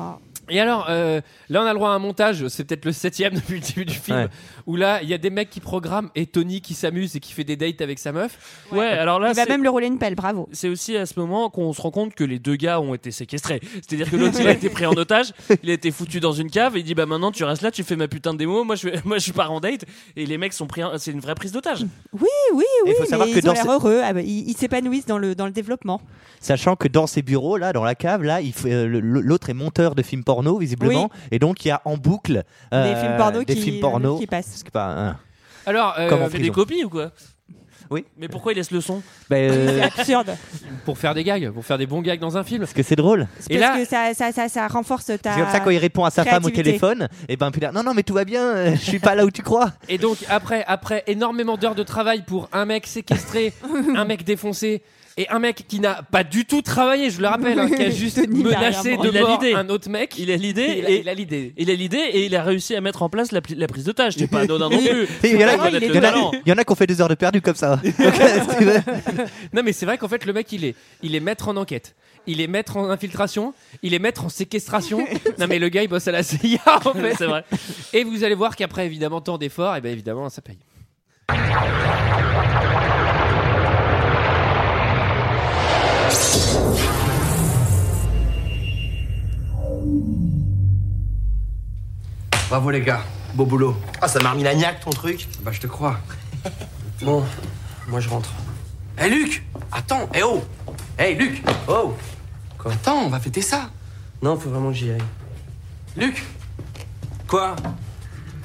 [0.50, 2.48] Et alors, euh, là, on a le droit à un montage.
[2.50, 4.28] C'est peut-être le septième depuis le début du film, Ouais.
[4.68, 7.32] où là, il y a des mecs qui programment et Tony qui s'amuse et qui
[7.34, 8.66] fait des dates avec sa meuf.
[8.72, 10.50] Ouais, alors là Il va c'est- même le rouler une pelle, bravo.
[10.52, 13.12] c'est aussi à ce moment qu'on se rend compte que les deux gars ont été
[13.12, 13.62] séquestrés.
[13.76, 15.32] C'est-à-dire que l'autre il a été pris en otage,
[15.64, 17.72] il a été foutu dans une cave et il dit bah maintenant tu restes là,
[17.72, 20.26] tu fais ma putain de démo, moi je vais- moi je pars en date et
[20.26, 21.84] les mecs sont pris en- c'est une vraie prise d'otage.
[22.14, 24.02] Oui, oui, Et oui, il faut savoir mais que ils ont dans l'air ce- heureux,
[24.04, 26.02] ah bah, ils ils s'épanouissent dans le, dans le développement.
[26.40, 29.50] Sachant que dans ces bureaux, là, dans la cave, là, il fait, euh, le- l'autre
[29.50, 31.10] est monteur de films porno, visiblement.
[31.32, 32.44] Et donc, il y a en boucle
[32.74, 34.18] euh, des films porno des qui, films porno.
[34.18, 34.48] qui passent.
[34.50, 35.18] Parce que pas, hein.
[35.66, 36.44] Alors, euh, Comment On fait prison.
[36.44, 37.12] des copies ou quoi?
[37.90, 38.06] Oui.
[38.18, 39.04] Mais pourquoi il laisse le son?
[39.30, 40.36] Bah, euh, C'est absurde.
[40.86, 42.62] Pour faire des gags, pour faire des bons gags dans un film.
[42.62, 43.28] Parce que c'est drôle.
[43.50, 45.34] Et Parce là, que ça, ça, ça, ça renforce ta.
[45.34, 47.72] C'est comme ça quand il répond à sa femme au téléphone, et ben puis là,
[47.72, 49.74] non non mais tout va bien, euh, je suis pas là où tu crois.
[49.90, 53.54] Et donc après, après énormément d'heures de travail pour un mec séquestré,
[53.96, 54.82] un mec défoncé
[55.18, 57.90] et un mec qui n'a pas du tout travaillé, je le rappelle, hein, qui a
[57.92, 60.16] juste menacé de mort un autre mec.
[60.18, 61.54] Il a l'idée Il a- et il a l'idée.
[61.58, 64.14] Il a l'idée et il a réussi à mettre en place la, prise d'otage.
[64.18, 65.08] C'est pas anodin non plus.
[65.24, 66.32] Il y, en a- Faut reconnaître il y le en a- talent.
[66.46, 67.80] il y en a qui ont fait des heures de perdu comme ça.
[68.64, 68.80] Euh.
[69.54, 71.96] Non mais c'est vrai qu'en fait le mec il est, il est maître en enquête.
[72.28, 75.06] Il est maître en infiltration, il est maître en séquestration.
[75.40, 77.16] non mais le gars il bosse à la CIA en fait.
[77.18, 77.44] C'est vrai.
[77.94, 80.58] Et vous allez voir qu'après évidemment tant d'efforts, et ben évidemment ça paye.
[92.54, 93.02] Bravo les gars,
[93.34, 93.76] beau boulot.
[94.00, 95.28] Ah, ça m'a remis la niaque ton truc.
[95.42, 96.00] Bah je te crois.
[97.02, 97.26] Bon,
[97.88, 98.32] moi je rentre.
[98.96, 100.44] Hé Luc Attends, hé oh
[101.00, 101.96] Hé Luc Oh
[102.60, 103.72] Quoi Attends, on va fêter ça.
[104.22, 105.02] Non, faut vraiment que j'y aille.
[105.98, 106.24] Luc
[107.28, 107.56] Quoi?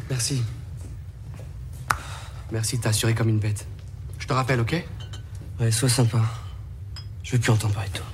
[0.08, 0.42] Merci.
[2.50, 3.66] Merci, t'as assuré comme une bête.
[4.18, 4.86] Je te rappelle, ok?
[5.60, 6.22] Ouais, sois sympa.
[7.22, 8.06] Je veux plus entendre parler de toi.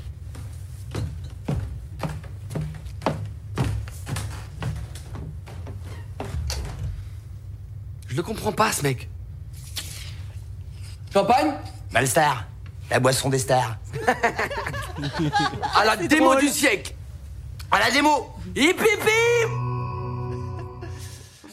[8.15, 9.09] Je le comprends pas, ce mec.
[11.13, 11.53] Champagne?
[11.93, 12.45] Malstar,
[12.89, 13.77] la boisson des stars.
[15.75, 16.95] À la démo du siècle.
[17.73, 18.33] À la démo.
[18.55, 19.64] Hip hip hip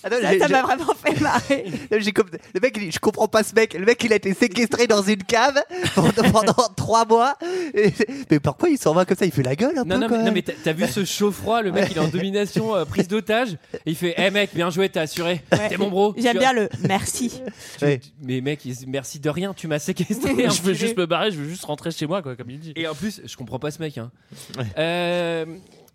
[0.02, 1.66] Ça j'ai- ça m'a vraiment fait marrer.
[1.92, 3.74] le mec, il dit, je comprends pas ce mec.
[3.76, 5.62] Le mec, il a été séquestré dans une cave
[5.96, 7.36] pendant, pendant trois mois.
[7.74, 7.94] Et-
[8.30, 9.26] mais pourquoi il s'en va comme ça?
[9.26, 10.34] Il fait la gueule un Non, peu non, quand mais, non, même.
[10.34, 13.54] mais t'as vu ce chaud-froid, le mec il est en domination, euh, prise d'otage.
[13.74, 15.42] Et il fait Eh mec, bien joué, t'as assuré.
[15.52, 15.70] Ouais.
[15.70, 16.14] T'es mon bro.
[16.18, 17.42] J'aime bien le merci.
[17.82, 18.00] Ouais.
[18.24, 20.32] Mais mec, il- merci de rien, tu m'as séquestré.
[20.50, 22.74] Je veux juste me barrer, je veux juste rentrer chez moi, quoi, comme il dit.
[22.76, 23.98] Et en plus, je comprends pas ce mec.
[23.98, 24.12] hein.
[24.78, 25.46] Euh,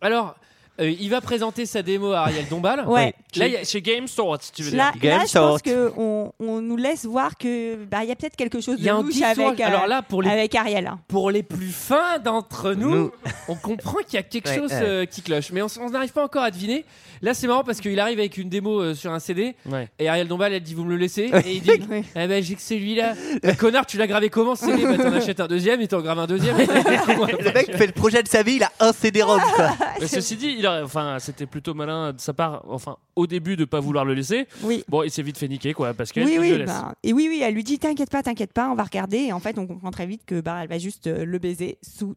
[0.01, 0.37] alors,
[0.81, 2.85] euh, il va présenter sa démo à Ariel Dombal.
[2.87, 3.15] Ouais.
[3.37, 5.01] Là, il y a- Chez Game Store, si tu veux Là, dire.
[5.03, 8.37] Game là, je pense qu'on on nous laisse voir que bah, il y a peut-être
[8.37, 10.31] quelque chose il y a de un louche petit avec, euh, Alors là, pour les,
[10.31, 10.91] avec Ariel.
[11.09, 13.11] pour les plus fins d'entre nous, Nous.
[13.49, 14.81] on comprend qu'il y a quelque Ouais, chose ouais.
[14.83, 15.51] euh, qui cloche.
[15.53, 16.85] Mais on s- on n'arrive pas encore à deviner.
[17.23, 19.55] Là, c'est marrant parce qu'il arrive avec une démo euh, sur un CD.
[19.67, 19.89] Ouais.
[19.99, 21.31] Et Ariel Dombal, elle dit Vous me le laissez.
[21.47, 21.71] Et il dit.
[22.17, 23.15] Eh ben, j'ai que celui-là.
[23.43, 26.01] Bah, connard, tu l'as gravé comment ce CD Bah, t'en achètes un deuxième et t'en
[26.01, 26.57] graves un deuxième.
[26.59, 29.41] Le mec fait le projet de sa vie, il a un CD-ROM.
[29.55, 29.71] quoi.
[30.01, 33.65] Mais ceci dit, il enfin, c'était plutôt malin de sa part, enfin, au début de
[33.65, 34.47] pas vouloir le laisser.
[34.63, 34.85] Oui.
[34.89, 36.67] Bon, il s'est vite fait niquer, quoi, parce qu'elle Oui, oui, le laisse.
[36.69, 39.19] bah, et oui, oui, elle lui dit T'inquiète pas, t'inquiète pas, on va regarder.
[39.19, 41.79] Et en fait, on comprend très vite que bah, elle va juste euh, le baiser
[41.83, 42.15] sous.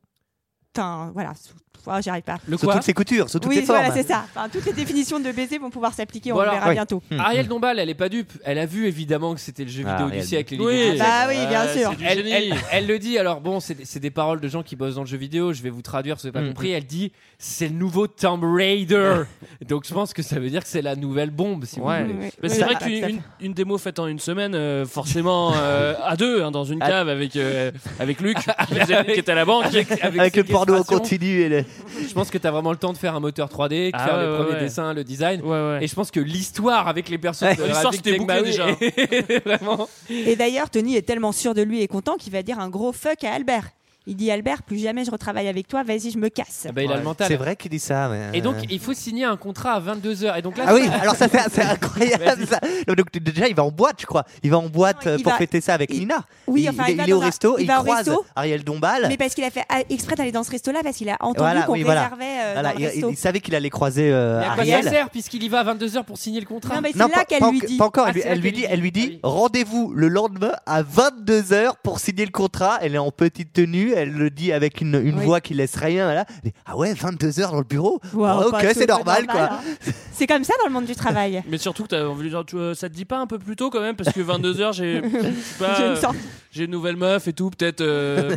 [0.75, 1.55] Voilà, sous.
[1.87, 2.37] Oh, j'arrive pas.
[2.47, 3.79] Le Sous quoi toutes ses coutures, sous toutes oui, ses formes.
[3.79, 4.25] voilà, c'est ça.
[4.35, 7.01] Enfin, toutes les définitions de baiser vont pouvoir s'appliquer, on Bon, le verra bientôt.
[7.09, 7.19] Hmm.
[7.19, 8.31] Ariel Dombal, elle est pas dupe.
[8.43, 10.25] Elle a vu évidemment que c'était le jeu Ah, vidéo du Ariel.
[10.27, 10.55] siècle.
[10.59, 10.97] Oui, du siècle.
[10.99, 11.89] Bah oui, bien sûr.
[11.91, 12.31] c'est du Elle, génie.
[12.31, 15.07] elle- elle le dit, alors bon, c'est des, paroles de gens qui bossent dans le
[15.07, 16.53] jeu vidéo, je vais vous traduire, si vous n'avez pas Mm.
[16.53, 16.71] compris.
[16.71, 19.23] Elle dit c'est le nouveau Tomb Raider.
[19.67, 22.01] Donc je pense que ça veut dire que c'est la nouvelle bombe, si Ouais.
[22.03, 22.19] vous voulez.
[22.25, 23.09] Oui, Mais oui, c'est vrai voilà, qu'une fait.
[23.11, 26.83] une, une démo faite en une semaine, euh, forcément euh, à deux, hein, dans une
[26.83, 26.87] Ah.
[26.89, 28.37] cave avec, euh, avec Luc,
[29.07, 29.65] qui était à la banque.
[30.01, 31.39] Avec le porno continu.
[31.41, 31.58] Et.
[32.07, 34.05] Je pense que tu as vraiment le temps de faire un moteur 3D, de Ah
[34.05, 34.59] faire ouais, les premiers ouais.
[34.61, 35.41] dessins, le design.
[35.41, 35.79] Ouais, ouais.
[35.81, 37.23] Et je pense que l'histoire avec les de
[37.67, 38.67] L'histoire, c'était bouclé déjà.
[40.09, 42.91] Et d'ailleurs, Tony est tellement sûr de lui et content qu'il va dire un gros
[42.91, 43.69] fuck à Albert.
[44.07, 46.65] Il dit Albert, plus jamais je retravaille avec toi, vas-y, je me casse.
[46.67, 47.27] Ah bah, il a le mental.
[47.27, 48.09] C'est vrai qu'il dit ça.
[48.09, 50.39] mais, Et donc euh, il faut signer un contrat à 22h.
[50.39, 52.59] Et donc là, Ah oui, alors ça c'est incroyable ça.
[52.87, 54.23] Donc, déjà il va en boîte je crois.
[54.41, 56.23] Il va en boîte Non, euh, pour va- fêter ça avec il- Nina.
[56.47, 58.07] Oui, il, enfin, il, il va il est au resto, il il, va au croise
[58.07, 58.25] resto.
[58.35, 59.05] Ariel Dombal.
[59.09, 61.39] Mais parce qu'il a fait ah, exprès d'aller dans ce resto-là, parce qu'il a entendu
[61.39, 62.03] Voilà, qu'on oui, voilà.
[62.05, 63.09] réservait euh, Voilà, dans le resto.
[63.11, 64.83] il savait qu'il allait croiser euh, Mais à quoi Ariel.
[64.85, 67.25] ça sert puisqu'il y va à 22h pour signer le contrat Non, mais c'est là
[67.27, 67.77] qu'elle lui dit.
[67.77, 68.05] pas encore.
[68.07, 71.99] Ah, elle, lui- là lui dit, elle lui dit rendez-vous le lendemain à 22h pour
[71.99, 72.79] signer le contrat.
[72.81, 73.91] Elle est en petite tenue.
[73.99, 75.25] Elle le dit avec une, une Oui.
[75.25, 76.13] voix qui laisse rien.
[76.13, 76.25] Là.
[76.43, 77.99] Elle dit, ah ouais, 22h dans le bureau?
[78.13, 79.49] Wow, Ah, ok, c'est normal quoi.
[79.53, 79.59] hein.
[80.11, 81.41] C'est comme ça dans le monde du travail.
[81.49, 83.55] Mais surtout t'as envie de dire, tu, euh, ça te dit pas un peu plus
[83.55, 86.17] tôt quand même parce que 22h j'ai je sais pas, J'ai une euh, sorte-
[86.51, 88.29] j'ai une nouvelle meuf et tout peut-être euh,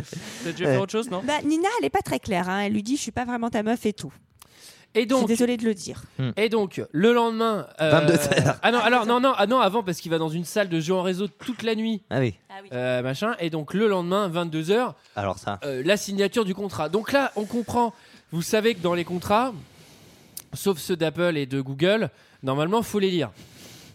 [0.43, 1.21] peut-être je vais faire autre chose non?
[1.25, 2.47] Bah, Nina, elle est pas très claire.
[2.49, 2.61] hein.
[2.61, 4.13] Elle lui dit Je suis pas vraiment ta meuf et tout.
[4.95, 6.03] Et Je suis donc, désolée de le dire.
[6.37, 7.67] et donc, le lendemain.
[7.81, 8.59] euh, 22 heures.
[8.61, 10.79] Ah non, alors non, non, ah non, avant parce qu'il va dans une salle de
[10.79, 12.35] jeu en réseau toute la nuit, Ah oui.
[12.73, 13.35] euh, machin.
[13.39, 15.59] Et donc le lendemain, 22h, Alors ça.
[15.63, 16.89] la signature du contrat.
[16.89, 17.93] Donc là, on comprend.
[18.31, 19.53] Vous savez que dans les contrats,
[20.53, 22.09] sauf ceux d'Apple et de Google,
[22.43, 23.31] normalement, faut les lire.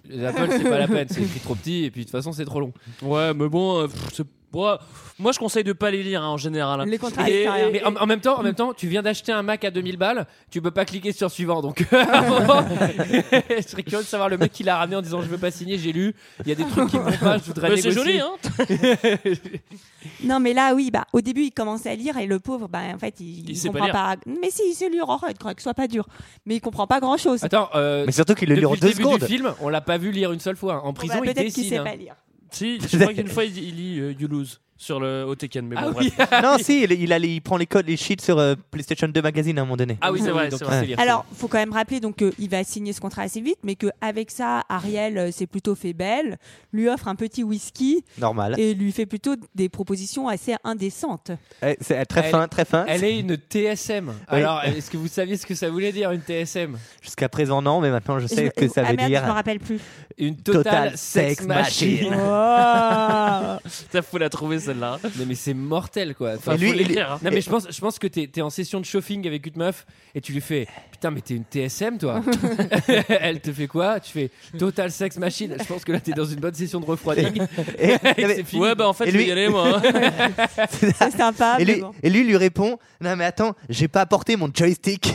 [0.08, 2.32] Les Apple, c'est pas la peine, c'est écrit trop petit et puis de toute façon,
[2.32, 2.72] c'est trop long.
[3.02, 4.78] Ouais, mais bon, euh, c'est- Bon,
[5.18, 6.88] moi, je conseille de pas les lire hein, en général.
[6.88, 7.70] Les contrats Et- extérieurs.
[7.72, 9.96] Mais en, en même temps, en même temps, tu viens d'acheter un Mac à 2000
[9.98, 11.60] balles, tu peux pas cliquer sur suivant.
[11.60, 15.02] Donc, à un moment, je serais curieux de savoir le mec qui l'a ramené en
[15.02, 17.36] disant je veux pas signer, j'ai lu, il y a des trucs qui vont pas,
[17.38, 18.18] je voudrais Bah, c'est négocier.
[18.18, 19.38] joli, hein
[20.24, 22.80] Non, mais là, oui, bah, au début, il commençait à lire et le pauvre, bah,
[22.94, 23.92] en fait, il, Il il sait pas comprend lire.
[23.94, 24.16] pas.
[24.40, 26.06] Mais si, il sait lire, arrête, Greg, sois pas dur.
[26.46, 27.44] Mais il comprend pas grand chose.
[27.44, 29.20] Attends, euh, Mais surtout qu'il le lit en depuis deux le début secondes.
[29.20, 30.74] du film, on l'a pas vu lire une seule fois.
[30.76, 30.80] hein.
[30.84, 31.68] En prison, il Peut-être qu'il dessine.
[31.68, 31.84] sait hein.
[31.84, 32.14] pas lire.
[32.50, 35.74] Si, je crois qu'une fois, il, lit euh, You Lose sur le au Tekken, mais
[35.74, 36.12] bon, Ah bref.
[36.18, 38.54] oui, Non, si, il, il, a les- il prend les codes, les sheets sur euh,
[38.70, 39.98] PlayStation 2 Magazine à un moment donné.
[40.00, 40.48] ah oui, c'est vrai.
[40.48, 40.86] Donc, c'est vrai.
[40.86, 41.00] lire.
[41.00, 44.30] Alors, faut quand même rappeler donc qu'il va signer ce contrat assez vite, mais qu'avec
[44.30, 46.38] ça, Ariel euh, s'est plutôt fait belle,
[46.72, 48.54] lui offre un petit whisky Normal.
[48.58, 51.32] et lui fait plutôt des propositions assez indécentes.
[51.62, 52.84] Eh, C'est très Elle- fin, très fin.
[52.86, 54.12] Elle est une TSM.
[54.28, 57.80] Alors, est-ce que vous saviez ce que ça voulait dire une TSM Jusqu'à présent, non,
[57.80, 59.22] mais maintenant je sais Je- que ça ah veut merde, dire.
[59.22, 59.80] je me rappelle plus.
[60.18, 62.10] Une Total, Total Sex Sex Machine.
[62.10, 62.14] Machine.
[62.14, 63.68] Oh.
[63.92, 64.98] Ça faut la trouver celle-là.
[65.18, 66.34] Non mais c'est mortel quoi.
[66.36, 67.20] Enfin, Et lui, faut il- l'écrire, hein.
[67.22, 69.56] Non mais je pense, je pense que t'es es en session de shopping avec une
[69.56, 70.66] meuf et tu lui fais
[71.00, 72.20] putain mais t'es une TSM toi.
[73.08, 74.00] Elle te fait quoi?
[74.00, 75.54] Tu fais Total Sex Machine.
[75.58, 77.42] Je pense que là t'es dans une bonne session de refroiding.
[77.78, 77.98] Et,
[78.44, 78.62] fini.
[78.62, 79.80] Ouais, bah en fait, Et je vais lui- y aller, moi.
[79.84, 80.66] hein.
[80.70, 81.92] C'est sympa, et lui, bon.
[82.02, 85.12] et lui lui répond Non, mais attends, j'ai pas apporté mon joystick.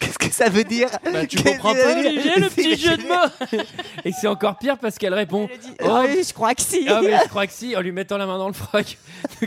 [0.00, 0.88] Qu'est-ce que ça veut dire?
[1.04, 3.62] Bah, tu comprends pas, Olivier, le petit jeu de mots
[4.04, 5.48] Et c'est encore pire parce qu'elle répond
[5.84, 6.86] Oh, oui, je crois que si.
[6.88, 8.96] Ah mais je crois que si en lui mettant la main dans le froc.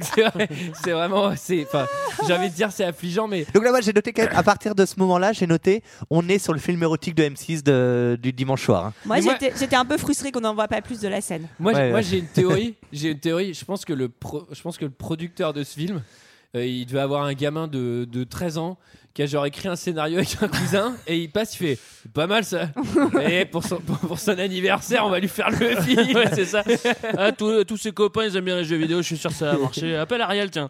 [0.02, 0.48] C'est vrai,
[0.84, 1.34] c'est vraiment
[2.28, 4.44] j'ai envie de dire c'est affligeant mais Donc là, moi, j'ai noté quand même, à
[4.44, 5.79] partir de ce moment-là, j'ai noté,
[6.10, 8.86] on est sur le film érotique de M6 de- du dimanche soir.
[8.88, 8.94] hein.
[9.06, 11.48] Moi, j'étais j'étais un peu frustrée qu'on n'en voit pas plus de la scène.
[11.60, 12.04] Moi, Ouais, j'ai- moi ouais.
[12.04, 12.76] j'ai une théorie.
[12.92, 13.54] J'ai une théorie.
[13.54, 16.02] Je pense que le, pro- je pense que le producteur de ce film,
[16.56, 18.78] euh, il devait avoir un gamin de, de 13 ans
[19.14, 21.80] qui a genre écrit un scénario avec un cousin et il passe, il fait
[22.14, 22.70] pas mal ça.
[23.22, 26.16] et pour son, pour, pour son anniversaire, on va lui faire le film.
[26.16, 26.64] Ouais, c'est ça.
[27.18, 28.98] Ah, tous, tous ses copains, ils aiment bien les jeux vidéo.
[29.02, 29.96] Je suis sûr que ça va marcher.
[29.98, 30.70] Appelle Ariel, tiens.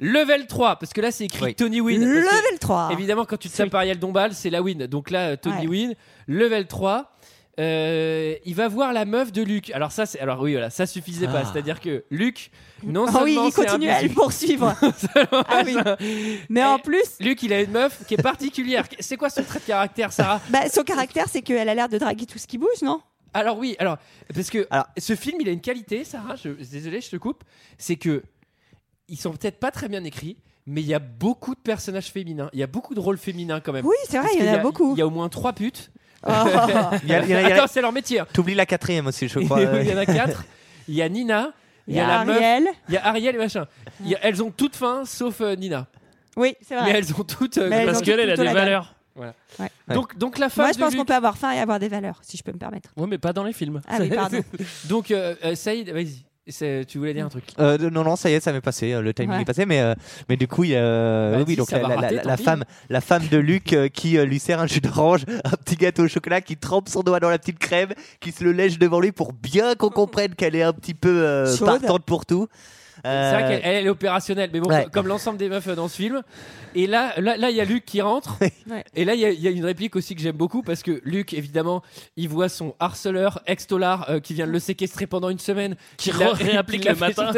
[0.00, 1.54] Level 3, parce que là c'est écrit Oui.
[1.54, 2.02] Tony Win.
[2.04, 2.90] Level 3.
[2.92, 4.86] Évidemment, quand tu te tapes Ariel Dombal, c'est la win.
[4.86, 5.66] Donc là, euh, Tony Ouais.
[5.66, 5.94] Win,
[6.28, 7.15] level 3.
[7.58, 9.70] Euh, il va voir la meuf de Luc.
[9.70, 11.42] Alors ça, c'est alors oui, voilà, ça suffisait pas.
[11.44, 11.50] Ah.
[11.50, 12.50] C'est-à-dire que Luc,
[12.82, 14.74] non Ah oui, seulement il continue à le poursuivre.
[15.32, 15.76] ah oui.
[16.50, 18.84] Mais en plus, Luc, il a une meuf qui est particulière.
[19.00, 20.40] C'est quoi son trait de caractère, Sarah?
[20.50, 23.00] Bah, son caractère, c'est qu'elle a l'air de draguer tout ce qui bouge, non?
[23.32, 23.98] Alors oui, alors
[24.34, 26.36] parce que Alors- ce film, il a une qualité, Sarah.
[26.36, 27.42] Je, désolé, je te coupe.
[27.78, 28.22] C'est que
[29.08, 30.36] ils sont peut-être pas très bien écrits,
[30.66, 32.50] mais il y a beaucoup de personnages féminins.
[32.52, 33.86] Il y a beaucoup de rôles féminins quand même.
[33.86, 34.94] Oui, c'est vrai, il y en a beaucoup.
[34.94, 35.90] Il y a au moins trois putes.
[36.26, 36.32] Oh.
[37.04, 38.22] Il y a- il y a- il y a- Attends, c'est leur métier.
[38.32, 39.60] T'oublies la quatrième aussi, je crois.
[39.82, 40.44] il y en a quatre.
[40.88, 41.52] Il y a Nina.
[41.88, 42.36] Il y a la meuf.
[42.36, 42.66] Ariel.
[42.88, 43.66] Il y a Ariel et machin.
[44.02, 45.86] Il y a- elles ont toutes faim sauf euh, Nina.
[46.36, 46.90] Oui, c'est Mais vrai.
[46.98, 47.58] elles ont toutes.
[47.58, 48.64] euh, Mais elles Parce ont qu'elle, elle a plutôt des la dalle.
[48.64, 48.94] valeurs.
[49.16, 49.32] Ouais.
[49.88, 51.78] Donc, donc la femme Moi, je de pense Luc- qu'on peut avoir faim et avoir
[51.78, 52.90] des valeurs, si je peux me permettre.
[52.98, 53.80] Ouais, mais pas dans les films.
[53.88, 54.40] Ah oui, pardon.
[54.90, 56.25] Donc euh, euh, Saïd, vas-y.
[56.48, 58.92] Tu voulais dire un truc Euh, non, non, ça y est, ça m'est passé.
[58.92, 59.42] euh, Le timing Ouais.
[59.42, 59.94] est passé, mais, euh,
[60.28, 62.36] mais du coup, il y a, Bah, oui, donc la, la- rater, la- tant la
[62.36, 62.42] pis.
[62.44, 65.74] femme, la femme de Luc euh, qui euh, lui sert un jus d'orange, un petit
[65.74, 67.88] gâteau au chocolat, qui trempe son doigt dans la petite crème,
[68.20, 71.20] qui se le lèche devant lui pour bien qu'on comprenne qu'elle est un petit peu
[71.24, 72.46] euh, partante pour tout.
[73.04, 74.86] C'est Euh, vrai qu'elle elle est opérationnelle, mais bon, Ouais.
[74.92, 76.22] comme l'ensemble des meufs euh, dans ce film.
[76.74, 78.38] Et là, là, là, il y a Luc qui rentre.
[78.70, 78.84] Ouais.
[78.94, 80.82] Et là, il y, a- il y a une réplique aussi que j'aime beaucoup parce
[80.82, 81.82] que Luc, évidemment,
[82.16, 86.10] il voit son harceleur ex-dollar euh, qui vient de le séquestrer pendant une semaine, Qui
[86.10, 87.32] réapplique le matin.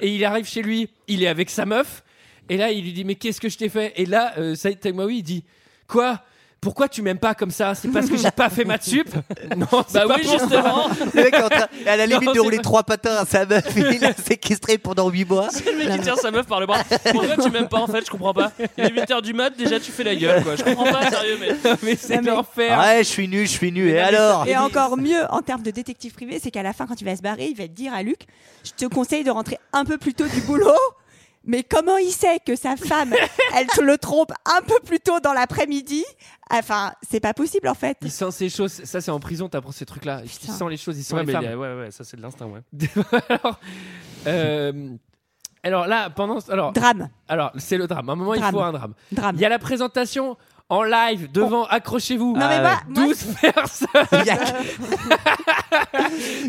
[0.00, 2.02] Et il arrive chez lui, il est avec sa meuf.
[2.48, 3.92] Et là, il lui dit mais qu'est-ce que je t'ai fait?
[3.96, 5.44] Et là, euh, Saïd Taghmaoui, il dit
[5.86, 6.20] quoi?
[6.62, 7.74] Pourquoi tu m'aimes pas comme ça?
[7.74, 9.08] C'est parce que j'ai pas fait maths sup?
[9.56, 10.86] Non, c'est Bah pas oui, justement.
[11.14, 13.26] le mec est en train, à la limite Non, de rouler pas- trois patins à
[13.26, 15.48] sa meuf, il l'a séquestré pendant 8 mois.
[15.50, 16.78] C'est le mec qui tient sa meuf par le bras.
[17.10, 18.06] Pourquoi tu m'aimes pas en fait?
[18.06, 18.52] Je comprends pas.
[18.78, 20.54] Il est 8h du mat, déjà tu fais la gueule quoi.
[20.56, 21.48] Je comprends pas, sérieux, mais.
[21.82, 22.78] mais c'est mais- l'enfer.
[22.78, 23.88] Ouais, je suis nu, je suis nu.
[23.90, 24.46] Et alors?
[24.46, 27.16] Et encore mieux en termes de détective privé, c'est qu'à la fin, quand il va
[27.16, 28.20] se barrer, il va dire à Luc
[28.64, 30.70] Je te conseille de rentrer un peu plus tôt du boulot.
[31.44, 33.12] Mais comment il sait que sa femme,
[33.56, 36.04] elle te le trompe un peu plus tôt dans l'après-midi?
[36.50, 37.96] Enfin, c'est pas possible en fait.
[38.02, 40.20] Il sent ces choses, ça c'est en prison, t'apprends ces trucs-là.
[40.24, 41.44] Il sent les choses, il sent Ouais, les mais femmes.
[41.46, 42.60] a- ouais, ouais, ça c'est de l'instinct, ouais.
[43.28, 43.60] alors,
[44.26, 44.90] euh,
[45.62, 46.38] alors là, pendant.
[46.48, 48.08] Alors, Drame, alors c'est le drame.
[48.08, 48.94] À un moment, il faut un drame.
[49.12, 49.36] drame.
[49.36, 50.36] Il y a la présentation
[50.72, 52.32] en live devant, accrochez-vous.
[52.32, 53.88] Non, mais Ah moi, moi, 12 personnes.
[54.12, 54.38] Il y a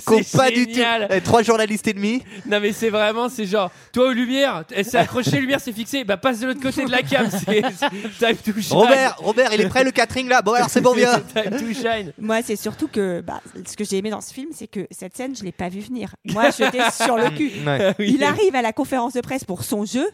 [0.05, 0.73] Qu'ont C'est pas du tout.
[0.73, 1.07] génial.
[1.11, 2.23] Eh, Trois journalistes et demi.
[2.45, 6.03] Non, mais c'est vraiment, c'est genre, toi aux lumières, elle s'est accrochée, lumière, c'est fixé,
[6.03, 7.29] bah passe de l'autre côté de la cam.
[7.45, 8.77] C'est c'est time to shine.
[8.77, 10.41] Robert, Robert, il est prêt le catering là.
[10.41, 11.19] Bon alors c'est bon, viens.
[11.35, 12.13] time to shine.
[12.17, 15.15] Moi, c'est surtout que bah, ce que j'ai aimé dans ce film, c'est que cette
[15.17, 16.15] scène, je l'ai pas vue venir.
[16.25, 17.51] Moi, j'étais sur le cul.
[17.65, 17.93] Ouais.
[17.99, 18.13] Oui.
[18.15, 20.07] Il arrive à la conférence de presse pour son jeu,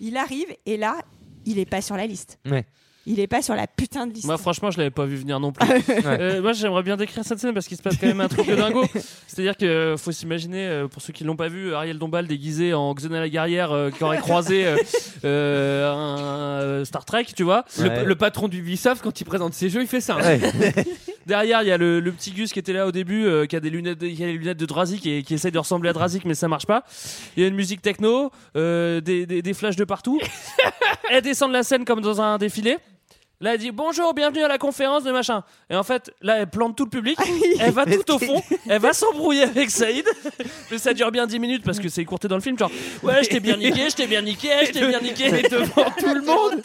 [0.00, 0.96] il arrive et là,
[1.44, 2.38] il est pas sur la liste.
[2.50, 2.64] Ouais.
[3.04, 4.26] Il est pas sur la putain de liste.
[4.26, 5.68] Moi, franchement, je l'avais pas vu venir non plus.
[6.06, 8.46] Euh, moi, j'aimerais bien décrire cette scène parce qu'il se passe quand même un truc
[8.46, 8.84] de dingo.
[9.26, 12.74] C'est-à-dire que euh, faut s'imaginer, euh, pour ceux qui l'ont pas vu, Ariel Dombal déguisé
[12.74, 14.64] en Xena la guerrière euh, qui aurait croisé
[15.24, 17.64] euh, un Star Trek, tu vois.
[17.78, 20.18] Le, le patron d'Ubisoft, quand il présente ses jeux, il fait ça.
[20.20, 20.38] hein.
[21.26, 23.54] Derrière, il y a le, le petit Gus qui était là au début, euh, qui
[23.54, 25.88] a des lunettes, de, qui a les lunettes de Drazik et qui essaye de ressembler
[25.90, 26.82] à Drazik, mais ça marche pas.
[27.36, 30.20] Il y a une musique techno, euh, des, des, des flashs de partout.
[31.10, 32.76] elle descend de la scène comme dans un défilé.
[33.42, 35.42] Là, elle dit bonjour, bienvenue à la conférence de machin.
[35.68, 37.18] Et en fait, là, elle plante tout le public.
[37.58, 38.40] elle va tout au fond.
[38.68, 40.06] Elle va s'embrouiller avec Saïd.
[40.70, 42.56] Mais ça dure bien 10 minutes parce que c'est écourté dans le film.
[42.56, 42.70] Genre,
[43.02, 45.28] ouais, je t'ai bien niqué, je t'ai bien niqué, je t'ai bien niqué.
[45.32, 46.62] Mais devant tout le monde,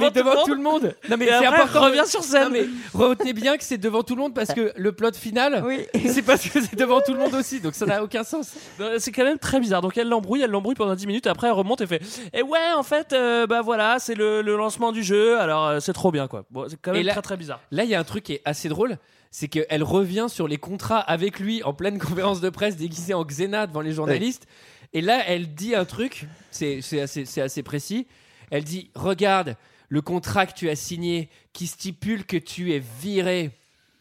[0.00, 0.96] Mais devant tout le monde.
[1.08, 1.82] Non mais c'est important.
[1.82, 2.48] revient sur scène.
[2.50, 5.62] Mais retenez bien que c'est devant tout le monde parce que le plot final,
[6.10, 7.60] c'est parce que c'est devant tout le monde aussi.
[7.60, 8.52] Donc ça n'a aucun sens.
[8.98, 9.80] C'est quand même très bizarre.
[9.80, 11.26] Donc elle l'embrouille, elle l'embrouille pendant 10 minutes.
[11.28, 12.02] Après, elle remonte et fait
[12.34, 15.38] Et ouais, en fait, euh, bah voilà, c'est le, le lancement du jeu.
[15.38, 16.44] Alors, euh, c'est trop bien, quoi.
[16.50, 17.60] Bon, c'est quand même Et là- très très bizarre.
[17.70, 18.98] Là, il y a un truc qui est assez drôle.
[19.30, 23.24] C'est qu'elle revient sur les contrats avec lui en pleine conférence de presse déguisée en
[23.24, 24.46] Xena devant les journalistes.
[24.92, 28.06] Et là, elle dit un truc, c'est c'est assez, c'est assez précis.
[28.50, 29.56] Elle dit Regarde
[29.88, 33.50] le contrat que tu as signé qui stipule que tu es viré.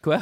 [0.06, 0.20] Quoi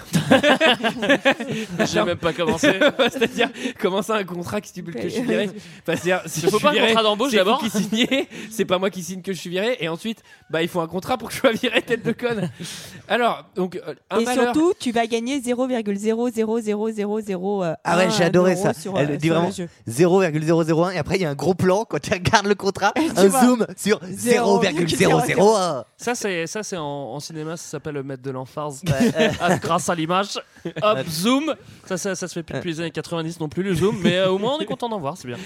[1.85, 2.71] J'ai même pas commencé.
[3.11, 3.49] C'est-à-dire,
[3.81, 5.49] comment ça, un contrat qui stipule que je suis viré
[5.85, 7.69] Enfin, c'est-à-dire, si Il faut je suis pas un viré, contrat d'embauche c'est d'abord qui
[7.69, 9.75] signez, c'est pas moi qui signe que je suis viré.
[9.81, 12.49] Et ensuite, bah, il faut un contrat pour que je sois viré, tête de conne.
[13.09, 14.53] Alors, donc, euh, un Et malheur.
[14.53, 17.63] surtout, tu vas gagner 0,00000.
[17.63, 18.73] euh, Ah ouais, un j'ai adoré euro ça.
[18.73, 19.67] sur, Elle euh, dit sur le vraiment jeu.
[19.87, 23.01] 0,001 et après il y a un gros plan quand tu regardes le contrat, tu
[23.17, 23.41] un vois.
[23.41, 25.83] zoom sur 0,001.
[25.97, 28.81] Ça, c'est ça, c'est en, en cinéma, ça s'appelle le maître de l'emphase.
[28.87, 29.31] Ouais.
[29.41, 30.39] Ah, grâce à l'image.
[30.81, 31.55] Hop, zoom.
[31.85, 33.99] Ça, ça, ça se fait plus depuis les années 90 non plus, le zoom.
[34.01, 35.37] Mais euh, au moins, on est content d'en voir, c'est bien.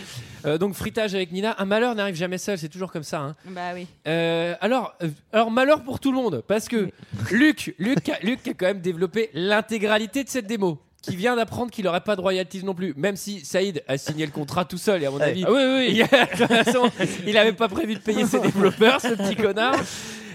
[0.46, 1.56] Euh, donc, fritage avec Nina.
[1.58, 3.20] Un malheur n'arrive jamais seul, c'est toujours comme ça.
[3.22, 3.36] hein.
[3.46, 3.88] Bah oui.
[4.08, 6.90] Euh, alors, euh, alors, malheur pour tout le monde, parce que
[7.32, 10.80] Luc, Luc, a, Luc a quand même développé l'intégralité de cette démo.
[11.04, 14.26] Qui vient d'apprendre qu'il n'aurait pas de royalties non plus, même si Saïd a signé
[14.26, 15.88] le contrat tout seul, et à mon avis, Ah oui, oui, oui.
[15.92, 16.92] il, de toute façon,
[17.26, 19.76] il avait pas prévu de payer ses développeurs, ce petit connard.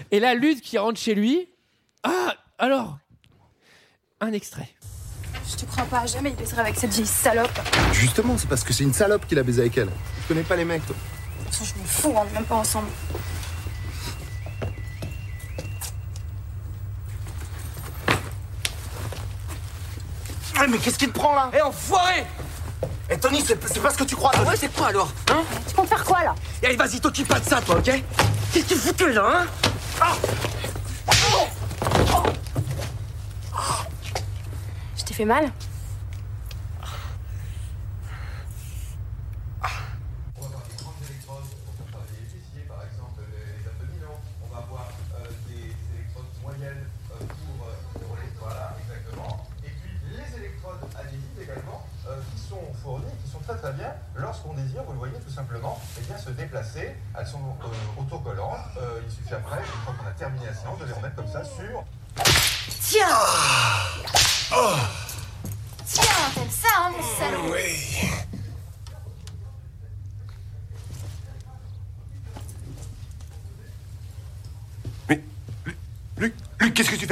[0.09, 1.47] Et là, Luc qui rentre chez lui.
[2.01, 2.97] Ah, alors,
[4.25, 4.69] un extrait.
[5.49, 7.59] Je te crois pas, jamais il baiserait avec cette vieille salope.
[7.93, 9.87] Justement, c'est parce que c'est une salope qu'il a baisé avec elle.
[10.21, 10.95] Tu connais pas les mecs, toi
[11.39, 12.87] De toute façon, je m'en fous, on est même pas ensemble.
[20.57, 21.49] Ah, mais qu'est-ce qu'il te prend là?
[21.55, 22.25] Eh, enfoiré
[23.09, 24.31] Eh, Tony, c'est pas ce que tu crois.
[24.35, 25.11] Ah ouais, c'est quoi alors?
[25.31, 25.41] Hein?
[25.67, 26.35] Tu comptes faire quoi là?
[26.61, 27.91] Eh, Allez, vas-y, t'occupe pas de ça, toi, ok?
[28.53, 29.45] Qu'est-ce que tu foutais là, hein?
[29.99, 30.15] Ah
[35.13, 35.51] Fait mal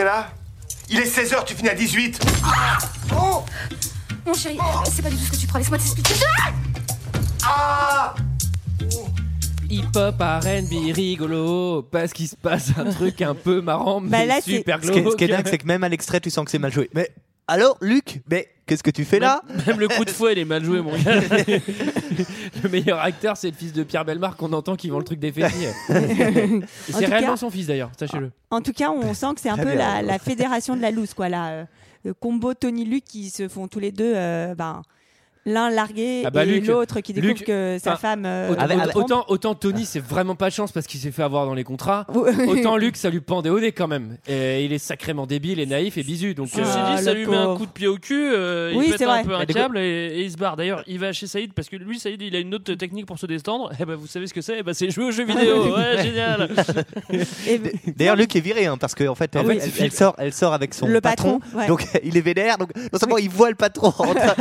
[0.01, 0.27] fais là?
[0.89, 2.19] Il est 16h, tu finis à 18
[3.15, 3.43] Oh!
[4.25, 4.57] Mon chéri,
[4.93, 6.13] c'est pas du tout ce que tu crois, laisse-moi t'expliquer.
[7.45, 8.13] Ah!
[9.69, 14.35] Hip-hop, RB, rigolo, parce qu'il se passe un truc un peu marrant, mais Bah là,
[14.43, 15.39] c'est- super Ce qui est, ce qui est glauque.
[15.43, 16.89] dingue, c'est que même à l'extrait, tu sens que c'est mal joué.
[16.93, 17.09] Mais
[17.51, 20.45] alors, Luc, mais qu'est-ce que tu fais là Même le coup de fouet, il est
[20.45, 21.19] mal joué, mon gars.
[22.63, 25.19] le meilleur acteur, c'est le fils de Pierre Belmar qu'on entend qui vend le truc
[25.19, 25.65] des fétis.
[25.89, 26.61] C'est
[26.93, 28.31] tout réellement cas- son fils d'ailleurs, sachez-le.
[28.51, 31.13] En tout cas, on sent que c'est un peu la, la fédération de la loose,
[31.13, 31.27] quoi.
[31.27, 31.65] Là, euh,
[32.05, 34.81] le combo Tony Luc qui se font tous les deux, euh, ben,
[35.45, 38.23] l'un largué Ah bah, et l'autre qui découvre Luc- que sa femme.
[38.25, 38.53] euh,
[38.95, 41.63] Autant, autant- Tony, c'est vraiment pas de chance parce qu'il s'est fait avoir dans les
[41.63, 42.05] contrats.
[42.47, 44.17] autant Luc, ça lui pendait au nez quand même.
[44.27, 46.33] Et il est sacrément débile et naïf et bisu.
[46.35, 48.85] Donc, Ceci euh, dit, ça lui met un coup de pied au cul, euh, Oui,
[48.85, 49.23] il pète c'est un vrai.
[49.23, 50.55] peu un câble et, et il se barre.
[50.57, 53.17] D'ailleurs, il va chez Saïd parce que lui, Saïd, il a une autre technique pour
[53.19, 53.71] se déstendre.
[53.79, 54.57] Et ben, vous savez ce que c'est?
[54.59, 55.75] Eh ben, C'est jouer aux jeux vidéo.
[55.75, 56.49] Ouais, génial.
[57.97, 60.15] D'ailleurs, Luc est viré hein, parce qu'en fait, En elle, fait, elle- c'est- elle sort,
[60.17, 61.67] elle sort avec son Le patron, ouais.
[61.67, 62.57] donc il est vénère.
[62.57, 64.35] Donc non seulement il voit le patron en train,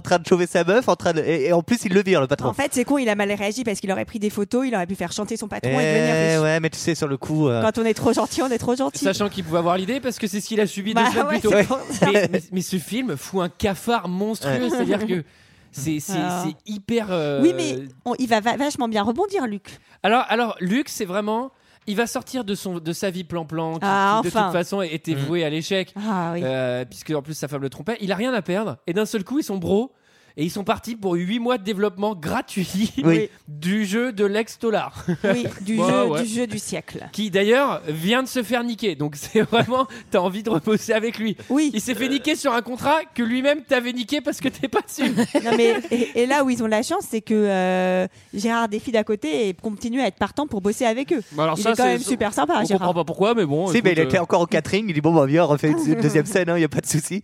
[0.14, 2.20] train de chauffer sa meuf, en train de, et, et en plus il le vire
[2.20, 2.48] le patron.
[2.48, 4.74] En fait, c'est con, il a mal réagi parce qu'il aurait pris des photos, il
[4.74, 6.42] aurait pu faire chanter son patron et Eh devenir riche.
[6.42, 7.48] ouais, mais tu sais sur le coup.
[7.48, 9.04] euh, Quand on est trop gentil, on est trop gentil.
[9.04, 11.26] Sachant qu'il pouvait avoir l'idée parce que c'est ce qu'il a subi Bah deux semaines
[11.26, 11.50] ouais, plus tôt.
[11.56, 12.06] c'est pour ça.
[12.12, 14.52] Mais, mais- mais ce film fout un cafard monstrueux.
[14.64, 14.70] Ouais.
[14.70, 15.24] C'est-à-dire que
[15.72, 16.44] c'est c'est- Ah.
[16.46, 17.08] c'est hyper.
[17.10, 19.78] euh, Oui, mais on- il va va- vachement bien rebondir, Luc.
[20.02, 21.50] Alors, alors Luc, c'est vraiment.
[21.86, 24.80] il va sortir de, son, de sa vie plan-plan, qui, Ah, qui, de toute façon
[24.80, 25.18] était Mm.
[25.18, 26.40] vouée à l'échec, Ah oui.
[26.42, 27.98] euh, puisque en plus sa femme le trompait.
[28.00, 29.92] Il a rien à perdre, et d'un seul coup, ils sont bros.
[30.36, 33.30] Et ils sont partis pour 8 mois de développement gratuit Oui.
[33.48, 35.06] du jeu de Lex Tolar.
[35.22, 36.22] Oui, du, Ouais, jeu, ouais.
[36.22, 37.08] du jeu du siècle.
[37.12, 38.96] qui d'ailleurs vient de se faire niquer.
[38.96, 41.36] Donc c'est vraiment, t'as envie de reposer avec lui.
[41.50, 41.70] Oui.
[41.72, 44.80] Il s'est fait niquer sur un contrat que lui-même t'avait niqué parce que t'es pas
[44.80, 45.08] dessus.
[45.44, 48.68] Non, mais, et, et là où ils ont de la chance, c'est que euh, Gérard
[48.68, 51.22] Défi d'à côté et continue à être partant pour bosser avec eux.
[51.30, 52.80] Bah alors il ça, est quand c'est- même super sympa, On Gérard.
[52.88, 53.68] comprend pas pourquoi, mais bon.
[53.68, 54.86] Si, mais il était euh, encore au catering.
[54.88, 56.86] Il dit Bon, bah, viens, on refait une deuxième scène, il n'y a pas de
[56.86, 57.22] souci.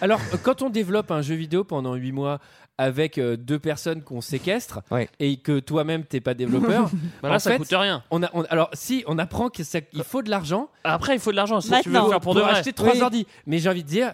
[0.00, 2.38] Alors quand on développe un jeu vidéo pendant 8 mois
[2.82, 5.08] avec euh, deux personnes qu'on séquestre Ouais.
[5.20, 6.90] et que toi-même t'es pas développeur,
[7.22, 8.02] Bah là, en ça fait, coûte rien.
[8.10, 9.64] On a, on- alors si on apprend qu'il
[10.04, 12.08] faut de l'argent Après, il faut de l'argent si tu veux Maintenant.
[12.10, 12.52] faire pour de vrai.
[12.52, 13.02] acheter trois Oui.
[13.02, 13.26] ordi.
[13.46, 14.12] Mais j'ai envie de dire.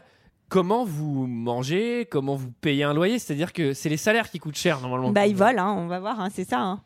[0.51, 4.57] Comment vous mangez, comment vous payez un loyer, c'est-à-dire que c'est les salaires qui coûtent
[4.57, 5.11] cher normalement.
[5.11, 6.59] Bah, ils volent, hein, on va voir, hein, c'est ça.
[6.61, 6.81] hein.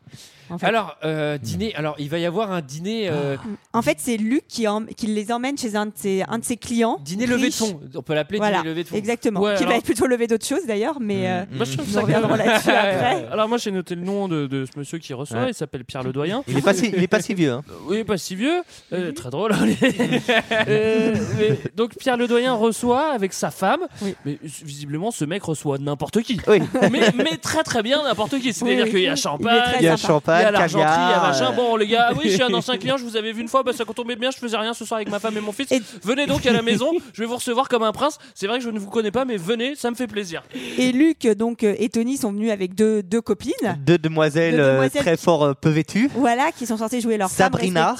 [0.49, 1.73] En fait, Alors, euh, dîner.
[1.75, 3.07] Alors, il va y avoir un dîner.
[3.09, 3.35] euh,
[3.73, 6.43] En fait, c'est Luc qui, en- qui les emmène chez un de ses, un de
[6.45, 6.99] ses clients.
[7.03, 7.55] Dîner levé de riche.
[7.57, 7.79] fond.
[7.95, 8.95] On peut l'appeler Voilà, dîner levé de fond.
[8.95, 9.39] exactement.
[9.41, 11.93] Ouais, qui va être plutôt levé d'autres choses d'ailleurs, mais euh, Moi, je trouve nous
[11.93, 13.27] ça reviendrons là-dessus après.
[13.31, 15.49] Alors moi j'ai noté le nom de, de ce monsieur qui reçoit, Ouais.
[15.49, 16.43] il s'appelle Pierre Ledoyen.
[16.47, 17.51] Il est pas si, il est pas si vieux.
[17.51, 17.63] Hein.
[17.69, 19.53] Euh, Oui, pas si vieux, Euh, très drôle.
[20.67, 24.15] Euh, mais- donc Pierre Ledoyen reçoit avec sa femme, Oui.
[24.25, 26.39] mais visiblement ce mec reçoit n'importe qui.
[26.47, 26.59] Oui.
[26.91, 28.53] Mais, mais très très bien n'importe qui.
[28.53, 30.13] C'est-à-dire Oui, qu'il y a champagne, Il est très Il y a sympa.
[30.39, 31.51] Il y champagne, a l'argenterie, il y a machin.
[31.55, 33.63] Bon les gars, oui, je suis un ancien client, je vous avais vu une fois,
[33.63, 35.71] bah, ça tombait bien, je faisais rien ce soir avec ma femme et mon fils.
[35.71, 38.17] Et- Venez donc à la maison, je vais vous recevoir comme un prince.
[38.35, 40.43] C'est vrai que je ne vous connais pas, mais venez, ça me fait plaisir.
[40.77, 43.53] Et Luc donc euh, et Tony sont venus avec deux, deux copines.
[43.79, 46.09] Deux demoiselles, Deux euh, demoiselles très qui- fort euh, peu vêtues.
[46.15, 47.95] Voilà, qui sont censées jouer leurs Sabrina.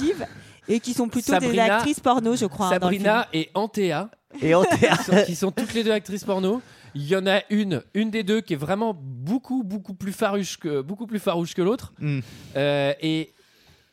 [0.68, 2.68] et qui sont plutôt des Sabrina- actrices porno, je crois.
[2.68, 4.10] hein, dans le Sabrina et Antea,
[4.42, 6.62] Et qui sont, qui sont toutes les deux actrices porno.
[6.96, 10.58] Il y en a une, une des deux qui est vraiment beaucoup, beaucoup plus farouche
[10.58, 11.94] que, beaucoup plus farouche que l'autre.
[12.00, 12.20] Hmm.
[12.56, 13.34] Euh, et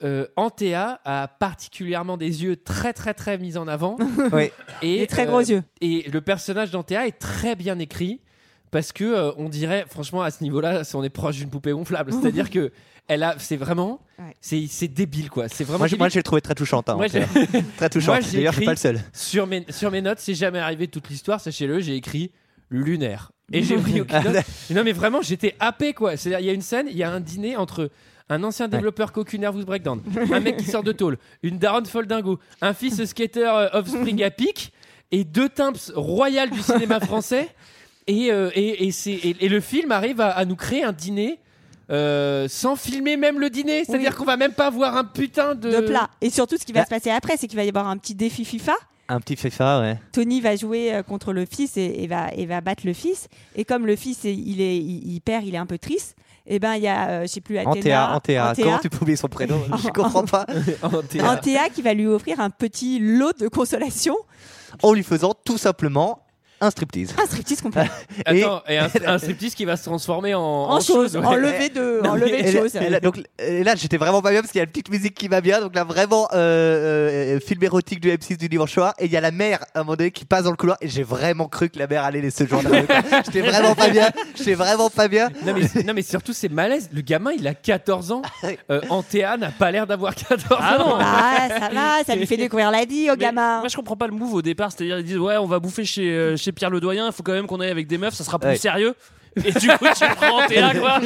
[0.02, 3.96] euh, Antea a particulièrement des yeux très, très, très mis en avant.
[4.32, 4.50] Oui.
[4.82, 4.98] Et.
[5.00, 5.62] Des très euh, gros yeux.
[5.80, 8.20] Et le personnage d'Antea est très bien écrit
[8.70, 12.12] parce que euh, on dirait, franchement, à ce niveau-là, on est proche d'une poupée gonflable.
[12.12, 12.72] C'est-à-dire que
[13.08, 14.36] elle a, c'est vraiment, Ouais.
[14.40, 15.48] c'est, c'est débile quoi.
[15.48, 15.78] C'est vraiment.
[15.80, 16.12] Moi, je, moi, débile.
[16.12, 16.88] je l'ai trouvé très touchante.
[16.88, 18.22] Hein, Moi, très touchante.
[18.32, 19.00] D'ailleurs, je suis pas le seul.
[19.12, 22.30] sur mes, sur mes notes, c'est jamais arrivé toute l'histoire, sachez-le, j'ai écrit
[22.70, 23.32] lunaire.
[23.52, 24.44] Et j'ai pris aucune note.
[24.70, 26.16] Non, mais vraiment, j'étais happé, quoi.
[26.16, 27.90] C'est-à-dire, il y a une scène, il y a un dîner entre
[28.28, 30.00] un ancien développeur cocu nervous breakdown,
[30.32, 34.22] un mec qui sort de tôle, une daronne folle dingo, un fils skater euh, offspring
[34.22, 34.72] à pic,
[35.10, 37.48] et deux timps royales du cinéma français.
[38.06, 40.92] Et, euh, et, et, c'est- et- et le film arrive à, à nous créer un
[40.92, 41.38] dîner.
[41.90, 45.72] euh, sans filmer même le dîner, c'est-à-dire qu'on va même pas voir un putain de,
[45.72, 46.08] De plat.
[46.20, 46.84] Et surtout, ce qui va Bah.
[46.86, 48.74] se passer après, c'est qu'il va y avoir un petit défi FIFA.
[49.12, 49.98] Un petit FIFA, ouais.
[50.12, 53.28] Tony va jouer euh, contre le fils et, et va, et va battre le fils.
[53.56, 56.14] Et comme le fils, est- il, est, il, il perd, il est un peu triste,
[56.46, 57.70] et ben il y a, euh, je sais plus, Athéna,
[58.14, 58.50] Antea, Antea.
[58.52, 60.46] Antea, Comment tu peux oublier son prénom Je comprends pas.
[60.82, 61.28] Antea.
[61.28, 64.16] Antea qui va lui offrir un petit lot de consolation,
[64.82, 66.20] En lui faisant tout simplement
[66.60, 67.14] un striptease.
[67.20, 67.84] un striptease complet,
[68.30, 71.24] Et- Attends, et, un, un striptease qui va se transformer en, en, chose, ouais.
[71.24, 72.76] en levé de, en levé de Et là- choses.
[72.76, 74.90] et là, donc, et là, j'étais vraiment pas bien parce qu'il y a une petite
[74.90, 75.60] musique qui va bien.
[75.60, 78.94] Donc là, vraiment, euh, euh, film érotique du M6 du dimanche soir.
[78.98, 80.76] Et il y a la mère à un moment donné qui passe dans le couloir.
[80.80, 82.68] Et j'ai vraiment cru que la mère allait laisser ce genre de
[83.24, 84.08] J'étais vraiment pas bien.
[84.36, 85.28] J'étais vraiment pas bien.
[85.46, 86.88] Non mais, non mais surtout c'est malaise.
[86.92, 88.22] Le gamin il a 14 ans.
[88.70, 90.84] Euh, Antea n'a pas l'air d'avoir 14 Ah non.
[90.94, 90.98] ans.
[90.98, 93.60] Bah, ça va, ça lui fait découvrir la vie au Mais gamin.
[93.60, 95.84] Moi je comprends pas le move au départ, c'est-à-dire ils disent ouais on va bouffer
[95.84, 98.24] chez, euh, chez Pierre Ledoyen, il faut quand même qu'on aille avec des meufs, ça
[98.24, 98.56] sera plus Ouais.
[98.56, 98.94] sérieux.
[99.36, 101.00] Et du coup tu prends Théa quoi.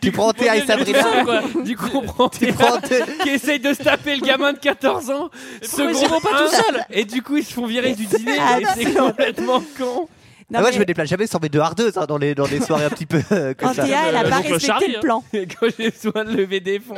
[0.00, 1.02] Tu prends Théa et Sabrina.
[1.02, 1.40] seul, quoi.
[1.64, 4.52] Du coup on prend Tu Théa prends Théa- qui essaye de se taper le gamin
[4.52, 5.28] de 14 ans.
[5.60, 8.36] pourquoi ils vont pas tout seuls Et du coup ils se font virer du dîner.
[8.40, 10.06] Ah, et c'est complètement con.
[10.50, 12.34] Non, Ah, moi, mais je me déplace jamais sans mes deux hardeuses hein, dans, les,
[12.36, 13.84] dans des soirées un petit peu euh, comme ça.
[13.84, 15.00] Antea, elle a Euh, pas donc le respecté Charlie, le hein.
[15.00, 15.24] plan.
[15.32, 16.94] Et quand j'ai besoin de lever des fonds.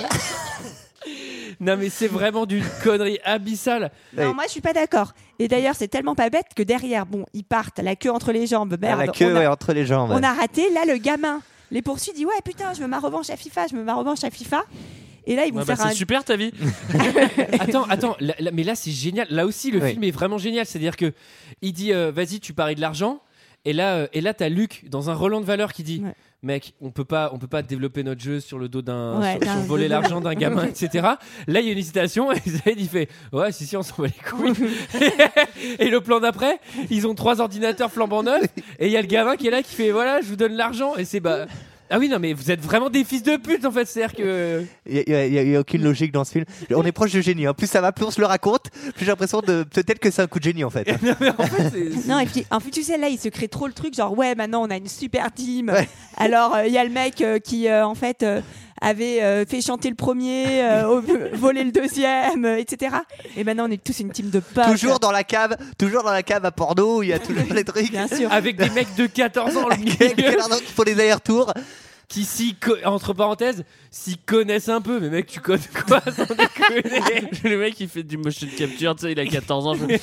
[1.61, 3.91] Non mais c'est vraiment d'une connerie abyssale.
[4.17, 5.13] Non, moi je suis pas d'accord.
[5.39, 8.47] Et d'ailleurs, c'est tellement pas bête que derrière, bon, ils partent, la queue entre les
[8.47, 8.99] jambes, merde.
[9.01, 10.11] la queue on, a, ouais, entre les jambes.
[10.13, 10.71] on a raté.
[10.73, 11.41] Là, le gamin
[11.71, 14.23] les poursuit, dit Ouais, putain, je veux ma revanche à FIFA, je veux ma revanche
[14.25, 14.63] à FIFA.
[15.27, 15.89] Et là, ils vont Ouais, bah, faire un.
[15.91, 16.53] c'est super ta vie.
[17.59, 19.27] Attends, attends, là- là- mais là c'est génial.
[19.31, 19.91] Là aussi le Oui.
[19.93, 20.67] film est vraiment génial.
[20.67, 21.13] C'est-à-dire que
[21.63, 23.21] il dit euh, vas-y tu paries de l'argent.
[23.65, 26.13] Et là, euh, et là t'as Luc dans un Roland de valeur qui dit Ouais.
[26.43, 29.39] mec on peut pas on peut pas développer notre jeu sur le dos d'un Ouais,
[29.43, 30.89] sur, voler l'argent d'un gamin etc.
[31.47, 34.03] Là il y a une hésitation et Zaid il fait ouais si si on s'en
[34.03, 34.53] bat les couilles.
[35.79, 36.61] et le plan d'après
[36.91, 38.45] ils ont trois ordinateurs flambant neufs
[38.79, 40.53] et il y a le gamin qui est là qui fait voilà je vous donne
[40.55, 41.47] l'argent et c'est bah
[41.91, 44.65] ah oui non mais vous êtes vraiment des fils de pute en fait c'est-à-dire que
[44.87, 46.45] Il n'y a, aucune logique dans ce film.
[46.75, 47.47] On est proche de génie.
[47.47, 47.55] hein.
[47.55, 50.23] Plus ça va, plus on se le raconte, plus j'ai l'impression de peut-être que c'est
[50.23, 50.87] un coup de génie en fait.
[51.03, 53.29] non mais en fait c'est- Non, et puis, en fait, tu sais, là, il se
[53.29, 55.69] crée trop le truc, genre, ouais, maintenant, on a une super team.
[55.71, 55.89] Ouais.
[56.17, 58.41] Alors, euh, il y a le mec euh, qui, euh, en fait, euh,
[58.81, 61.01] avait euh, fait chanter le premier, euh,
[61.33, 62.97] voler le deuxième, euh, etc.
[63.37, 64.71] Et maintenant, on est tous une team de potes.
[64.71, 67.45] Toujours dans la cave, toujours dans la cave à porno, où il y a toujours
[67.55, 67.91] les trucs.
[67.91, 68.33] Bien sûr.
[68.33, 71.53] Avec des mecs de 14 ans, le Avec milieu, les gens qui font des allers-retours.
[72.09, 75.01] Qui s'y entre parenthèses, s'y connaissent un peu.
[75.01, 77.29] Mais mec, tu connais quoi sans déconner?
[77.45, 79.75] Le mec il fait du motion capture, tu sais, il a 14 ans.
[79.75, 79.95] je ouais,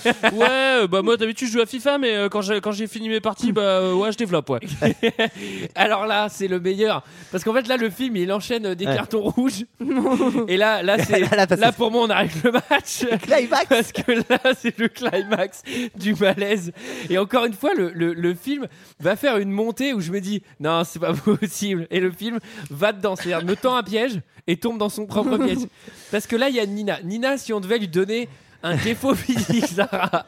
[0.84, 3.10] euh, bah moi d'habitude je joue à FIFA, mais euh, quand j'ai quand j'ai fini
[3.10, 4.60] mes parties, bah euh, ouais, je développe, ouais.
[5.76, 7.04] Alors là, c'est le meilleur.
[7.32, 8.96] Parce qu'en fait, là, le film, il enchaîne des Ouais.
[8.96, 9.66] cartons rouges.
[10.48, 11.20] Et là, là, c'est,
[11.58, 13.06] Là, pour moi, on arrête le match.
[13.22, 13.66] Climax.
[13.70, 15.62] Parce que là, c'est le climax
[15.96, 16.72] du malaise.
[17.10, 18.68] Et encore une fois, le, le, le film
[19.00, 21.88] va faire une montée où je me dis, non, c'est pas possible.
[21.92, 22.40] Et le film
[22.70, 23.16] va dedans.
[23.16, 25.68] C'est-à-dire, me tend un piège et tombe dans son propre piège.
[26.12, 27.00] Parce que là, il y a Nina.
[27.04, 28.28] Nina, si on devait lui donner
[28.64, 30.26] un défaut physique, Sarah.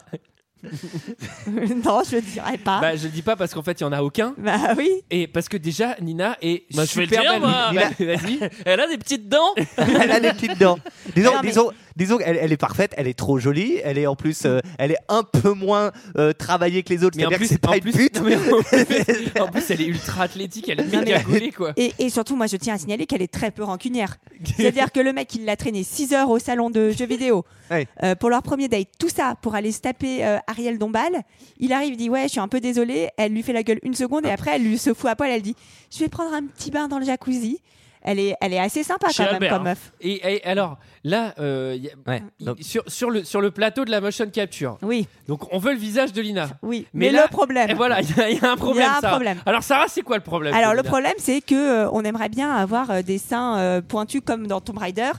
[1.47, 2.80] non, je le dirais pas.
[2.80, 4.34] Bah, je le dis pas parce qu'en fait, il y en a aucun.
[4.38, 4.89] Bah oui.
[5.09, 7.41] Et parce que déjà, Nina est Bah, je vais le super dire, belle.
[7.41, 7.72] moi.
[7.72, 8.49] Nina, Vas-y.
[8.66, 9.53] Elle a des petites dents.
[9.78, 10.80] Elle a des petites dents.
[11.16, 14.07] Disons, Non, mais- disons, disons qu'elle elle est parfaite, elle est trop jolie, elle est
[14.07, 17.17] en plus, euh, elle est un peu moins euh, travaillée que les autres.
[17.17, 18.15] Mais en C'est-à-dire que plus, c'est pas en une plus, pute.
[18.19, 21.73] non, mais en plus- en plus, elle est ultra athlétique, elle est méga gaulée, quoi.
[21.77, 24.17] Et, et surtout, moi, je tiens à signaler qu'elle est très peu rancunière.
[24.57, 27.87] C'est-à-dire que le mec, il l'a traîné 6 heures au salon de jeux vidéo Ouais.
[28.03, 28.87] euh, pour leur premier date.
[28.99, 31.21] Tout ça pour aller se taper euh, Ariel Dombal.
[31.59, 33.09] Il arrive, il dit Ouais, je suis un peu désolée.
[33.17, 35.29] Elle lui fait la gueule une seconde et après, elle lui se fout à poil.
[35.31, 35.55] Elle dit
[35.91, 37.59] Je vais prendre un petit bain dans le jacuzzi.
[38.05, 39.69] Elle est, elle est assez sympa Chez quand même Albert, comme hein.
[39.71, 39.93] meuf.
[40.01, 43.49] Et, et alors, là, euh, y a- Ouais, y- donc- sur, sur, le, sur le
[43.51, 46.49] plateau de la motion capture, Oui, donc on veut le visage de Lina.
[46.61, 46.85] oui.
[46.93, 47.69] Mais Mais, là- le problème.
[47.69, 48.89] Et voilà, il y, a- il y a un problème.
[48.89, 49.09] un Sarah.
[49.13, 49.37] problème.
[49.45, 52.29] Alors, Sarah, c'est quoi le problème Alors le Lina problème, c'est que euh, on aimerait
[52.29, 55.11] bien avoir euh, des seins euh, pointus comme dans Tomb Raider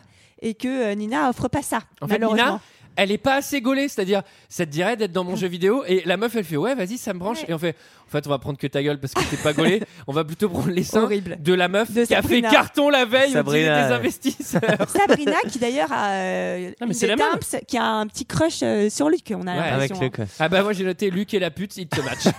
[0.42, 1.78] et que euh, Nina offre pas ça.
[2.02, 2.44] En fait, malheureusement.
[2.44, 2.60] Nina,
[2.96, 6.02] elle est pas assez gaulée, c'est-à-dire, ça te dirait d'être dans mon jeu vidéo, et
[6.06, 7.46] la meuf, elle fait ouais, vas-y, ça me branche, Ouais.
[7.48, 7.76] et on fait,
[8.06, 10.24] en fait, on va prendre que ta gueule parce que t'es pas gaulée, on va
[10.24, 11.36] plutôt prendre les seins Horrible.
[11.40, 12.50] de la meuf De qui a fait Sabrina.
[12.50, 13.96] carton la veille au dîner Sabrina, des ouais.
[13.96, 14.60] investisseurs.
[14.88, 17.32] Sabrina qui d'ailleurs a euh, Ah, mais une c'est des la même.
[17.40, 19.32] Timps, qui a un petit crush euh, sur Luc.
[19.34, 20.10] On a Ouais, Avec le hein.
[20.14, 20.24] quoi.
[20.38, 22.24] ah bah moi j'ai noté Luc et la pute, il te match.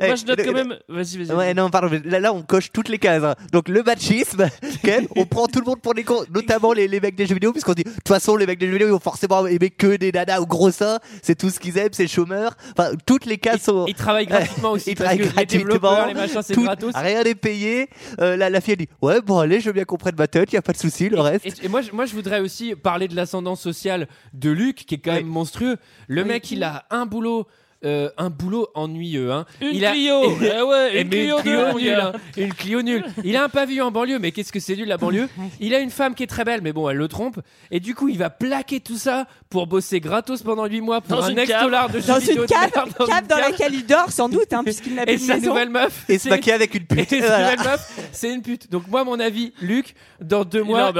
[0.00, 0.76] Moi je note quand même.
[0.88, 1.36] Vas-y, vas-y.
[1.36, 3.22] Ouais, non, pardon, mais là, là, on coche toutes les cases.
[3.22, 3.34] hein.
[3.52, 4.46] Donc, le machisme,
[4.84, 7.26] quand même, on prend tout le monde pour des cons, notamment les, les mecs des
[7.26, 9.46] jeux vidéo, puisqu'on dit, de toute façon, les mecs des jeux vidéo, ils vont forcément
[9.46, 12.54] aimer que des nanas au gros seins, c'est tout ce qu'ils aiment, c'est chômeurs.
[12.76, 13.86] Enfin, toutes les cases sont.
[13.86, 14.90] Ils travaillent gratuitement aussi.
[14.90, 16.06] Ils travaillent les gratuitement.
[16.06, 16.92] les machins, c'est Tout- gratos.
[16.94, 17.88] Rien n'est payé.
[18.20, 20.26] Euh, la, la fille, elle dit, ouais, bon, allez, je veux bien qu'on prenne ma
[20.26, 21.46] tête, y a pas de souci, le reste.
[21.46, 24.96] Et, et moi, je- moi, je voudrais aussi parler de l'ascendance sociale de Luc, qui
[24.96, 25.76] est quand même monstrueux.
[26.08, 27.46] Le mec, il a un boulot.
[27.86, 29.32] Euh, un boulot ennuyeux.
[29.32, 29.46] Hein.
[29.62, 29.92] Une il a...
[29.92, 30.22] Clio.
[30.42, 31.38] Eh ouais, Eh, une Clio,
[31.78, 32.12] nulle, hein.
[32.36, 33.04] Une Clio nulle.
[33.24, 35.28] Il a un pavillon en banlieue, mais qu'est-ce que c'est nul la banlieue?
[35.60, 37.38] Il a une femme qui est très belle, mais bon, elle le trompe.
[37.70, 41.16] Et du coup, il va plaquer tout ça pour bosser gratos pendant 8 mois pour
[41.16, 41.62] Dans un une ex cave.
[41.62, 44.94] dollar de Dans une cave, dans cave dans laquelle il dort sans doute, hein, puisqu'il
[44.94, 45.48] n'a Et plus de sa maison.
[45.50, 46.04] nouvelle meuf.
[46.08, 47.18] Et se c'est- maquiller avec une Et pute.
[47.20, 47.52] Voilà.
[47.52, 48.70] nouvelle meuf, c'est une pute.
[48.70, 50.92] Donc moi, mon avis, Luc, dans deux mois,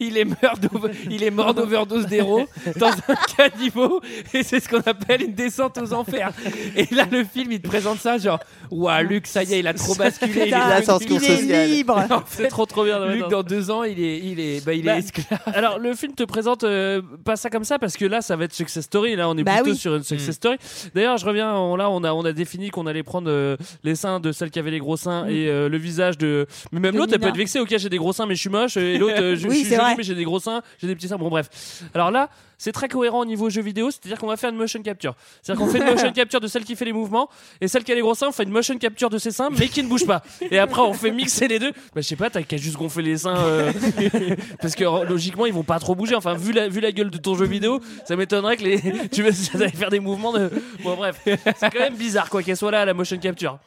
[0.00, 2.46] il est mort d'overdose d'héros
[2.76, 4.00] dans un caniveau,
[4.34, 6.32] et c'est ce qu'on appelle une descente aux enfers.
[6.76, 8.38] Et là, le film, il te présente ça, genre,
[8.70, 10.44] ouah, Luc, ça y est, il a trop basculé.
[10.46, 12.04] il l'ascension il est libre.
[12.10, 13.04] En C'est fait, trop trop bien.
[13.06, 15.40] Luc, dans deux ans, il est, il est, bah, il Bah, est esclave.
[15.46, 18.44] Alors le film te présente euh, pas ça comme ça parce que là ça va
[18.44, 19.76] être success story là on est Bah plutôt oui.
[19.76, 20.56] sur une success story.
[20.94, 23.94] D'ailleurs je reviens on, là on a on a défini qu'on allait prendre euh, les
[23.94, 26.92] seins de celle qui avait les gros seins et euh, le visage de mais même
[26.94, 28.76] De l'autre elle peut être vexée OK j'ai des gros seins mais je suis moche
[28.76, 31.08] et l'autre je, Oui, suis c'est jolie mais j'ai des gros seins j'ai des petits
[31.08, 31.48] seins bon bref.
[31.94, 32.28] Alors là
[32.60, 35.14] c'est très cohérent au niveau jeu vidéo, c'est-à-dire qu'on va faire une motion capture.
[35.40, 37.30] C'est-à-dire qu'on fait une motion capture de celle qui fait les mouvements
[37.62, 39.48] et celle qui a les gros seins, on fait une motion capture de ses seins
[39.58, 40.22] mais qui ne bouge pas.
[40.50, 41.72] Et après on fait mixer les deux.
[41.72, 43.72] Bah je sais pas, t'as qu'à juste gonfler les seins euh,
[44.60, 46.14] parce que euh, logiquement ils vont pas trop bouger.
[46.14, 49.22] Enfin vu la vu la gueule de ton jeu vidéo, ça m'étonnerait que les tu
[49.22, 50.50] vas faire des mouvements de
[50.84, 53.58] bon bref, c'est quand même bizarre quoi qu'elle soit là la motion capture.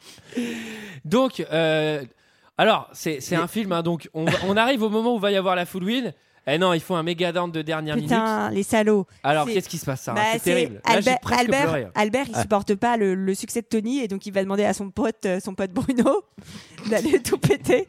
[1.04, 2.00] Donc, euh,
[2.56, 5.36] alors, c'est c'est un film, hein, donc on, on arrive au moment où va y
[5.36, 6.12] avoir la full win.
[6.46, 8.10] Eh non, il faut un méga down de dernière minute.
[8.10, 9.06] Putain, les salauds.
[9.22, 10.74] Alors, qu'est-ce qui se passe, Sarah Bah, C'est terrible.
[10.86, 11.82] Là, Albert, presque Albert, pleuré.
[11.84, 11.90] hein.
[11.94, 14.74] Albert, il supporte pas le, le succès de Tony et donc il va demander à
[14.74, 16.22] son pote, euh, son pote Bruno,
[16.90, 17.88] d'aller tout péter,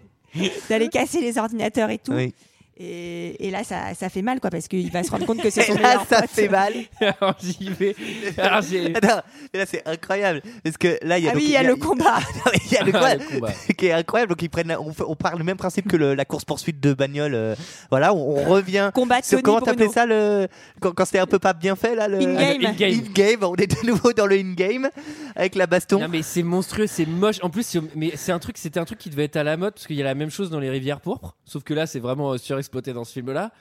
[0.69, 2.13] d'aller casser les ordinateurs et tout.
[2.13, 2.33] Oui.
[2.77, 5.49] Et, et là, ça, ça fait mal, quoi, parce qu'il va se rendre compte que
[5.49, 6.29] c'est son là, meilleur ça pote.
[6.31, 6.73] fait mal.
[6.99, 7.95] Alors, j'y vais.
[8.37, 8.93] Alors, j'ai.
[8.95, 9.21] Attends,
[9.53, 11.57] mais là c'est incroyable parce que là il y a Ah donc- oui, il y
[11.57, 12.19] a le combat.
[12.35, 14.91] Non, mais il y a le Ah, combat, qui est incroyable donc ils prennent on,
[14.93, 17.55] fait- on parle le même principe que le- la course poursuite de bagnole euh,
[17.89, 20.47] voilà on, on revient Combat de sur Tony comment t'appelais ça le
[20.81, 22.35] quand, quand c'était un peu pas bien fait là le In-game.
[22.37, 22.91] Ah, le in-game.
[23.07, 24.89] in-game on est de nouveau dans le in-game
[25.35, 27.37] avec la baston Non mais c'est monstrueux, c'est moche.
[27.41, 29.73] En plus, mais c'est un truc, c'était un truc qui devait être à la mode
[29.73, 31.99] parce qu'il y a la même chose dans les rivières pourpres, sauf que là, c'est
[31.99, 33.51] vraiment euh, surexploité dans ce film-là.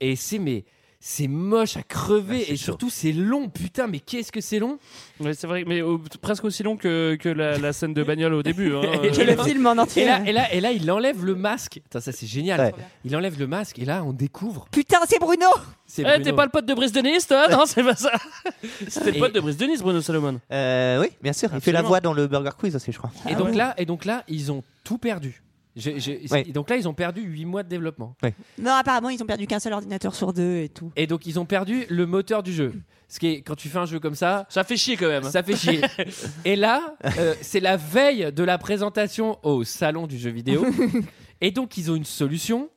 [0.00, 0.64] Et c'est mais
[1.04, 3.48] c'est moche à crever et surtout c'est long.
[3.48, 4.78] Putain, mais qu'est-ce que c'est long
[5.18, 8.34] Ouais, c'est vrai, mais au- presque aussi long que, que la, la scène de bagnole
[8.34, 8.72] au début.
[8.76, 8.82] hein.
[9.02, 10.04] Et- Euh, et- film en entier.
[10.04, 11.80] Et là, et là, et là, il enlève le masque.
[11.82, 12.60] Putain, ça c'est génial.
[12.60, 12.74] Ouais.
[13.04, 14.66] Il enlève le masque et là, on découvre.
[14.70, 15.46] Putain, c'est Bruno
[15.86, 16.24] C'est Eh, Bruno.
[16.24, 18.12] t'es pas le pote de Brice Denis, toi Non, c'est pas ça.
[18.88, 20.38] C'était le Et- pote de Brice Denis, Bruno Salomon.
[20.52, 21.50] Euh, oui, bien sûr.
[21.52, 23.10] Il fait la voix dans le Burger Quiz aussi, je crois.
[23.28, 25.42] Et donc là, et donc là, ils ont tout perdu.
[25.76, 26.44] Ouais.
[26.44, 28.14] Donc là, ils ont perdu 8 mois de développement.
[28.58, 30.92] Non, apparemment, ils ont perdu qu'un seul ordinateur sur deux et tout.
[30.96, 32.72] Et donc ils ont perdu le moteur du jeu.
[33.08, 35.22] Ce qui est quand tu fais un jeu comme ça, Ça fait chier quand même.
[35.24, 35.80] ça fait chier.
[36.44, 40.64] et là, euh, c'est la veille de la présentation au salon du jeu vidéo.
[41.42, 42.70] et donc ils ont une solution.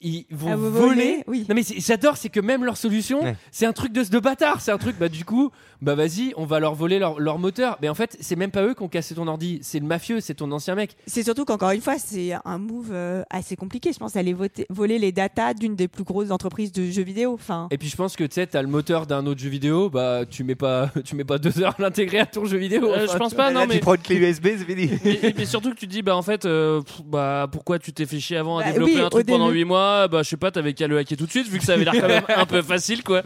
[0.00, 1.24] Ils vont Ah, voler.
[1.26, 1.46] Oui.
[1.48, 3.36] Non mais j'adore, c'est que même leur solution, Ouais.
[3.50, 4.60] c'est un truc de, de bâtard.
[4.60, 5.50] C'est un truc, bah du coup,
[5.84, 7.78] bah vas-y, on va leur voler leur, leur moteur.
[7.82, 10.20] Mais en fait, c'est même pas eux qui ont cassé ton ordi, c'est le mafieux,
[10.20, 10.96] c'est ton ancien mec.
[11.06, 13.92] C'est surtout qu'encore une fois, c'est un move euh, assez compliqué.
[13.92, 17.34] Je pense d'aller voter- voler les datas d'une des plus grosses entreprises de jeux vidéo.
[17.34, 19.90] Enfin, Et puis je pense que tu sais, t'as le moteur d'un autre jeu vidéo,
[19.90, 22.90] bah tu mets pas, tu mets pas deux heures à l'intégrer à ton jeu vidéo.
[22.90, 23.74] Euh, Enfin, je pense pas, non, là, mais.
[23.74, 24.90] tu prends une clé USB, c'est fini.
[25.36, 28.06] Mais surtout que tu te dis, bah en fait, euh, pff, bah pourquoi tu t'es
[28.06, 29.58] fait chier avant à Bah développer oui, un truc pendant début.
[29.60, 30.08] 8 mois?
[30.08, 31.84] Bah je sais pas, t'avais qu'à le hacker tout de suite vu que ça avait
[31.84, 33.22] l'air quand même un peu facile quoi.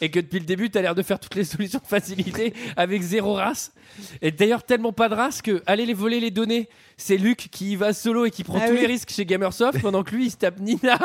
[0.00, 3.34] Et que depuis le début, t'as l'air de faire toutes les solutions facilité avec zéro
[3.34, 3.72] race.
[4.22, 7.72] Et d'ailleurs, tellement pas de race que aller les voler les données, c'est Luc qui
[7.72, 8.80] y va solo et qui prend Ah tous oui.
[8.80, 10.98] les risques chez Gamersoft pendant que lui il se tape Nina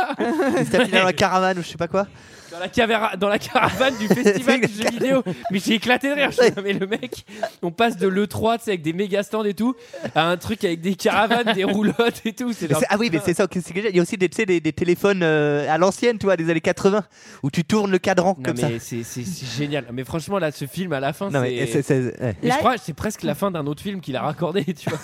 [0.59, 2.07] Il se tape dans la caravane ou je sais pas quoi.
[2.51, 5.23] dans la, cavéra- dans la caravane du festival de jeux vidéo.
[5.51, 6.31] Mais j'ai éclaté de rire.
[6.31, 7.25] Je mais le mec,
[7.61, 9.75] on passe de l'E3 tu sais, avec des méga stands et tout
[10.15, 12.53] à un truc avec des caravanes, des roulottes et tout.
[12.53, 13.47] C'est Ah oui, mais c'est ça.
[13.75, 17.03] Il y a aussi des, téléphones euh, à l'ancienne, tu vois, des années 80,
[17.43, 18.69] où tu tournes le cadran Non, comme ça.
[18.69, 19.23] mais c'est c'est-
[19.57, 19.85] génial.
[19.91, 21.38] Mais franchement, là, ce film à la fin, c'est.
[21.39, 22.35] ouais.
[22.43, 24.99] Je crois que c'est presque la fin d'un autre film qu'il a raccordé, tu vois.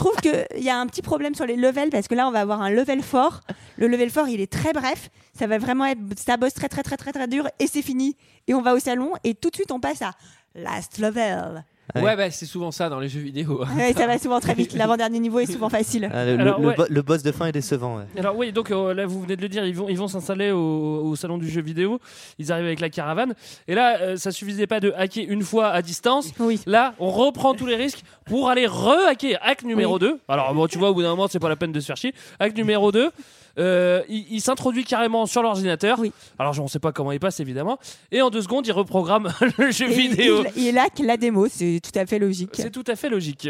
[0.00, 2.40] Trouve qu'il y a un petit problème sur les levels parce que là, on va
[2.40, 3.42] avoir un level fort.
[3.76, 5.10] Le level fort, il est très bref.
[5.38, 6.00] Ça va vraiment être.
[6.16, 8.16] Ça bosse très, très, très, très, très dur et c'est fini.
[8.48, 10.12] Et on va au salon et tout de suite, on passe à
[10.54, 11.64] last level.
[11.94, 12.02] Ouais.
[12.02, 13.64] Ouais, bah, c'est souvent ça dans les jeux vidéo.
[13.76, 14.74] Ouais, ça va souvent très vite.
[14.74, 16.10] L'avant-dernier niveau est souvent facile.
[16.12, 16.74] Ah, le, le- Alors, le ouais.
[16.76, 17.96] bo- le boss de fin est décevant.
[17.98, 18.04] ouais.
[18.18, 20.50] Alors oui, donc euh, là vous venez de le dire, ils vont ils vont s'installer
[20.50, 21.98] au, au salon du jeu vidéo.
[22.38, 23.34] Ils arrivent avec la caravane.
[23.68, 26.32] Et là, euh, ça suffisait pas de hacker une fois à distance.
[26.38, 26.60] Oui.
[26.66, 29.38] Là, on reprend tous les risques pour aller re-hacker.
[29.42, 30.18] Hack numéro 2.
[30.28, 31.96] Alors bon, tu vois, au bout d'un moment, c'est pas la peine de se faire
[31.96, 32.14] chier.
[32.38, 33.10] Hack numéro 2.
[33.58, 35.98] Euh, il il s'introduit carrément sur l'ordinateur.
[35.98, 36.12] Oui.
[36.38, 37.78] Alors, on sait pas comment il passe évidemment.
[38.12, 40.44] Et en deux secondes, il reprogramme le jeu Et vidéo.
[40.56, 42.50] il, il hack la démo, c'est tout à fait logique.
[42.54, 43.48] C'est tout à fait logique.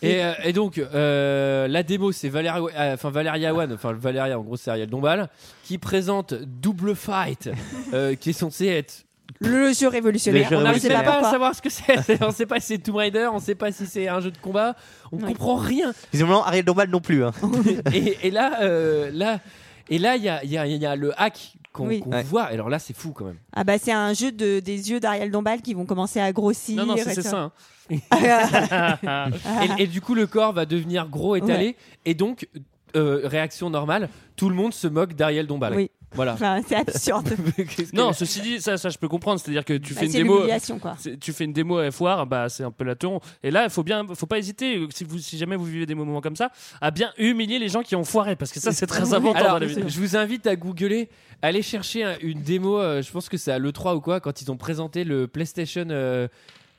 [0.00, 4.38] Et, euh, et donc, euh, la démo, c'est Valéria, euh, enfin Valeria One, enfin Valéria,
[4.38, 5.28] en gros, c'est Ariel Dombal,
[5.64, 7.50] qui présente Double Fight,
[8.20, 9.04] qui est censé être.
[9.40, 10.44] Le jeu révolutionnaire.
[10.44, 12.22] Le jeu on on ne n'arrive pas pas à savoir ce que c'est.
[12.22, 14.38] on sait pas si c'est Tomb Raider, on sait pas si c'est un jeu de
[14.38, 14.74] combat,
[15.12, 15.24] on Oui.
[15.24, 15.92] comprend rien.
[16.12, 17.24] Visiblement, Ariel Dombal non plus.
[17.24, 17.32] hein.
[17.94, 19.38] et, et là, euh, là,
[19.90, 22.02] et là, il y a, il y a- il y a le hack qu'on Oui.
[22.06, 22.22] Ouais.
[22.22, 22.44] voit.
[22.44, 23.36] Alors là, c'est fou quand même.
[23.54, 26.76] Ah bah c'est un jeu de, des yeux d'Ariel Dombal qui vont commencer à grossir.
[26.76, 27.38] Non, non, c'est ça.
[27.38, 27.52] hein.
[29.78, 32.48] Et, et du coup, le corps va devenir gros, étalé, et donc,
[32.96, 35.74] euh, réaction normale, tout le monde se moque d'Ariel Dombal.
[35.74, 35.90] Oui.
[36.14, 36.32] Voilà.
[36.34, 37.28] Enfin, c'est absurde.
[37.56, 39.38] Que- Non, ceci dit, ça, ça je peux comprendre.
[39.40, 40.40] C'est-à-dire que tu Bah, fais une démo.
[40.80, 40.96] quoi.
[41.20, 43.20] Tu fais une démo à foire, bah c'est un peu la teon.
[43.42, 45.94] Et là, il faut bien, faut pas hésiter si vous, si jamais vous vivez des
[45.94, 46.50] moments comme ça,
[46.80, 49.52] à bien humilier les gens qui ont foiré, parce que ça c'est très important Alors,
[49.60, 49.82] dans la vie.
[49.86, 51.08] je vous invite à googler,
[51.42, 54.40] aller chercher un- une démo, euh, je pense que c'est à l'E3 ou quoi, quand
[54.40, 56.26] ils ont présenté le PlayStation euh,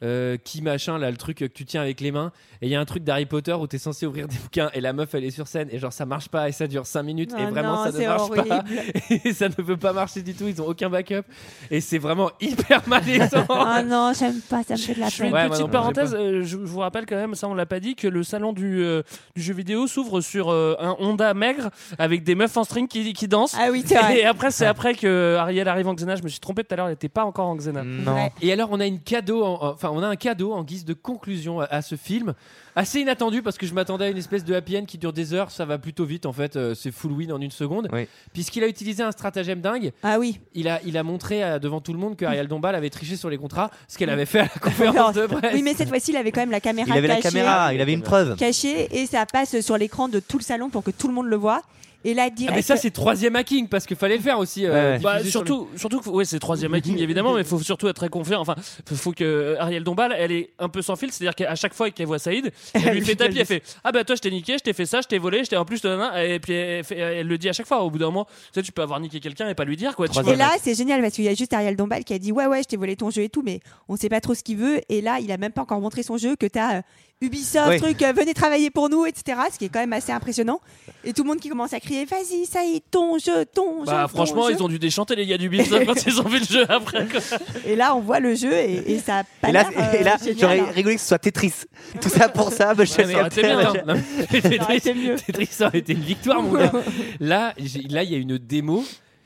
[0.03, 2.31] euh, qui machin, là, le truc que tu tiens avec les mains.
[2.61, 4.69] Et il y a un truc d'Harry Potter où tu es censé ouvrir des bouquins
[4.73, 6.85] et la meuf elle est sur scène et genre ça marche pas et ça dure
[6.85, 8.63] 5 minutes et Oh vraiment non, ça ne marche pas.
[9.25, 11.23] Et ça ne peut pas marcher du tout, ils ont aucun backup.
[11.71, 13.45] Et c'est vraiment hyper malaisant.
[13.49, 15.27] Ah non, j'aime pas, ça me fait de la peine.
[15.27, 17.65] une Ouais, moi petite non parenthèse, euh, je, vous rappelle quand même, ça on l'a
[17.65, 19.03] pas dit, que le salon du, euh,
[19.35, 23.13] du jeu vidéo s'ouvre sur euh, un Honda maigre avec des meufs en string qui,
[23.13, 23.55] qui dansent.
[23.59, 23.85] Ah oui.
[24.15, 26.15] Et après, c'est après que Ariel arrive en Xena.
[26.15, 27.83] Je me suis trompé tout à l'heure, elle n'était pas encore en Xena.
[27.83, 28.15] Non.
[28.15, 28.31] Ouais.
[28.41, 30.93] Et alors on a une cadeau, en- enfin on a un cadeau en guise de
[30.93, 32.33] conclusion à, à ce film,
[32.75, 35.33] assez inattendu parce que je m'attendais à une espèce de happy end qui dure des
[35.33, 37.87] heures, ça va plutôt vite en fait, euh, c'est full win en une seconde.
[37.91, 38.07] Oui.
[38.33, 40.39] Puisqu'il a utilisé un stratagème dingue, Ah oui.
[40.53, 43.15] il a, il a montré euh, devant tout le monde que Ariel Dombal avait triché
[43.15, 45.53] sur les contrats, ce qu'elle avait fait à la conférence de presse.
[45.53, 47.73] Oui, mais cette fois-ci, il avait quand même la caméra Il avait la cachée, caméra,
[47.73, 48.35] il avait une preuve.
[48.35, 51.27] cachée et ça passe sur l'écran de tout le salon pour que tout le monde
[51.27, 51.61] le voit.
[52.05, 52.55] Et là, Ah, direct.
[52.55, 54.65] mais ça c'est troisième hacking parce qu'il fallait le faire aussi.
[54.65, 57.45] euh, Ouais, Bah, sur le- surtout, surtout, que- ouais, c'est troisième hacking évidemment, mais il
[57.47, 58.39] faut surtout être très confiant.
[58.39, 58.55] Enfin,
[58.87, 61.73] faut, faut que euh, Ariel Dombal, elle est un peu sans fil, c'est-à-dire qu'à chaque
[61.73, 64.31] fois qu'elle voit Saïd, elle lui fait tapis, elle fait Ah bah toi, je t'ai
[64.31, 66.83] niqué, je t'ai fait ça, je t'ai volé, je t'ai en plus, et puis elle,
[66.85, 67.81] fait- elle le dit à chaque fois.
[67.83, 69.95] Au bout d'un moment, tu sais, tu peux avoir niqué quelqu'un et pas lui dire
[69.95, 70.07] quoi.
[70.07, 70.17] tu.
[70.29, 72.45] Et là, c'est génial parce qu'il y a juste Ariel Dombal qui a dit Ouais,
[72.45, 74.57] ouais, je t'ai volé ton jeu et tout, mais on sait pas trop ce qu'il
[74.57, 74.79] veut.
[74.89, 76.83] Et là, il a même pas encore montré son jeu que tu as
[77.21, 77.77] Ubisoft, Oui.
[77.81, 79.37] truc, euh, venez travailler pour nous, etc.
[79.51, 80.61] Ce qui est quand même assez impressionnant.
[81.03, 83.79] Et tout le monde qui commence à crier, vas-y, ça y est, ton jeu, ton
[83.81, 83.85] jeu.
[83.91, 84.55] Bah, ton franchement, jeu.
[84.57, 87.05] ils ont dû déchanter les gars du Ubisoft quand ils ont vu le jeu après.
[87.07, 87.19] quoi.
[87.65, 89.99] Et là, on voit le jeu et, et ça a pas Et là, l'air, euh,
[89.99, 90.71] et là génial, j'aurais hein.
[90.73, 91.53] rigolé que ce soit Tetris.
[92.01, 93.73] Tout ça pour ça, bah, je Ouais, ça aurait bien, hein.
[93.85, 95.15] Non, Tetris, mieux.
[95.15, 96.71] Tetris, ça aurait été une victoire, mon gars.
[97.19, 98.85] Là, j'ai- là, il y a une démo.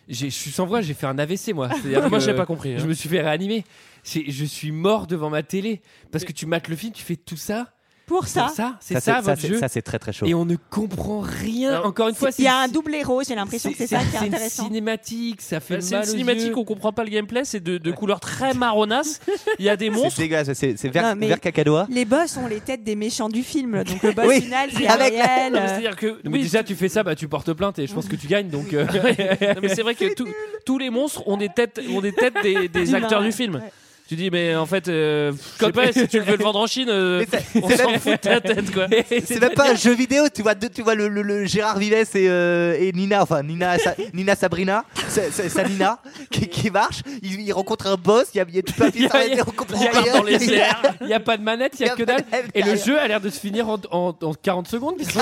[0.09, 1.69] Je suis sans voix, j'ai fait un AVC, moi.
[2.09, 2.77] Moi, j'ai pas compris, hein.
[2.79, 3.63] Je me suis fait réanimer.
[4.03, 5.81] C'est- Je suis mort devant ma télé
[6.11, 7.67] parce que tu mates le film, tu fais tout ça.
[8.05, 8.49] Pour ça.
[8.53, 9.53] ça, c'est Ça, ça, c'est- votre ça, jeu.
[9.55, 10.25] c'est- ça, c'est très très chaud.
[10.25, 11.81] Et on ne comprend rien.
[11.83, 14.05] Encore une fois, Il y a un double héros, j'ai l'impression que c'est ça qui
[14.15, 14.65] est c'est une intéressant.
[14.65, 17.77] cinématique, ça fait Bah, C'est mal une cinématique, on comprend pas le gameplay, c'est de,
[17.77, 19.21] de couleurs très marronnasse.
[19.59, 20.19] Il y a des C'est monstres.
[20.19, 21.87] dégueulasse, c'est c'est vert, vert cacadois.
[21.89, 24.85] Les boss ont les têtes des méchants du film, donc le boss Oui, final c'est
[24.87, 25.55] avec la- Ariel.
[25.55, 27.93] Euh, C'est-à-dire que mais oui, déjà, tu fais ça, bah, tu portes plainte et je
[27.93, 28.49] pense que tu gagnes.
[28.49, 28.85] Donc, euh,
[29.55, 30.05] Non, mais c'est vrai que
[30.65, 33.61] tous les monstres ont des têtes, ont des têtes des, acteurs du film.
[34.13, 36.59] Tu dis mais en fait, euh, je sais pas si tu le veux le vendre
[36.59, 38.85] en Chine, euh, on s'en même- fout de ta tête quoi.
[39.25, 41.79] C'est même pas un jeu vidéo, tu vois, deux- tu vois le, le- le Gérard
[41.79, 45.97] Vives et, euh, et Nina, enfin Nina, Sa- Nina Sabrina, c'est c'est- sa Nina
[46.29, 47.01] qui, qui marche.
[47.23, 49.09] Il, il rencontre un boss, il y a, il y a tout de Il a-
[49.15, 49.17] a-
[51.01, 52.25] a- n'y a pas de manette, il n'y a, que pas dalle.
[52.53, 55.13] Et le jeu a l'air de se finir en, en- en 40 secondes, puisque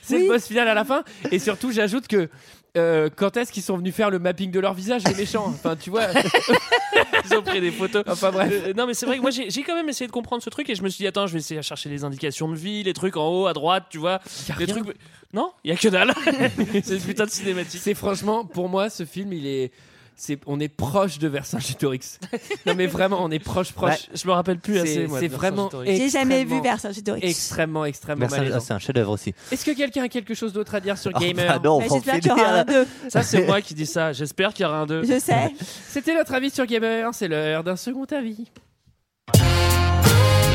[0.00, 0.22] c'est Oui.
[0.22, 1.02] le boss final à la fin.
[1.30, 2.30] Et surtout, j'ajoute que.
[2.78, 5.46] Euh, quand est-ce qu'ils sont venus faire le mapping de leur visage, les méchants?
[5.46, 6.04] Enfin, tu vois.
[7.30, 8.02] Ils ont pris des photos.
[8.06, 8.50] Enfin, bref.
[8.52, 10.50] Euh, non mais c'est vrai que moi j'ai j'ai quand même essayé de comprendre ce
[10.50, 12.56] truc et je me suis dit attends je vais essayer à chercher les indications de
[12.56, 14.74] vie, les trucs en haut à droite, tu vois, Y a les rien.
[14.82, 14.96] trucs.
[15.32, 16.14] Non, il y a que dalle.
[16.82, 17.80] c'est une putain de cinématique.
[17.82, 19.72] C'est franchement, pour moi, ce film, il est.
[20.18, 22.18] c'est- on est proche de Vercingétorix.
[22.66, 24.08] non, mais vraiment, on est proche, proche.
[24.14, 25.06] Je me rappelle plus C'est- assez.
[25.06, 25.70] moi, c'est vraiment.
[25.86, 27.20] J'ai jamais vu Vercingétorix.
[27.24, 29.34] Extrêmement, extrêmement ah, c'est un chef-d'œuvre aussi.
[29.50, 31.86] Est-ce que quelqu'un a quelque chose d'autre à dire sur Oh, Gamer bah non, on
[31.90, 32.64] en J'espère qu'il y aura un là.
[32.64, 32.86] 2.
[33.08, 34.12] Ça c'est moi qui dis ça.
[34.12, 35.54] J'espère qu'il y aura un 2 Je sais.
[35.88, 38.50] C'était notre avis sur Gamer, c'est l'heure d'un second avis.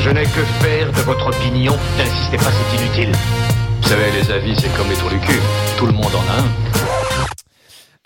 [0.00, 1.76] Je n'ai que faire de votre opinion.
[1.96, 3.12] N'insistez pas, c'est inutile.
[3.80, 5.40] Vous savez, les avis, c'est comme les trous du cul.
[5.78, 6.93] Tout le monde en a un.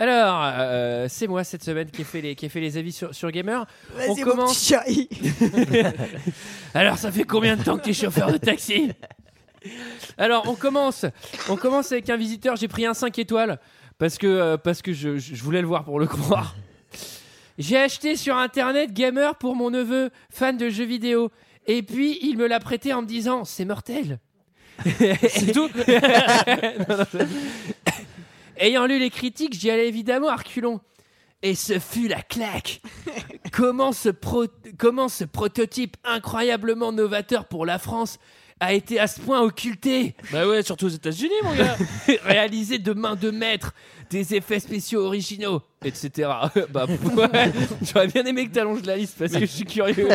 [0.01, 2.93] Alors, euh, c'est moi cette semaine qui ai fait les, qui ai fait les avis
[2.93, 3.67] sur, sur Gamer.
[3.95, 4.55] On Vas-y, mon commence.
[4.55, 5.09] petit chéri.
[6.75, 8.93] Alors, ça fait combien de temps que tu es chauffeur de taxi?
[10.17, 11.05] Alors, on commence.
[11.49, 12.55] On commence avec un visiteur.
[12.55, 13.59] J'ai pris un 5 étoiles
[13.99, 16.55] parce que, euh, parce que je, je voulais le voir pour le croire.
[17.59, 21.33] J'ai acheté sur internet Gamer pour mon neveu, fan de jeux vidéo.
[21.67, 24.21] Et puis, il me l'a prêté en me disant c'est mortel.
[24.85, 25.69] C'est tout?
[28.59, 30.81] Ayant lu les critiques, j'y allais évidemment à reculons.
[31.43, 32.81] Et ce fut la claque.
[33.53, 34.47] comment, ce pro-
[34.77, 38.19] comment ce prototype incroyablement novateur pour la France
[38.61, 40.17] a été à ce point occulté?
[40.33, 41.77] Bah ouais, surtout aux États-Unis mon gars.
[42.25, 43.73] Réalisé de main de maître,
[44.11, 46.29] des effets spéciaux originaux, etc.
[46.71, 47.53] bah, ouais,
[47.83, 50.09] j'aurais bien aimé que tu allonges la liste parce que je suis curieux.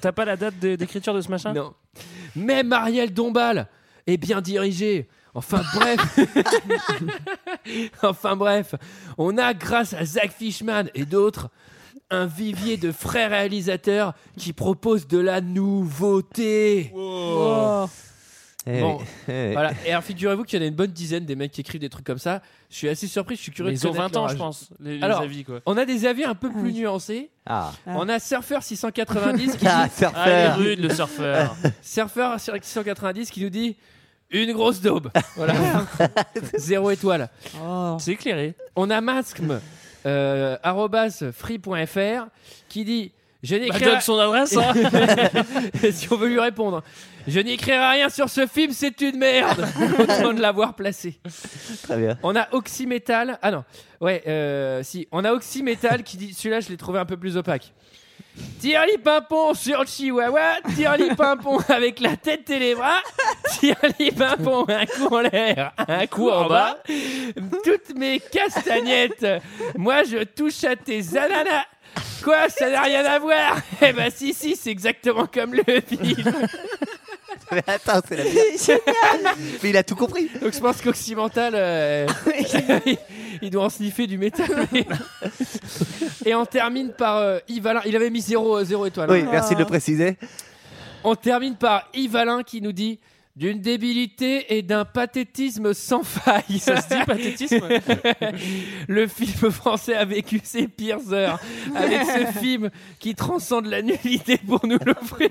[0.00, 1.52] T'as- pas la date d'écriture de ce machin?
[1.52, 1.74] Non.
[2.36, 3.66] Même Ariel Dombal
[4.06, 5.08] est bien dirigé.
[5.34, 6.18] Enfin bref.
[8.02, 8.74] enfin bref.
[9.18, 11.50] On a, grâce à Zach Fishman et d'autres,
[12.10, 16.92] un vivier de frères réalisateurs qui proposent de la nouveauté.
[18.66, 19.52] Eh Bon, eh.
[19.52, 19.72] Voilà.
[19.86, 21.88] Et alors, figurez-vous qu'il y en a une bonne dizaine des mecs qui écrivent des
[21.88, 22.42] trucs comme ça.
[22.68, 24.98] Je suis assez surpris, je suis curieux ils ont connaître 20 ans je pense, les,
[24.98, 25.60] les Alors, avis quoi.
[25.64, 27.30] On a des avis un peu plus nuancés.
[27.46, 30.56] Ah, On a Surfer 690 qui ah dit Ah, il est surfeur.
[30.56, 31.56] rude le surfeur.
[31.82, 33.76] Surfer 690 qui nous dit
[34.30, 35.10] une grosse daube.
[35.36, 35.54] Voilà.
[36.54, 37.28] Zéro étoile.
[37.62, 37.96] Oh.
[37.98, 38.54] C'est éclairé.
[38.76, 39.60] On a Mascm
[40.06, 40.56] euh,
[41.32, 42.26] free.fr
[42.68, 43.12] qui dit
[43.42, 44.72] je Bah, n'écrirai donne son adresse hein.
[45.92, 46.82] si on veut lui répondre.
[47.26, 49.66] Je n'écrirai rien sur ce film, c'est une merde.
[49.98, 51.18] Autant de l'avoir placé.
[51.82, 52.18] Très bien.
[52.22, 53.38] On a Oxymetal.
[53.40, 53.64] Ah non.
[54.00, 55.08] Ouais, euh, si.
[55.12, 56.34] On a Oxymetal qui dit.
[56.34, 57.72] Celui-là, je l'ai trouvé un peu plus opaque.
[58.60, 63.00] Tire-li pimpon sur le chihuahua, tire-li pimpon avec la tête et les bras,
[63.58, 66.82] tire-li pimpon un coup en l'air, un coup en bas.
[67.64, 69.26] Toutes mes castagnettes,
[69.76, 71.64] moi je touche à tes ananas.
[72.22, 73.56] Quoi, ça n'a rien à voir?
[73.80, 76.32] Eh ben si, si, c'est exactement comme le film.
[77.52, 78.24] Mais attends, c'est la.
[79.62, 80.30] Mais il a tout compris.
[80.40, 82.06] Donc je pense qu'Oxymental, euh,
[83.42, 84.66] il doit en sniffer du métal.
[84.72, 84.86] mais-
[86.26, 87.80] Et on termine par euh, Yves Alain.
[87.86, 89.10] Il avait mis 0 zéro étoile.
[89.10, 89.28] Oui, hein.
[89.30, 90.16] merci de le préciser.
[91.02, 92.98] On termine par Yves Alain qui nous dit
[93.40, 96.58] d'une débilité et d'un pathétisme sans faille.
[96.58, 97.68] Ça se dit pathétisme
[98.88, 101.40] Le film français a vécu ses pires heures
[101.74, 102.68] avec ce film
[102.98, 105.30] qui transcende la nullité pour nous l'offrir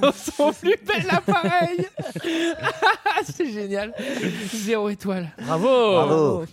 [0.00, 1.84] dans son plus bel appareil.
[3.24, 3.92] C'est génial.
[4.54, 5.28] Zéro étoile.
[5.44, 5.66] Bravo.
[5.66, 6.44] Bravo.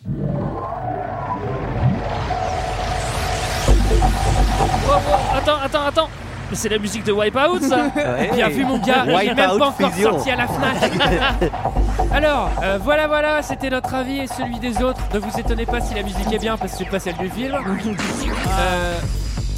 [4.91, 6.09] Oh, oh, attends, attends, attends.
[6.49, 8.31] Mais c'est la musique de Wipeout, ça Ouais.
[8.33, 10.11] Bien vu mon gars, il est même pas encore Fusion.
[10.13, 10.91] sorti à la FNAC
[12.11, 15.01] Alors, euh, voilà voilà, c'était notre avis et celui des autres.
[15.13, 17.29] Ne vous étonnez pas si la musique est bien parce que c'est pas celle du
[17.29, 17.55] film.
[18.59, 18.93] Euh,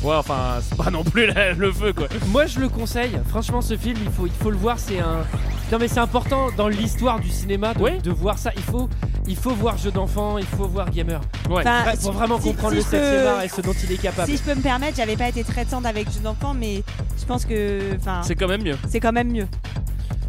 [0.04, 2.08] Ouais, enfin, c'est pas non plus la- le feu, quoi.
[2.28, 5.20] moi je le conseille, franchement ce film, il faut, il faut le voir, c'est un...
[5.72, 8.00] Non mais c'est important dans l'histoire du cinéma de, Oui.
[8.00, 8.90] de voir ça, il faut,
[9.28, 11.22] il faut voir jeu d'enfant, il faut voir gamer.
[11.50, 11.60] Ouais.
[11.62, 13.74] Enfin, Vra- pour vraiment si- comprendre si le je 7 peux- art et ce dont
[13.84, 14.30] il est capable.
[14.30, 16.84] Si je peux me permettre, j'avais pas été très tendre avec jeu d'enfant, mais
[17.20, 17.80] je pense que.
[17.98, 18.78] Enfin, C'est quand même mieux.
[18.90, 19.48] c'est quand même mieux.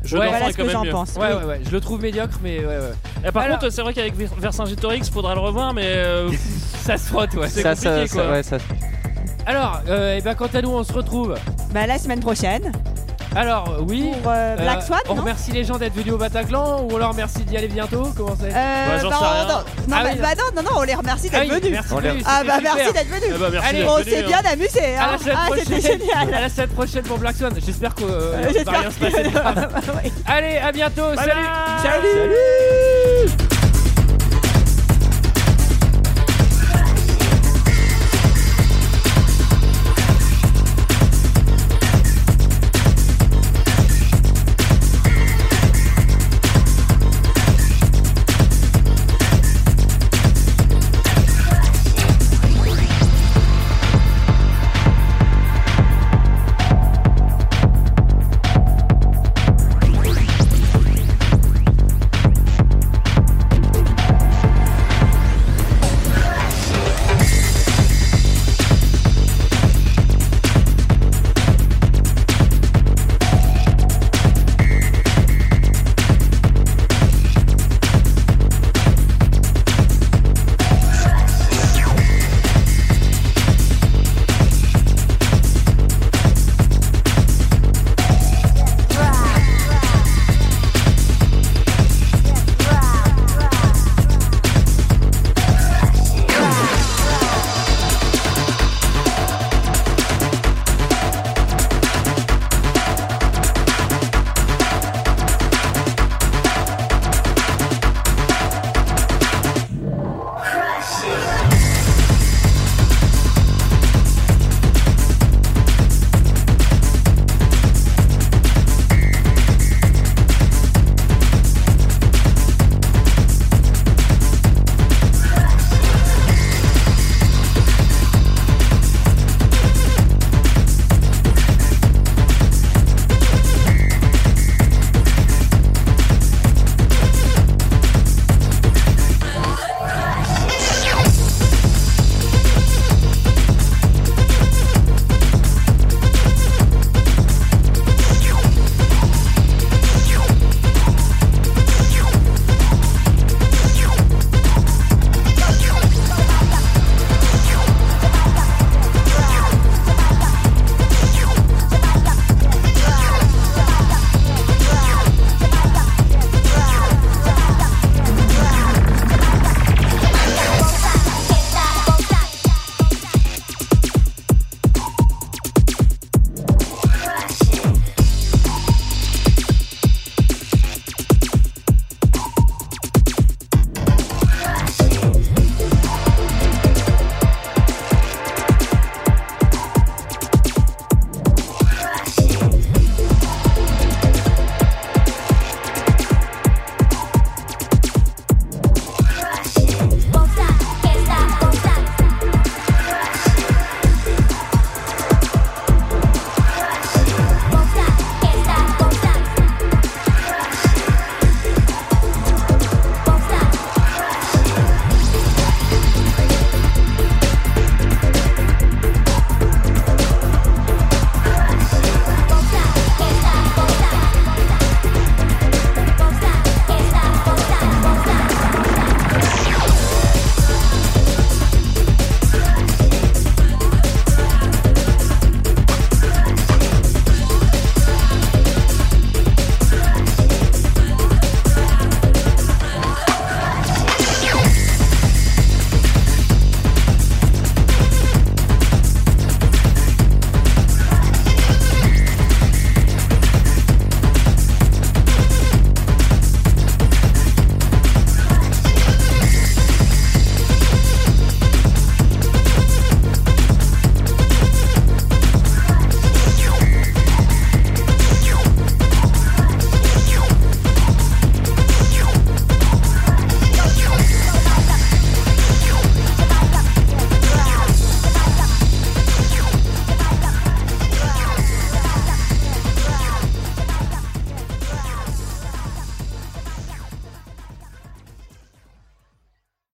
[0.05, 1.14] Jeu Ouais, voilà ce que j'en pense.
[1.14, 1.36] Ouais, Oui.
[1.38, 2.92] ouais, ouais, je le trouve médiocre, mais ouais, ouais.
[3.26, 5.86] Et par Alors- contre, c'est vrai qu'avec Ver- Vercingétorix, faudra le revoir, mais.
[5.86, 6.30] euh,
[6.82, 7.48] Ça se frotte, ouais.
[7.48, 8.24] C'est Ça, compliqué, ça, quoi.
[8.24, 8.59] ça, ouais, ça-
[9.47, 11.35] Alors, euh, et ben quant à nous, on se retrouve.
[11.73, 12.70] Bah, la semaine prochaine.
[13.35, 14.10] Alors, oui.
[14.23, 16.89] Pour euh, Black euh, Swan, on non remercie les gens d'être venus au Bataclan ou
[16.93, 19.43] on leur remercie d'y aller bientôt Comment c'est Euh, Bah, j'en bah, sais on- rien.
[19.44, 19.64] non, non,
[19.97, 21.73] Ah bah, oui, bah non, non, non, on les remercie Ah d'être oui, venus.
[21.73, 21.97] merci Ah
[22.43, 22.74] c'était bah super.
[22.74, 23.23] merci d'être venus.
[23.35, 24.27] Eh bah, merci Allez, d'être on s'est hein.
[24.28, 24.94] bien amusé.
[24.97, 25.09] À Hein.
[25.12, 26.01] la semaine Ah, c'était prochaine.
[26.01, 26.35] génial.
[26.35, 27.52] À la semaine prochaine pour Black Swan.
[27.64, 29.31] J'espère que euh, Euh, va j'espère rien se passer.
[30.27, 31.09] Allez, à bientôt.
[31.16, 31.31] Bye Salut.
[31.82, 32.35] Salut.